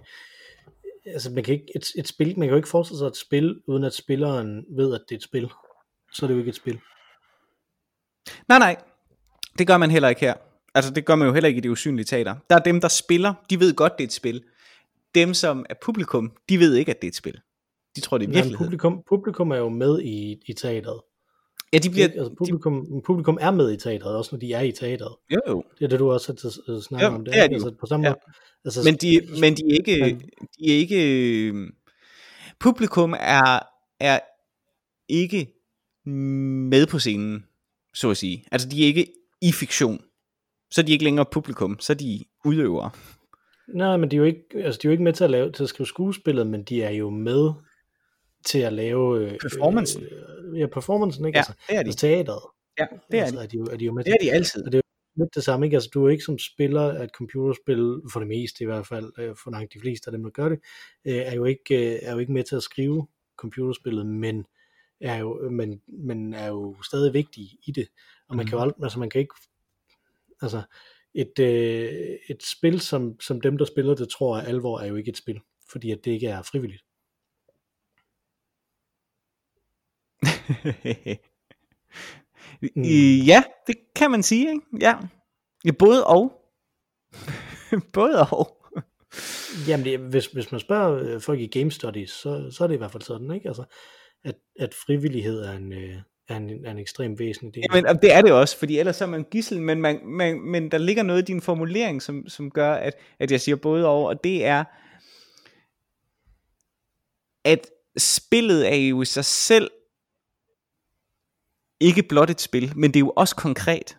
altså 1.05 1.31
man 1.31 1.43
kan 1.43 1.53
ikke, 1.53 1.67
et, 1.75 1.87
et 1.97 2.07
spil, 2.07 2.27
man 2.27 2.47
kan 2.47 2.49
jo 2.49 2.55
ikke 2.55 2.69
forestille 2.69 2.99
sig 2.99 3.07
et 3.07 3.17
spil, 3.17 3.61
uden 3.67 3.83
at 3.83 3.93
spilleren 3.93 4.65
ved, 4.77 4.93
at 4.93 5.01
det 5.09 5.15
er 5.15 5.19
et 5.19 5.23
spil. 5.23 5.51
Så 6.13 6.25
er 6.25 6.27
det 6.27 6.33
jo 6.33 6.39
ikke 6.39 6.49
et 6.49 6.55
spil. 6.55 6.79
Nej, 8.47 8.59
nej, 8.59 8.75
det 9.57 9.67
gør 9.67 9.77
man 9.77 9.91
heller 9.91 10.09
ikke 10.09 10.21
her. 10.21 10.33
Altså 10.75 10.91
det 10.93 11.05
gør 11.05 11.15
man 11.15 11.27
jo 11.27 11.33
heller 11.33 11.47
ikke 11.47 11.57
i 11.57 11.61
det 11.61 11.69
usynlige 11.69 12.05
teater. 12.05 12.35
Der 12.49 12.55
er 12.55 12.59
dem, 12.59 12.81
der 12.81 12.87
spiller, 12.87 13.33
de 13.49 13.59
ved 13.59 13.75
godt, 13.75 13.93
det 13.97 14.03
er 14.03 14.07
et 14.07 14.13
spil. 14.13 14.43
Dem, 15.15 15.33
som 15.33 15.65
er 15.69 15.75
publikum, 15.81 16.31
de 16.49 16.59
ved 16.59 16.75
ikke, 16.75 16.91
at 16.91 17.01
det 17.01 17.07
er 17.07 17.11
et 17.11 17.15
spil. 17.15 17.39
De 17.95 18.01
tror, 18.01 18.17
det 18.17 18.29
er 18.29 18.33
virkelig. 18.33 18.57
Publikum, 18.57 19.03
publikum 19.09 19.51
er 19.51 19.55
jo 19.55 19.69
med 19.69 20.01
i, 20.01 20.41
i 20.45 20.53
teateret. 20.53 21.01
Ja, 21.75 21.79
de 21.79 21.89
bliver... 21.89 22.07
Altså, 22.07 22.35
publikum, 22.37 22.85
de... 22.85 23.01
publikum 23.05 23.37
er 23.41 23.51
med 23.51 23.71
i 23.71 23.77
teateret, 23.77 24.15
også 24.15 24.29
når 24.35 24.39
de 24.39 24.53
er 24.53 24.61
i 24.61 24.71
teateret. 24.71 25.15
Jo, 25.31 25.39
jo. 25.47 25.63
Det 25.79 25.85
er 25.85 25.89
det, 25.89 25.99
du 25.99 26.11
også 26.11 26.27
har 26.67 26.79
snakket 26.79 27.07
om. 27.07 27.25
Det, 27.25 27.33
det 27.33 27.43
er 27.43 27.47
de 27.47 27.53
altså, 27.53 27.73
på 27.79 27.85
samme 27.85 28.07
ja. 28.07 28.11
måde. 28.11 28.19
Altså, 28.65 28.81
men, 28.85 28.95
de, 28.95 29.21
men 29.39 29.57
de 29.57 29.61
er 29.69 29.73
ikke... 29.73 30.19
De 30.59 30.73
er 30.73 30.77
ikke 30.77 31.53
publikum 32.59 33.13
er, 33.19 33.59
er 33.99 34.19
ikke 35.09 35.47
med 36.05 36.87
på 36.87 36.99
scenen, 36.99 37.45
så 37.93 38.09
at 38.09 38.17
sige. 38.17 38.45
Altså, 38.51 38.69
de 38.69 38.83
er 38.83 38.87
ikke 38.87 39.07
i 39.41 39.51
fiktion. 39.51 40.01
Så 40.71 40.81
er 40.81 40.85
de 40.85 40.91
ikke 40.91 41.03
længere 41.03 41.25
publikum, 41.31 41.79
så 41.79 41.93
er 41.93 41.97
de 41.97 42.23
udøvere. 42.45 42.89
Nej, 43.67 43.97
men 43.97 44.11
de 44.11 44.15
er 44.15 44.17
jo 44.17 44.23
ikke, 44.23 44.43
altså 44.55 44.79
de 44.81 44.87
er 44.87 44.89
jo 44.89 44.91
ikke 44.91 45.03
med 45.03 45.13
til 45.13 45.23
at, 45.23 45.29
lave, 45.29 45.51
til 45.51 45.63
at 45.63 45.69
skrive 45.69 45.87
skuespillet, 45.87 46.47
men 46.47 46.63
de 46.63 46.83
er 46.83 46.89
jo 46.89 47.09
med 47.09 47.53
til 48.45 48.59
at 48.59 48.73
lave... 48.73 49.19
Øh, 49.19 49.37
performancen. 49.41 50.03
Øh, 50.03 50.09
ja, 50.57 50.67
performancen, 50.67 51.25
ikke? 51.25 51.37
Ja, 51.37 51.39
altså, 51.39 51.53
det 51.69 51.75
er 51.75 51.83
de. 51.83 51.87
Altså 51.87 51.99
teateret. 51.99 52.41
Ja, 52.79 52.85
det 53.11 53.19
er 53.19 53.23
altså, 53.23 53.39
de. 53.39 53.43
Er 53.43 53.47
de, 53.47 53.57
jo, 53.57 53.65
er 53.65 53.77
de 53.77 53.85
jo 53.85 53.93
med 53.93 54.03
det 54.03 54.13
er 54.13 54.17
de 54.21 54.31
altid. 54.31 54.65
Og 54.65 54.71
det 54.71 54.77
er 54.77 54.81
jo 55.17 55.23
lidt 55.23 55.35
det 55.35 55.43
samme, 55.43 55.65
ikke? 55.65 55.75
Altså, 55.75 55.89
du 55.93 56.05
er 56.05 56.09
ikke 56.09 56.23
som 56.23 56.39
spiller 56.39 57.01
et 57.01 57.09
computerspil, 57.17 58.01
for 58.11 58.19
det 58.19 58.27
meste 58.27 58.63
i 58.63 58.65
hvert 58.65 58.87
fald, 58.87 59.11
øh, 59.19 59.35
for 59.43 59.51
langt 59.51 59.73
de 59.73 59.79
fleste 59.79 60.07
af 60.07 60.11
dem, 60.11 60.23
der 60.23 60.29
gør 60.29 60.49
det, 60.49 60.59
øh, 61.05 61.15
er, 61.17 61.35
jo 61.35 61.45
ikke, 61.45 61.93
øh, 61.93 61.99
er 62.01 62.11
jo 62.11 62.19
ikke 62.19 62.33
med 62.33 62.43
til 62.43 62.55
at 62.55 62.63
skrive 62.63 63.07
computerspillet, 63.37 64.05
men 64.05 64.45
er 65.01 65.17
jo, 65.17 65.49
men, 65.49 65.81
men 65.87 66.33
er 66.33 66.47
jo 66.47 66.75
stadig 66.83 67.13
vigtig 67.13 67.43
i 67.67 67.71
det. 67.71 67.87
Og 68.29 68.35
man 68.35 68.43
mm. 68.43 68.49
kan 68.49 68.57
jo 68.57 68.61
aldrig, 68.61 68.83
altså 68.83 68.99
man 68.99 69.09
kan 69.09 69.21
ikke, 69.21 69.35
altså 70.41 70.61
et, 71.13 71.39
øh, 71.39 72.17
et 72.29 72.43
spil, 72.43 72.79
som, 72.79 73.19
som 73.19 73.41
dem, 73.41 73.57
der 73.57 73.65
spiller 73.65 73.95
det, 73.95 74.09
tror 74.09 74.37
er 74.37 74.41
alvor, 74.41 74.79
er 74.79 74.85
jo 74.85 74.95
ikke 74.95 75.09
et 75.09 75.17
spil, 75.17 75.39
fordi 75.71 75.91
at 75.91 76.05
det 76.05 76.11
ikke 76.11 76.27
er 76.27 76.41
frivilligt. 76.41 76.83
mm. 82.75 82.83
Ja, 83.25 83.43
det 83.67 83.75
kan 83.95 84.11
man 84.11 84.23
sige, 84.23 84.49
ikke? 84.49 84.61
Ja. 84.81 84.95
ja 85.65 85.71
både 85.71 86.05
og. 86.05 86.41
både 87.93 88.27
og. 88.31 88.57
Jamen, 89.67 89.85
det, 89.85 89.99
hvis, 89.99 90.25
hvis 90.25 90.51
man 90.51 90.59
spørger 90.59 91.03
øh, 91.03 91.21
folk 91.21 91.39
i 91.39 91.47
game 91.47 91.71
studies, 91.71 92.09
så, 92.09 92.51
så 92.51 92.63
er 92.63 92.67
det 92.67 92.75
i 92.75 92.77
hvert 92.77 92.91
fald 92.91 93.03
sådan, 93.03 93.31
ikke? 93.31 93.47
Altså, 93.47 93.63
at, 94.23 94.35
at 94.59 94.73
frivillighed 94.73 95.41
er 95.41 95.51
en, 95.51 95.73
øh, 95.73 95.95
er 96.29 96.37
en, 96.37 96.65
er 96.65 96.71
en 96.71 96.77
ekstrem 96.77 97.19
væsentlig 97.19 97.55
del. 97.55 97.63
Jamen, 97.73 98.01
det 98.01 98.13
er 98.13 98.21
det 98.21 98.31
også, 98.31 98.57
fordi 98.57 98.79
ellers 98.79 99.01
er 99.01 99.05
man 99.05 99.25
gissel, 99.31 99.61
men, 99.61 99.81
man, 99.81 99.99
man, 100.05 100.41
men 100.41 100.71
der 100.71 100.77
ligger 100.77 101.03
noget 101.03 101.21
i 101.21 101.25
din 101.25 101.41
formulering, 101.41 102.01
som, 102.01 102.27
som 102.27 102.51
gør, 102.51 102.73
at, 102.73 102.93
at 103.19 103.31
jeg 103.31 103.41
siger 103.41 103.55
både 103.55 103.85
over, 103.85 104.09
og 104.09 104.23
det 104.23 104.45
er, 104.45 104.63
at 107.45 107.69
spillet 107.97 108.71
er 108.71 108.75
jo 108.75 109.01
i 109.01 109.05
sig 109.05 109.25
selv 109.25 109.71
ikke 111.79 112.03
blot 112.03 112.29
et 112.29 112.41
spil, 112.41 112.73
men 112.75 112.93
det 112.93 112.95
er 112.95 113.05
jo 113.05 113.13
også 113.15 113.35
konkret. 113.35 113.97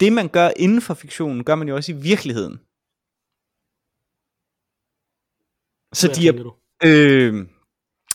Det 0.00 0.12
man 0.12 0.28
gør 0.28 0.50
inden 0.56 0.80
for 0.80 0.94
fiktionen, 0.94 1.44
gør 1.44 1.54
man 1.54 1.68
jo 1.68 1.76
også 1.76 1.92
i 1.92 1.96
virkeligheden. 1.96 2.60
Så 5.94 6.06
Hvad 6.06 6.16
de 6.16 6.28
er, 6.28 6.32
du? 6.32 6.52
øh, 6.84 7.46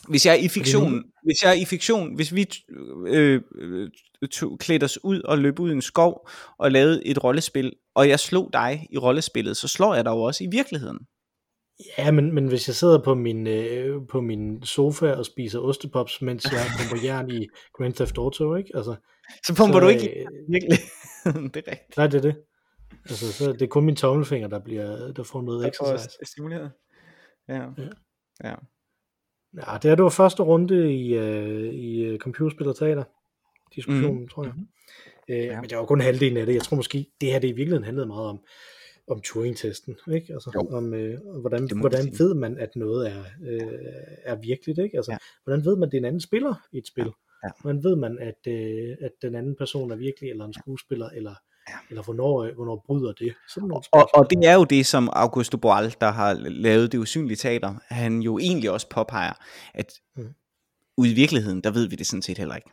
hvis 0.07 0.25
jeg 0.25 0.31
er 0.31 0.39
i 0.39 0.47
fiktion, 0.47 1.03
hvis 1.23 1.43
jeg 1.43 1.49
er 1.49 1.61
i 1.61 1.65
fiktion, 1.65 2.15
hvis 2.15 2.33
vi 2.35 2.45
øh, 3.07 3.41
øh, 3.55 3.89
tog, 4.31 4.59
klædte 4.59 4.83
os 4.83 5.03
ud 5.03 5.21
og 5.21 5.37
løb 5.37 5.59
ud 5.59 5.69
i 5.69 5.73
en 5.73 5.81
skov 5.81 6.29
og 6.57 6.71
lavede 6.71 7.05
et 7.05 7.23
rollespil, 7.23 7.73
og 7.95 8.09
jeg 8.09 8.19
slog 8.19 8.49
dig 8.53 8.87
i 8.89 8.97
rollespillet, 8.97 9.57
så 9.57 9.67
slår 9.67 9.95
jeg 9.95 10.05
dig 10.05 10.11
jo 10.11 10.21
også 10.21 10.43
i 10.43 10.47
virkeligheden. 10.51 10.99
Ja, 11.97 12.11
men, 12.11 12.33
men 12.33 12.47
hvis 12.47 12.67
jeg 12.67 12.75
sidder 12.75 13.01
på 13.03 13.15
min, 13.15 13.47
øh, 13.47 14.01
på 14.07 14.21
min 14.21 14.63
sofa 14.63 15.11
og 15.11 15.25
spiser 15.25 15.59
ostepops, 15.59 16.21
mens 16.21 16.45
jeg 16.51 16.61
pumper 16.79 17.05
jern 17.07 17.31
i 17.31 17.47
Grand 17.73 17.93
Theft 17.93 18.17
Auto, 18.17 18.55
ikke? 18.55 18.71
Altså, 18.75 18.95
Så 19.47 19.55
pumper 19.57 19.79
Så, 19.79 19.79
du 19.79 19.87
ikke 19.87 20.09
øh, 20.19 20.25
i 20.25 20.51
virkeligheden, 20.51 21.49
det 21.53 21.63
er 21.67 21.71
rigtigt. 21.71 21.97
nej, 21.97 22.07
det 22.07 22.17
er 22.17 22.21
det. 22.21 22.35
Altså, 23.09 23.33
så 23.33 23.53
det 23.53 23.61
er 23.61 23.67
kun 23.67 23.85
min 23.85 23.95
tommelfinger, 23.95 24.47
der, 24.47 24.59
bliver, 24.59 25.11
der 25.11 25.23
får 25.23 25.41
noget 25.41 25.73
får 25.79 25.85
exercise. 25.85 26.17
stimuleret. 26.25 26.71
Ja. 27.49 27.55
Ja. 27.55 27.67
ja. 28.43 28.55
Ja, 29.67 29.77
det 29.81 29.91
er 29.91 29.95
det 29.95 30.03
var 30.03 30.09
første 30.09 30.43
runde 30.43 30.93
i, 30.95 31.13
øh, 31.17 31.73
i 31.73 32.03
øh, 32.03 32.19
computerspil 32.19 32.67
og 32.67 32.75
teater 32.75 33.03
diskussionen, 33.75 34.21
mm. 34.21 34.27
tror 34.27 34.43
jeg. 34.43 34.53
Øh, 35.29 35.37
Ja. 35.45 35.61
Men 35.61 35.69
det 35.69 35.77
var 35.77 35.85
kun 35.85 36.01
halvdelen 36.01 36.37
af 36.37 36.45
det. 36.45 36.53
Jeg 36.53 36.61
tror 36.61 36.75
måske, 36.77 37.05
det 37.21 37.31
her 37.31 37.39
det 37.39 37.47
i 37.47 37.51
virkeligheden 37.51 37.83
handlede 37.83 38.07
meget 38.07 38.25
om, 38.27 38.39
om 39.07 39.21
Turing-testen, 39.21 39.95
ikke? 40.13 40.33
Altså, 40.33 40.51
Jo. 40.55 40.77
om, 40.77 40.93
øh, 40.93 41.19
hvordan, 41.41 41.69
hvordan 41.79 42.05
ved 42.19 42.33
man, 42.33 42.57
at 42.57 42.75
noget 42.75 43.11
er, 43.11 43.23
øh, 43.47 43.61
er 44.23 44.35
virkeligt, 44.35 44.79
ikke? 44.79 44.97
Altså, 44.97 45.11
Ja. 45.11 45.17
hvordan 45.43 45.65
ved 45.65 45.75
man, 45.75 45.83
at 45.87 45.91
det 45.91 45.97
er 45.97 46.01
en 46.01 46.05
anden 46.05 46.21
spiller 46.21 46.67
i 46.71 46.77
et 46.77 46.87
spil? 46.87 47.11
Ja. 47.43 47.49
Hvordan 47.61 47.83
ved 47.83 47.95
man, 47.95 48.19
at, 48.19 48.47
øh, 48.53 48.95
at 49.01 49.11
den 49.21 49.35
anden 49.35 49.55
person 49.55 49.91
er 49.91 49.95
virkelig, 49.95 50.29
eller 50.29 50.45
en 50.45 50.53
skuespiller, 50.53 51.09
eller, 51.09 51.35
Ja. 51.69 51.73
eller 51.89 52.03
hvornår, 52.03 52.43
øh, 52.43 52.55
hvornår 52.55 52.83
bryder 52.85 53.13
det? 53.13 53.33
Sådan 53.49 53.67
nogle 53.67 53.83
Og, 53.91 54.09
og 54.13 54.29
det 54.29 54.45
er 54.47 54.53
jo 54.53 54.63
det, 54.63 54.85
som 54.85 55.09
Augusto 55.13 55.57
Boal, 55.57 55.95
der 56.01 56.11
har 56.11 56.33
lavet 56.49 56.91
det 56.91 56.97
usynlige 56.97 57.35
teater, 57.37 57.73
han 57.87 58.19
jo 58.21 58.37
egentlig 58.37 58.71
også 58.71 58.89
påpeger, 58.89 59.33
at 59.73 59.93
Mm. 60.17 60.33
ude 60.97 61.11
i 61.11 61.13
virkeligheden, 61.13 61.61
der 61.61 61.71
ved 61.71 61.87
vi 61.89 61.95
det 61.95 62.07
sådan 62.07 62.21
set 62.21 62.37
heller 62.37 62.55
ikke. 62.55 62.69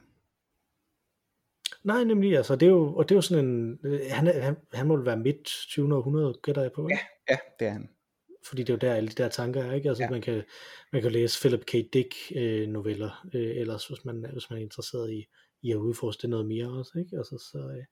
Nej, 1.85 2.05
nemlig, 2.05 2.37
altså, 2.37 2.57
det 2.57 2.67
er 2.67 2.71
jo, 2.71 2.95
og 2.95 3.09
det 3.09 3.15
er 3.15 3.17
jo 3.17 3.21
sådan 3.21 3.45
en, 3.45 3.79
øh, 3.85 4.01
han, 4.11 4.27
han, 4.43 4.57
han 4.73 4.87
må 4.87 4.97
være 4.97 5.17
midt 5.17 5.45
20. 5.45 5.95
århundrede, 5.97 6.35
gætter 6.43 6.63
jeg 6.63 6.73
på, 6.73 6.89
ikke? 6.89 7.03
Ja, 7.31 7.37
det 7.61 7.67
er 7.67 7.71
han. 7.73 7.89
fordi 8.47 8.63
det 8.63 8.71
er 8.71 8.75
jo 8.75 8.79
der 8.79 8.95
alle 8.95 9.09
de 9.09 9.23
der 9.23 9.29
tanker 9.29 9.63
er, 9.65 9.73
ikke? 9.73 9.89
Altså 9.89 10.03
Ja. 10.03 10.07
ja. 10.07 10.11
man, 10.11 10.21
kan, 10.23 10.43
man 10.93 11.03
kan 11.03 11.13
læse 11.13 11.41
Philip 11.41 11.65
K. 11.67 11.73
Dick 11.93 12.15
øh, 12.37 12.69
noveller, 12.69 13.27
øh, 13.35 13.57
ellers 13.57 13.87
hvis 13.87 14.05
man, 14.05 14.27
hvis 14.33 14.51
man 14.51 14.59
er 14.59 14.63
interesseret 14.63 15.11
i, 15.13 15.27
i 15.63 15.71
at 15.73 15.77
udforske 15.77 16.23
det 16.23 16.31
noget 16.31 16.47
mere 16.47 16.69
også, 16.69 16.99
ikke? 16.99 17.17
Altså 17.17 17.39
så, 17.53 17.59
øh, 17.77 17.85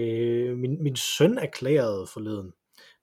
øh, 0.00 0.56
min, 0.58 0.82
min 0.82 0.96
søn 0.96 1.38
erklærede 1.38 2.06
forleden, 2.12 2.52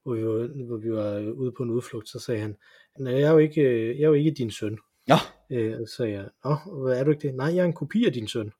hvor 0.03 0.13
vi, 0.15 0.26
var, 0.26 0.65
hvor 0.67 0.78
vi 0.78 0.91
var 0.91 1.20
ude 1.32 1.51
på 1.57 1.63
en 1.63 1.70
udflugt, 1.70 2.09
så 2.09 2.20
sagde 2.20 2.41
han, 2.41 2.57
nej, 2.99 3.13
jeg 3.13 3.22
er 3.22 3.32
jo 3.32 3.38
ikke, 3.38 3.61
jeg 3.97 4.03
er 4.03 4.07
jo 4.07 4.13
ikke 4.13 4.32
din 4.32 4.51
søn. 4.51 4.78
Nå, 5.07 5.15
Øh, 5.51 5.88
så 5.88 5.95
sagde 5.95 6.11
jeg, 6.11 6.30
Nå, 6.43 6.55
hvad 6.84 6.99
er 6.99 7.03
du 7.03 7.11
ikke 7.11 7.28
det? 7.28 7.36
Nej, 7.36 7.55
jeg 7.55 7.61
er 7.61 7.65
en 7.65 7.74
kopi 7.74 8.05
af 8.05 8.13
din 8.13 8.28
søn. 8.28 8.51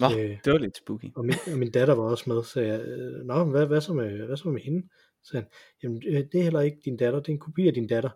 Nå 0.00 0.06
Øh. 0.18 0.38
det 0.44 0.52
var 0.52 0.58
lidt 0.58 0.76
spooky. 0.76 1.12
Og 1.16 1.24
min, 1.24 1.34
og 1.52 1.58
min 1.58 1.70
datter 1.70 1.94
var 1.94 2.02
også 2.02 2.24
med, 2.26 2.44
så 2.44 2.60
jeg, 2.60 2.80
"Øh, 2.80 3.24
Nå, 3.26 3.44
hvad, 3.44 3.66
hvad, 3.66 3.80
så 3.80 3.92
med, 3.92 4.26
hvad 4.26 4.36
så 4.36 4.48
med 4.48 4.60
hende? 4.60 4.88
Så 5.24 5.30
han, 5.36 5.44
jamen 5.82 6.02
øh, 6.08 6.24
det 6.32 6.38
er 6.38 6.42
heller 6.42 6.60
ikke 6.60 6.78
din 6.84 6.96
datter, 6.96 7.20
det 7.20 7.28
er 7.28 7.32
en 7.32 7.38
kopi 7.38 7.66
af 7.68 7.74
din 7.74 7.86
datter. 7.86 8.10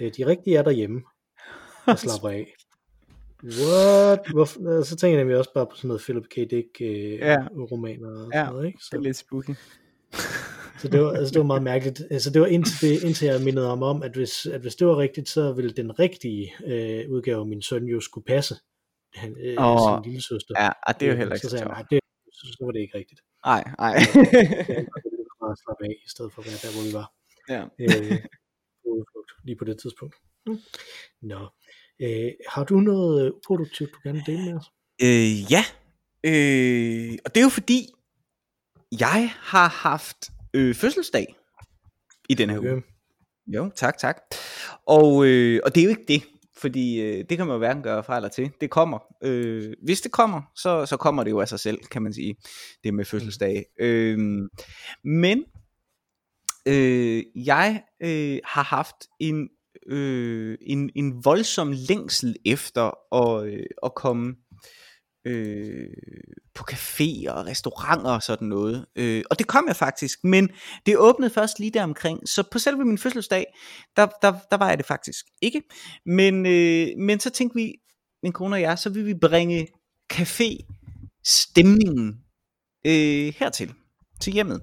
Øh, 0.00 0.12
De 0.16 0.26
rigtige 0.26 0.56
er 0.56 0.62
derhjemme 0.62 1.02
og 1.86 1.98
slapper 1.98 2.28
af. 2.28 2.54
What? 3.44 4.20
Hvorfor? 4.32 4.82
Så 4.82 4.96
tænker 4.96 5.16
jeg 5.16 5.24
nemlig 5.24 5.38
også 5.38 5.50
bare 5.54 5.66
på 5.66 5.76
sådan 5.76 5.88
noget 5.88 6.02
Philip 6.02 6.24
K. 6.30 6.36
Dick 6.50 6.68
øh, 6.80 7.12
Ja. 7.12 7.36
romaner 7.72 8.08
og 8.08 8.30
Ja, 8.34 8.38
sådan 8.38 8.52
noget, 8.52 8.66
ikke? 8.66 8.76
Det 8.76 8.84
Så, 8.84 8.96
er 8.96 9.00
lidt 9.00 9.16
spooky. 9.16 9.50
så 10.80 10.88
det 10.88 11.00
var, 11.00 11.10
altså, 11.12 11.32
det 11.32 11.38
var 11.38 11.46
meget 11.46 11.62
mærkeligt. 11.62 12.02
Altså, 12.10 12.30
det 12.30 12.40
var 12.40 12.46
indtil, 12.46 12.88
det, 12.88 13.02
indtil 13.04 13.26
jeg 13.26 13.40
mindede 13.42 13.66
ham 13.68 13.82
om, 13.82 14.02
at 14.02 14.12
hvis, 14.16 14.46
at 14.46 14.60
hvis 14.60 14.74
det 14.76 14.86
var 14.86 14.98
rigtigt, 14.98 15.28
så 15.28 15.52
ville 15.52 15.70
den 15.70 15.98
rigtige 15.98 16.52
øh, 16.66 17.10
udgave 17.10 17.40
af 17.40 17.46
min 17.46 17.62
søn 17.62 17.84
jo 17.84 18.00
skulle 18.00 18.24
passe 18.24 18.54
han, 19.22 19.30
øh, 19.46 19.56
Åh, 19.58 19.78
sin 19.88 20.02
lille 20.08 20.22
søster. 20.30 20.52
Ja, 20.62 20.70
og 20.86 21.00
det 21.00 21.04
er 21.06 21.10
jo 21.12 21.18
heller 21.20 21.34
ikke 21.34 21.46
så 21.46 21.50
sagde 21.50 21.64
nej, 21.64 21.82
det, 21.90 22.00
så, 22.38 22.44
så 22.52 22.58
var 22.64 22.72
det 22.72 22.80
ikke 22.80 22.98
rigtigt. 22.98 23.20
Nej, 23.50 23.62
nej. 23.82 23.92
Jeg 25.04 25.10
ville 25.12 25.34
bare 25.42 25.56
slappe 25.64 25.82
af, 25.88 25.94
i 26.06 26.08
stedet 26.14 26.30
for 26.32 26.42
at 26.42 26.46
være 26.48 26.60
der, 26.64 26.70
hvor 26.74 26.84
vi 26.88 26.92
var. 27.00 27.06
ja. 27.54 27.62
øh, 27.80 28.18
lige 29.46 29.56
på 29.56 29.64
det 29.64 29.78
tidspunkt. 29.82 30.14
Mm. 30.46 30.58
Nå. 31.22 31.48
Øh, 32.00 32.32
har 32.48 32.64
du 32.64 32.80
noget 32.80 33.26
øh, 33.26 33.32
uproduktivt, 33.32 33.90
du 33.94 33.98
gerne 34.04 34.18
vil 34.18 34.26
dele 34.26 34.44
med 34.44 34.54
os? 34.60 34.66
Øh, 35.02 35.52
ja, 35.52 35.64
øh, 36.24 37.18
og 37.24 37.34
det 37.34 37.40
er 37.40 37.44
jo 37.44 37.48
fordi, 37.48 37.80
jeg 39.00 39.30
har 39.40 39.68
haft 39.68 40.30
øh, 40.54 40.74
fødselsdag 40.74 41.36
i 42.28 42.34
den 42.34 42.50
her 42.50 42.58
uge. 42.58 42.72
Okay. 42.72 42.82
Jo, 43.46 43.70
tak, 43.76 43.98
tak. 43.98 44.16
Og, 44.86 45.26
øh, 45.26 45.60
og 45.64 45.74
det 45.74 45.80
er 45.80 45.84
jo 45.84 45.90
ikke 45.90 46.04
det, 46.08 46.22
fordi 46.56 47.00
øh, 47.00 47.24
det 47.30 47.38
kan 47.38 47.46
man 47.46 47.54
jo 47.54 47.58
hverken 47.58 47.82
gøre 47.82 48.04
fra 48.04 48.16
eller 48.16 48.28
til. 48.28 48.50
Det 48.60 48.70
kommer. 48.70 48.98
Øh, 49.24 49.72
hvis 49.84 50.00
det 50.00 50.12
kommer, 50.12 50.42
så, 50.56 50.86
så 50.86 50.96
kommer 50.96 51.24
det 51.24 51.30
jo 51.30 51.40
af 51.40 51.48
sig 51.48 51.60
selv, 51.60 51.78
kan 51.78 52.02
man 52.02 52.12
sige, 52.12 52.36
det 52.84 52.94
med 52.94 53.04
fødselsdag. 53.04 53.64
Øh, 53.80 54.18
men 55.04 55.44
øh, 56.68 57.22
jeg 57.34 57.82
øh, 58.02 58.38
har 58.44 58.62
haft 58.62 58.96
en, 59.20 59.48
øh, 59.86 60.58
en, 60.60 60.90
en 60.94 61.24
voldsom 61.24 61.72
længsel 61.88 62.36
efter 62.44 63.14
at, 63.14 63.46
øh, 63.46 63.66
at 63.82 63.94
komme 63.94 64.34
øh, 65.26 65.88
på 66.56 66.64
caféer 66.72 67.30
og 67.30 67.46
restauranter 67.46 68.10
og 68.10 68.22
sådan 68.22 68.48
noget. 68.48 68.86
Øh, 68.96 69.24
og 69.30 69.38
det 69.38 69.46
kom 69.46 69.64
jeg 69.68 69.76
faktisk, 69.76 70.24
men 70.24 70.50
det 70.86 70.98
åbnede 70.98 71.30
først 71.30 71.58
lige 71.58 71.70
der 71.70 71.82
omkring. 71.82 72.28
Så 72.28 72.42
på 72.52 72.58
selve 72.58 72.84
min 72.84 72.98
fødselsdag, 72.98 73.44
der, 73.96 74.06
der, 74.22 74.32
der 74.50 74.56
var 74.56 74.68
jeg 74.68 74.78
det 74.78 74.86
faktisk 74.86 75.26
ikke. 75.42 75.62
Men, 76.06 76.46
øh, 76.46 76.88
men 76.98 77.20
så 77.20 77.30
tænkte 77.30 77.56
vi, 77.56 77.74
min 78.22 78.32
kone 78.32 78.56
og 78.56 78.60
jeg, 78.60 78.78
så 78.78 78.90
vil 78.90 79.06
vi 79.06 79.14
bringe 79.14 79.68
café-stemningen 80.12 82.20
øh, 82.86 83.34
hertil, 83.38 83.74
til 84.20 84.32
hjemmet. 84.32 84.62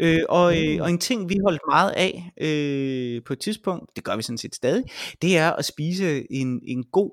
Øh, 0.00 0.22
og, 0.28 0.64
øh, 0.64 0.82
og 0.82 0.90
en 0.90 0.98
ting, 0.98 1.28
vi 1.28 1.38
holdt 1.44 1.60
meget 1.70 1.90
af 1.90 2.32
øh, 2.40 3.22
på 3.24 3.32
et 3.32 3.38
tidspunkt, 3.38 3.96
det 3.96 4.04
gør 4.04 4.16
vi 4.16 4.22
sådan 4.22 4.38
set 4.38 4.54
stadig, 4.54 4.84
det 5.22 5.38
er 5.38 5.52
at 5.52 5.64
spise 5.64 6.32
en, 6.32 6.60
en 6.66 6.84
god, 6.84 7.10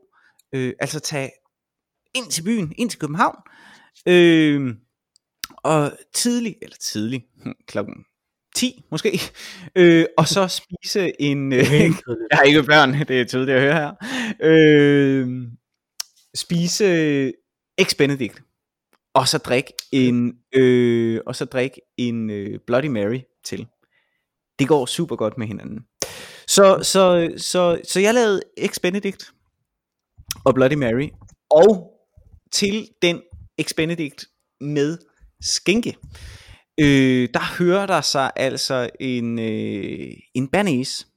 øh, 0.56 0.74
altså 0.80 1.00
tage 1.00 1.32
ind 2.16 2.32
til 2.32 2.44
byen, 2.44 2.74
ind 2.78 2.90
til 2.90 3.00
København, 3.00 3.36
øh, 4.08 4.76
og 5.58 5.92
tidlig, 6.14 6.56
eller 6.62 6.76
tidlig, 6.76 7.26
hm, 7.44 7.54
klokken 7.68 8.06
10 8.56 8.86
måske, 8.92 9.20
øh, 9.76 10.06
og 10.18 10.28
så 10.28 10.48
spise 10.48 11.22
en, 11.22 11.54
øh, 11.54 11.64
jeg 12.32 12.38
har 12.38 12.44
ikke 12.44 12.64
børn, 12.64 12.94
det 12.94 13.22
er 13.22 13.26
tydeligt 13.26 13.58
at 13.58 13.62
høre 13.62 13.74
her, 13.74 13.94
øh, 14.42 15.48
spise 16.36 16.86
Ex 17.78 17.96
Benedict, 17.98 18.42
og 19.14 19.28
så 19.28 19.38
drik 19.38 19.66
en, 19.92 20.34
øh, 20.56 21.22
og 21.26 21.36
så 21.36 21.46
drik 21.46 21.72
en 21.98 22.30
øh, 22.30 22.60
Bloody 22.68 22.88
Mary 22.88 23.20
til. 23.44 23.68
Det 24.60 24.68
går 24.68 24.86
super 24.86 25.16
godt 25.16 25.38
med 25.38 25.48
hinanden. 25.48 25.86
Så, 26.48 26.80
så, 26.84 27.34
så, 27.38 27.82
så 27.88 28.00
jeg 28.00 28.14
lavede 28.14 28.42
Ex 28.58 28.80
Benedict 28.80 29.34
og 30.46 30.54
Bloody 30.54 30.74
Mary, 30.74 31.10
og 31.50 31.94
til 32.52 32.88
den 33.02 33.22
Ex 33.64 33.74
Benedict 33.74 34.26
med 34.62 34.98
skinke, 35.42 35.98
øh, 36.80 37.30
der 37.34 37.58
hører 37.58 37.86
der 37.86 38.02
sig 38.02 38.32
altså 38.36 38.90
en, 39.00 39.40
øh, 39.40 40.12
en 40.34 40.48
banæs. 40.48 41.08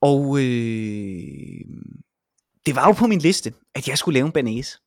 Og 0.00 0.38
øh, 0.38 1.60
det 2.66 2.76
var 2.76 2.86
jo 2.86 2.92
på 2.92 3.06
min 3.06 3.18
liste, 3.18 3.52
at 3.74 3.88
jeg 3.88 3.98
skulle 3.98 4.14
lave 4.14 4.26
en 4.26 4.32
banæs. 4.32 4.80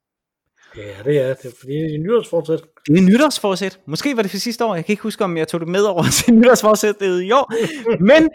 Ja, 0.77 0.81
det 1.05 1.21
er 1.21 1.33
det. 1.33 1.45
er 1.45 1.51
Fordi 1.59 1.73
det 1.73 1.95
er 1.95 1.99
nytårsfortsæt. 1.99 2.61
Det 2.87 2.97
er 2.97 3.01
nytårsforsæt. 3.01 3.79
Måske 3.87 4.15
var 4.15 4.21
det 4.21 4.31
for 4.31 4.37
sidste 4.37 4.65
år. 4.65 4.75
Jeg 4.75 4.85
kan 4.85 4.93
ikke 4.93 5.03
huske, 5.03 5.23
om 5.23 5.37
jeg 5.37 5.47
tog 5.47 5.59
det 5.59 5.69
med 5.69 5.81
over 5.81 6.03
til 6.23 6.33
nytårsforsættet 6.33 7.21
i 7.23 7.31
år. 7.31 7.53
Men 8.03 8.29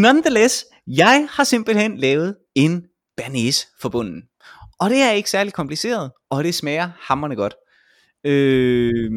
nonetheless, 0.00 0.64
jeg 0.86 1.28
har 1.30 1.44
simpelthen 1.44 1.96
lavet 1.96 2.36
en 2.54 2.84
banæs 3.16 3.68
for 3.80 3.88
bunden. 3.88 4.22
Og 4.80 4.90
det 4.90 4.98
er 4.98 5.10
ikke 5.10 5.30
særlig 5.30 5.52
kompliceret, 5.52 6.12
og 6.30 6.44
det 6.44 6.54
smager 6.54 6.90
hammerne 7.00 7.36
godt. 7.36 7.54
Øh, 8.24 9.10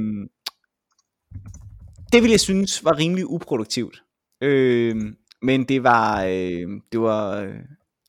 det 2.12 2.24
vil 2.24 2.32
jeg 2.32 2.39
synes 2.39 2.84
var 2.84 2.97
rimelig 2.97 3.30
uproduktivt. 3.30 4.03
Øh, 4.41 4.95
men 5.41 5.64
det 5.64 5.84
var, 5.84 6.24
øh, 6.24 6.68
det 6.91 6.99
var, 7.01 7.36
øh, 7.39 7.55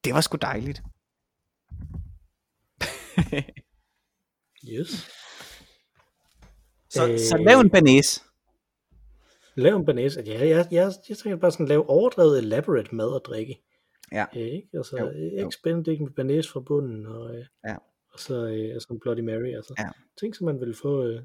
det 0.04 0.14
var 0.14 0.20
sgu 0.20 0.36
dejligt. 0.36 0.82
Yes. 4.68 4.88
Så, 6.90 7.08
Øh. 7.08 7.18
så 7.18 7.36
lav 7.36 7.60
en 7.60 7.70
banæs. 7.70 8.24
Lav 9.54 9.76
en 9.76 9.84
banæs. 9.84 10.16
Ja, 10.26 10.48
jeg, 10.48 10.66
jeg, 10.70 10.92
jeg 11.08 11.18
tænker 11.18 11.36
bare 11.36 11.50
sådan, 11.50 11.68
lave 11.68 11.90
overdrevet 11.90 12.38
elaborate 12.38 12.94
mad 12.94 13.06
og 13.08 13.22
drikke. 13.24 13.60
Ja. 14.12 14.26
Ikke? 14.32 14.68
Altså, 14.74 14.96
Jo, 14.98 15.04
jo, 15.10 15.38
jo. 15.40 15.48
Ex 15.48 15.54
Benedict 15.62 16.00
med 16.00 16.10
banæs 16.10 16.48
fra 16.48 16.60
bunden, 16.60 17.06
og, 17.06 17.36
øh, 17.36 17.44
Ja. 17.66 17.76
og 18.12 18.18
så 18.20 18.34
øh, 18.46 18.74
altså 18.74 18.88
en 18.90 19.00
Bloody 19.00 19.20
Mary. 19.20 19.54
Altså. 19.56 19.74
Ja. 19.78 19.88
Ting, 20.20 20.36
som 20.36 20.44
man 20.44 20.60
vil 20.60 20.74
få, 20.74 21.04
øh, 21.06 21.22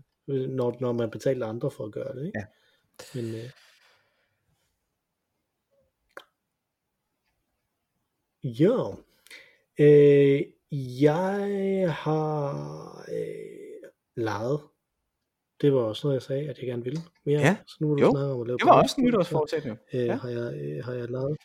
når, 0.50 0.78
når 0.80 0.92
man 0.92 1.12
betaler 1.12 1.48
andre 1.48 1.72
for 1.72 1.86
at 1.86 1.92
gøre 1.92 2.16
det. 2.16 2.26
Ikke? 2.26 2.40
Ja. 2.40 2.46
Men, 3.22 3.36
øh, 3.36 3.50
jo. 8.44 8.96
Øh, 9.80 10.42
jeg 11.02 11.94
har 11.94 13.06
øh, 13.14 13.90
lejet. 14.16 14.60
Det 15.62 15.74
var 15.74 15.80
også 15.80 16.08
noget, 16.08 16.16
jeg 16.16 16.22
sagde, 16.22 16.50
at 16.50 16.58
jeg 16.60 16.66
gerne 16.68 16.84
ville 16.84 17.00
mere. 17.26 17.40
Ja. 17.40 17.58
Så 17.68 17.78
nu 17.82 17.94
vil 17.94 18.02
Jo. 18.02 18.08
du 18.08 18.12
snakke 18.12 18.34
om 18.34 18.42
at 18.42 18.48
lave 18.48 18.58
Det 18.58 18.66
var 18.66 18.82
også 18.82 18.96
en 18.98 19.04
nytårsforsæt 19.06 19.66
jo. 19.66 19.76
øh, 19.94 20.06
Ja. 20.06 20.16
har, 20.16 20.30
jeg, 20.30 20.54
øh, 20.62 20.84
har 20.86 20.94
jeg 20.94 21.10
lavet 21.10 21.38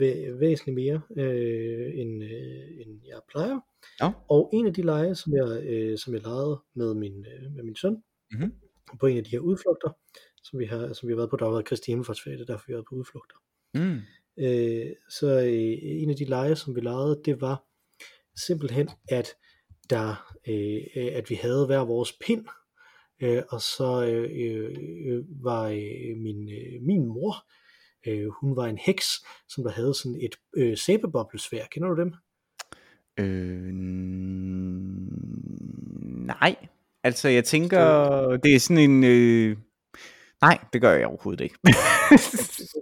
væ- 0.00 0.38
væsentligt 0.40 0.74
mere, 0.74 1.00
øh, 1.16 1.98
end, 2.00 2.22
øh, 2.24 2.80
end 2.80 3.00
jeg 3.06 3.20
plejer. 3.30 3.60
Ja. 4.02 4.12
Og 4.28 4.50
en 4.52 4.66
af 4.66 4.74
de 4.74 4.82
lege, 4.82 5.14
som 5.14 5.32
jeg, 5.34 5.62
øh, 5.64 5.98
som 5.98 6.14
jeg 6.14 6.22
legede 6.22 6.60
med 6.74 6.94
min, 6.94 7.26
øh, 7.26 7.52
med 7.56 7.64
min 7.64 7.76
søn, 7.76 7.96
Mhm. 8.32 8.52
på 9.00 9.06
en 9.06 9.16
af 9.18 9.24
de 9.24 9.30
her 9.30 9.38
udflugter, 9.38 9.90
som 10.42 10.58
vi 10.58 10.64
har, 10.64 10.92
som 10.92 11.06
vi 11.08 11.12
har 11.12 11.16
været 11.16 11.30
på, 11.30 11.36
der 11.36 11.44
har 11.44 11.52
været 11.52 11.64
Kristi 11.64 11.90
Himmelfartsferie, 11.90 12.36
det 12.38 12.42
er 12.42 12.52
derfor 12.52 12.64
vi 12.66 12.72
har 12.72 12.76
været 12.76 12.86
på 12.90 12.94
udflugter. 12.94 13.36
Mm. 13.74 14.00
Øh, 14.44 14.86
så 15.10 15.40
øh, 15.40 15.78
en 16.02 16.10
af 16.10 16.16
de 16.16 16.24
lege, 16.24 16.56
som 16.56 16.74
vi 16.76 16.80
legede, 16.80 17.20
det 17.24 17.40
var 17.40 17.64
simpelthen, 18.46 18.88
at 19.08 19.28
der, 19.90 20.34
øh, 20.48 20.80
øh, 20.96 21.12
at 21.16 21.30
vi 21.30 21.34
havde 21.34 21.66
hver 21.66 21.84
vores 21.84 22.12
pind, 22.26 22.46
øh, 23.22 23.42
og 23.50 23.60
så 23.60 24.06
øh, 24.06 24.30
øh, 25.06 25.24
var 25.44 25.64
øh, 25.68 26.16
min, 26.16 26.48
øh, 26.48 26.82
min 26.82 27.06
mor, 27.06 27.34
øh, 28.06 28.28
hun 28.40 28.56
var 28.56 28.66
en 28.66 28.78
heks, 28.78 29.06
som 29.48 29.64
der 29.64 29.70
havde 29.70 29.94
sådan 29.94 30.18
et 30.22 30.34
øh, 30.56 30.76
sæbeboblesvær. 30.76 31.64
Kender 31.70 31.88
du 31.88 32.00
dem? 32.02 32.12
Øh, 33.20 33.72
nej. 36.26 36.56
Altså, 37.04 37.28
jeg 37.28 37.44
tænker, 37.44 37.80
det 38.36 38.54
er 38.54 38.58
sådan 38.60 38.90
en... 38.90 39.04
Øh... 39.04 39.56
Nej, 40.40 40.58
det 40.72 40.80
gør 40.80 40.92
jeg 40.92 41.06
overhovedet 41.06 41.40
ikke. 41.44 41.56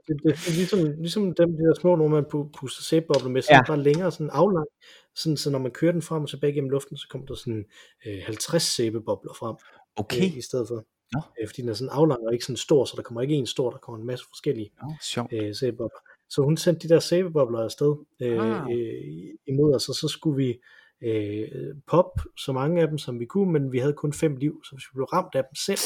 Det, 0.09 0.17
det, 0.23 0.23
det 0.25 0.49
er 0.49 0.57
ligesom, 0.57 0.81
ligesom 0.99 1.23
dem 1.35 1.49
de 1.57 1.63
der 1.69 1.75
små, 1.81 1.97
når 1.97 2.09
man 2.09 2.25
pu- 2.25 2.51
puster 2.61 2.83
sæbebobler 2.83 3.31
med, 3.31 3.43
sådan 3.43 3.55
Ja. 3.55 3.57
ja. 3.57 3.63
bare 3.75 3.83
længere, 3.83 4.13
sådan 4.13 4.31
aflang, 4.33 4.67
sådan, 5.15 5.37
så 5.37 5.51
når 5.51 5.59
man 5.59 5.71
kører 5.71 5.93
den 5.93 6.03
frem 6.03 6.23
og 6.23 6.29
tilbage 6.29 6.53
gennem 6.53 6.71
luften, 6.71 6.97
så 6.97 7.07
kommer 7.11 7.27
der 7.27 7.35
sådan 7.35 7.65
øh, 8.07 8.19
50 8.25 8.63
sæbebobler 8.63 9.33
frem. 9.39 9.57
Okay. 9.97 10.17
øh, 10.23 10.37
i 10.37 10.41
stedet 10.43 10.69
for. 10.69 10.85
Nå. 11.15 11.21
Øh, 11.41 11.49
fordi 11.49 11.63
den 11.63 11.69
er 11.69 11.75
sådan 11.75 11.91
aflang 11.93 12.21
og 12.27 12.33
ikke 12.33 12.45
sådan 12.45 12.57
stor, 12.57 12.85
så 12.85 12.95
der 12.97 13.03
kommer 13.03 13.21
ikke 13.23 13.35
en 13.35 13.47
stor, 13.47 13.71
der 13.71 13.79
kommer 13.79 13.99
en 14.01 14.07
masse 14.07 14.25
forskellige 14.29 14.71
sjovt. 15.03 15.33
øh, 15.33 15.55
sæbebobler. 15.55 15.99
Så 16.31 16.43
hun 16.43 16.57
sendte 16.57 16.89
de 16.89 16.95
der 16.95 17.01
sæbebobler 17.01 17.59
afsted 17.59 17.95
øh, 18.23 18.39
Ah. 18.65 18.71
øh, 18.73 19.35
imod 19.47 19.75
os, 19.75 19.89
og 19.89 19.95
så 19.95 20.09
skulle 20.09 20.37
vi 20.37 20.59
øh, 21.03 21.49
pop, 21.87 22.21
så 22.39 22.53
mange 22.53 22.83
af 22.83 22.89
dem, 22.89 22.99
som 22.99 23.21
vi 23.21 23.25
kunne, 23.27 23.53
men 23.53 23.73
vi 23.73 23.79
havde 23.79 23.93
kun 23.93 24.13
fem 24.13 24.37
liv, 24.37 24.61
så 24.65 24.75
hvis 24.77 24.85
vi 24.85 24.95
blev 24.95 25.05
ramt 25.05 25.35
af 25.35 25.43
dem 25.45 25.55
selv, 25.55 25.79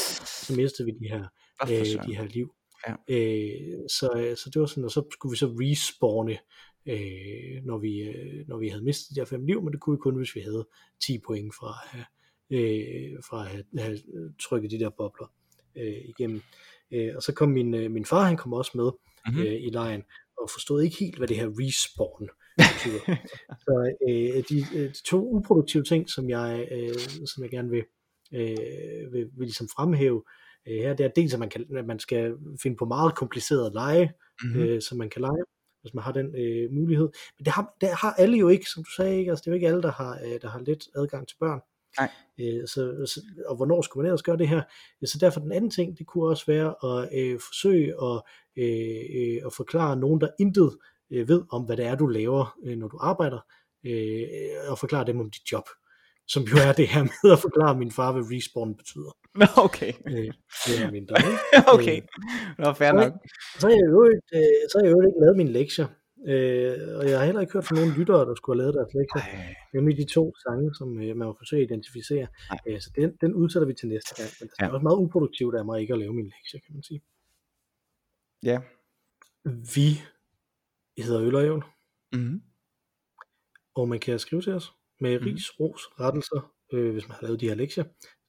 så 0.47 0.53
mistede 0.55 0.85
vi 0.85 0.91
de 0.91 1.07
her, 1.09 1.25
øh, 1.71 2.05
de 2.07 2.15
her 2.15 2.25
liv. 2.27 2.53
Ja. 2.87 2.93
Øh, 3.07 3.79
så, 3.89 4.35
så 4.43 4.49
det 4.53 4.59
var 4.59 4.65
sådan, 4.67 4.83
og 4.85 4.91
så 4.91 5.03
skulle 5.11 5.31
vi 5.31 5.37
så 5.37 5.47
respawne, 5.47 6.37
øh, 6.85 7.63
når, 7.65 7.77
vi, 7.77 7.99
øh, 8.01 8.47
når 8.47 8.57
vi 8.57 8.67
havde 8.69 8.83
mistet 8.83 9.15
de 9.15 9.19
her 9.21 9.25
fem 9.25 9.45
liv, 9.45 9.61
men 9.63 9.73
det 9.73 9.79
kunne 9.81 9.93
vi 9.97 9.99
kun, 10.01 10.15
hvis 10.15 10.35
vi 10.35 10.41
havde 10.41 10.67
10 11.05 11.19
point 11.27 11.53
fra 11.55 11.67
at 11.67 11.89
have, 11.89 12.05
øh, 12.51 13.19
fra 13.29 13.41
at 13.45 13.47
have, 13.51 13.63
have 13.77 13.99
trykket 14.41 14.71
de 14.71 14.79
der 14.79 14.89
bobler 14.89 15.31
øh, 15.75 15.97
igennem. 16.05 16.41
Øh, 16.91 17.13
og 17.15 17.23
så 17.23 17.33
kom 17.33 17.49
min, 17.49 17.73
øh, 17.73 17.91
min 17.91 18.05
far, 18.05 18.23
han 18.25 18.37
kom 18.37 18.53
også 18.53 18.71
med 18.75 18.91
Mhm. 19.27 19.39
øh, 19.39 19.53
i 19.53 19.69
lejen, 19.69 20.03
og 20.41 20.49
forstod 20.49 20.81
ikke 20.81 20.97
helt, 20.99 21.17
hvad 21.17 21.27
det 21.27 21.37
her 21.37 21.47
respawn 21.59 22.29
betyder. 22.57 23.15
så 23.65 23.93
øh, 24.09 24.43
de, 24.49 24.77
øh, 24.79 24.89
de 24.89 25.03
to 25.05 25.35
uproduktive 25.35 25.83
ting, 25.83 26.09
som 26.09 26.29
jeg, 26.29 26.67
øh, 26.71 26.99
som 27.25 27.43
jeg 27.43 27.51
gerne 27.51 27.69
vil, 27.69 27.83
øh, 28.33 29.13
vil, 29.13 29.29
vil 29.37 29.45
ligesom 29.47 29.67
fremhæve 29.75 30.23
øh, 30.67 30.75
her, 30.75 30.93
det 30.93 31.03
er 31.05 31.09
dels, 31.09 31.33
at 31.33 31.39
man, 31.39 31.49
kan, 31.49 31.77
at 31.77 31.85
man 31.85 31.99
skal 31.99 32.35
finde 32.63 32.77
på 32.77 32.85
meget 32.85 33.15
kompliceret 33.15 33.73
lege, 33.73 34.11
Mhm. 34.43 34.49
mm-hmm. 34.51 34.69
øh, 34.69 34.81
som 34.81 34.97
man 34.97 35.09
kan 35.09 35.21
lege, 35.21 35.43
hvis 35.81 35.93
man 35.93 36.03
har 36.03 36.11
den 36.11 36.35
øh, 36.35 36.71
mulighed. 36.71 37.09
Men 37.37 37.45
det 37.45 37.53
har, 37.53 37.73
det 37.81 37.89
har 37.89 38.13
alle 38.13 38.37
jo 38.37 38.47
ikke, 38.49 38.65
som 38.69 38.83
du 38.83 38.91
sagde, 38.91 39.17
ikke? 39.19 39.31
Altså, 39.31 39.41
det 39.41 39.47
er 39.47 39.51
jo 39.51 39.55
ikke 39.55 39.67
alle, 39.67 39.81
der 39.81 39.91
har, 39.91 40.19
øh, 40.25 40.41
der 40.41 40.49
har 40.49 40.59
let 40.59 40.87
adgang 40.95 41.27
til 41.27 41.35
børn. 41.39 41.59
Nej. 41.99 42.09
Øh, 42.39 42.67
så, 42.67 43.05
så, 43.05 43.21
og 43.45 43.55
hvornår 43.55 43.81
skulle 43.81 44.01
man 44.01 44.09
ellers 44.09 44.23
gøre 44.23 44.37
det 44.37 44.47
her? 44.47 44.61
Øh, 45.01 45.07
Så 45.07 45.17
derfor 45.21 45.39
den 45.39 45.51
anden 45.51 45.69
ting, 45.71 45.97
det 45.97 46.07
kunne 46.07 46.29
også 46.29 46.45
være 46.45 46.75
at 46.83 47.09
øh, 47.19 47.39
forsøge 47.39 47.93
at, 48.03 48.21
øh, 48.57 49.01
øh, 49.17 49.41
at 49.45 49.53
forklare 49.53 49.95
nogen, 49.95 50.21
der 50.21 50.27
intet 50.39 50.77
øh, 51.11 51.27
ved 51.27 51.43
om, 51.51 51.63
hvad 51.63 51.77
det 51.77 51.85
er, 51.85 51.95
du 51.95 52.07
laver, 52.07 52.57
øh, 52.65 52.77
når 52.77 52.87
du 52.87 52.97
arbejder, 53.01 53.39
øh, 53.85 54.27
og 54.71 54.79
forklare 54.79 55.05
dem 55.05 55.19
om 55.19 55.29
dit 55.29 55.51
job. 55.51 55.63
Som 56.27 56.43
jo 56.43 56.55
er 56.67 56.71
det 56.71 56.87
her 56.87 57.03
med 57.03 57.31
at 57.31 57.39
forklare 57.39 57.77
min 57.77 57.91
far, 57.91 58.11
hvad 58.11 58.23
respawn 58.31 58.75
betyder. 58.77 59.11
Nå, 59.35 59.45
okay. 59.57 59.93
Øh, 60.07 60.31
det 60.65 60.73
er 60.83 60.91
mindre, 60.91 61.15
okay. 61.75 62.01
Nå, 62.57 62.73
fair 62.73 62.91
nok. 62.91 63.13
Så 63.59 63.67
har 63.67 63.73
jeg 63.75 63.87
jo 63.91 64.03
ikke, 64.03 64.21
øh, 64.37 64.61
så 64.69 64.73
har 64.77 64.83
jeg 64.85 64.91
jo 64.91 65.01
ikke 65.07 65.19
lavet 65.23 65.37
mine 65.37 65.51
lektier. 65.51 65.87
Øh, 66.31 66.97
og 66.99 67.03
jeg 67.09 67.17
har 67.19 67.25
heller 67.25 67.41
ikke 67.41 67.53
hørt 67.53 67.65
fra 67.65 67.75
nogen 67.75 67.91
lyttere, 67.99 68.25
der 68.29 68.35
skulle 68.35 68.55
have 68.55 68.61
lavet 68.63 68.75
deres 68.79 68.93
lektier. 68.99 69.23
Ej, 69.39 69.55
Nemlig 69.73 69.97
de 69.97 70.05
to 70.17 70.23
sange, 70.45 70.75
som 70.75 70.87
øh, 71.01 71.15
man 71.17 71.27
må 71.27 71.35
forsøge 71.37 71.61
at 71.63 71.67
identificere. 71.71 72.27
Øh, 72.67 72.79
så 72.81 72.89
den, 72.95 73.09
den 73.21 73.33
udsætter 73.33 73.67
vi 73.67 73.73
til 73.73 73.87
næste 73.87 74.11
gang. 74.19 74.29
Men 74.39 74.47
det 74.49 74.55
er 74.59 74.65
Ja. 74.65 74.71
også 74.73 74.83
meget 74.83 74.97
uproduktivt 75.03 75.55
af 75.55 75.65
mig 75.65 75.81
ikke 75.81 75.93
at 75.93 75.99
lave 75.99 76.13
mine 76.13 76.31
lektier, 76.35 76.59
kan 76.65 76.73
man 76.75 76.83
sige. 76.83 77.01
ja. 78.43 78.57
Vi 79.75 79.87
hedder 81.03 81.21
Øl 81.23 81.35
og 81.35 81.45
Ævl, 81.45 81.63
Mm-hmm. 82.13 82.41
og 83.75 83.89
man 83.89 83.99
kan 83.99 84.19
skrive 84.19 84.41
til 84.41 84.53
os 84.53 84.71
med 84.99 85.19
Mhm. 85.19 85.25
ris, 85.29 85.59
ros, 85.59 85.81
rettelser, 85.99 86.53
øh, 86.73 86.91
hvis 86.93 87.07
man 87.07 87.15
har 87.15 87.21
lavet 87.27 87.39
de 87.41 87.47
her 87.49 87.55
lektier. 87.55 87.83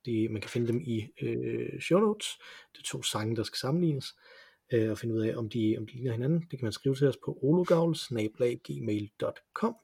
De, 0.06 0.28
man 0.30 0.40
kan 0.40 0.50
finde 0.50 0.66
dem 0.68 0.80
i 0.80 1.08
øh, 1.22 1.80
show 1.80 2.00
notes. 2.00 2.26
Det 2.72 2.78
er 2.78 2.82
to 2.92 3.02
sange, 3.02 3.36
der 3.36 3.42
skal 3.42 3.56
sammenlignes, 3.58 4.06
øh, 4.72 4.90
og 4.90 4.98
finde 4.98 5.14
ud 5.14 5.20
af, 5.20 5.36
om 5.36 5.48
de, 5.48 5.76
om 5.78 5.86
de 5.86 5.92
ligner 5.92 6.12
hinanden. 6.12 6.40
Det 6.40 6.58
kan 6.58 6.62
man 6.62 6.72
skrive 6.72 6.94
til 6.94 7.08
os 7.08 7.16
på 7.24 7.38
olugavl.gmail.com 7.42 9.76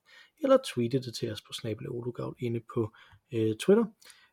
eller 0.43 0.59
tweete 0.75 1.01
det 1.01 1.15
til 1.15 1.33
os 1.33 1.43
på 1.43 1.53
snabelagologavl 1.53 2.37
inde 2.39 2.61
på 2.75 2.93
øh, 3.33 3.57
Twitter. 3.57 3.85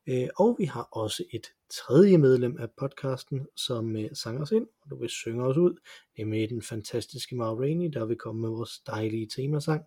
Øh, 0.10 0.28
og 0.36 0.56
vi 0.60 0.66
har 0.66 0.88
også 0.92 1.24
et 1.34 1.48
tredje 1.70 2.18
medlem 2.18 2.58
af 2.60 2.68
podcasten, 2.78 3.48
som 3.56 3.96
øh, 3.96 4.10
sanger 4.14 4.42
os 4.42 4.52
ind, 4.52 4.68
og 4.82 4.90
du 4.90 5.00
vil 5.00 5.10
synge 5.10 5.46
os 5.46 5.58
ud, 5.58 5.80
nemlig 6.18 6.50
den 6.50 6.62
fantastiske 6.62 7.36
Mara 7.36 7.54
Rainey, 7.54 7.90
der 7.94 8.06
vil 8.06 8.18
komme 8.18 8.42
med 8.42 8.50
vores 8.50 8.80
dejlige 8.88 9.28
temasang. 9.36 9.84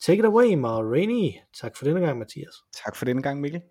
Take 0.00 0.18
it 0.18 0.24
away, 0.24 0.54
Mara 0.54 0.82
Rainey. 0.82 1.32
Tak 1.60 1.76
for 1.76 1.84
denne 1.84 2.00
gang, 2.00 2.18
Mathias. 2.18 2.54
Tak 2.84 2.96
for 2.96 3.04
denne 3.04 3.22
gang, 3.22 3.40
Mikkel. 3.40 3.62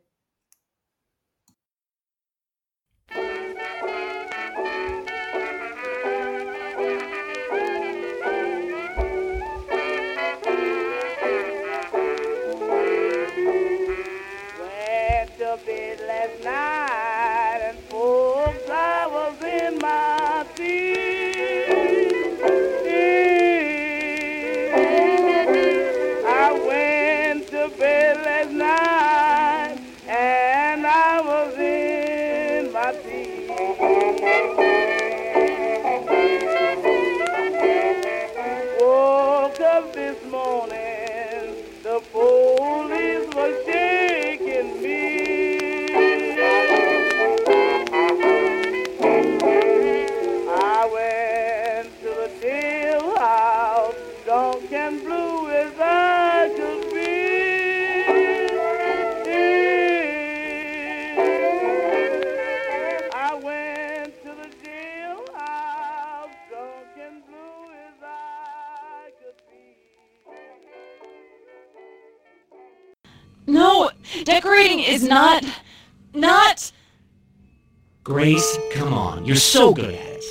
Grace, 78.26 78.58
come 78.72 78.92
on. 78.92 79.24
You're 79.24 79.36
so 79.36 79.72
good 79.72 79.94
at 79.94 80.08
it. 80.08 80.26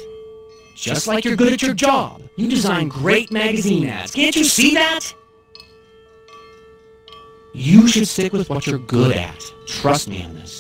Just 0.74 1.06
like 1.06 1.24
you're 1.24 1.36
good 1.36 1.52
at 1.52 1.62
your 1.62 1.74
job. 1.74 2.20
You 2.34 2.48
design 2.48 2.88
great 2.88 3.30
magazine 3.30 3.86
ads. 3.86 4.10
Can't 4.10 4.34
you 4.34 4.42
see 4.42 4.74
that? 4.74 5.14
You 7.52 7.86
should 7.86 8.08
stick 8.08 8.32
with 8.32 8.50
what 8.50 8.66
you're 8.66 8.80
good 8.80 9.16
at. 9.16 9.40
Trust 9.68 10.08
me 10.08 10.24
on 10.24 10.34
this. 10.34 10.53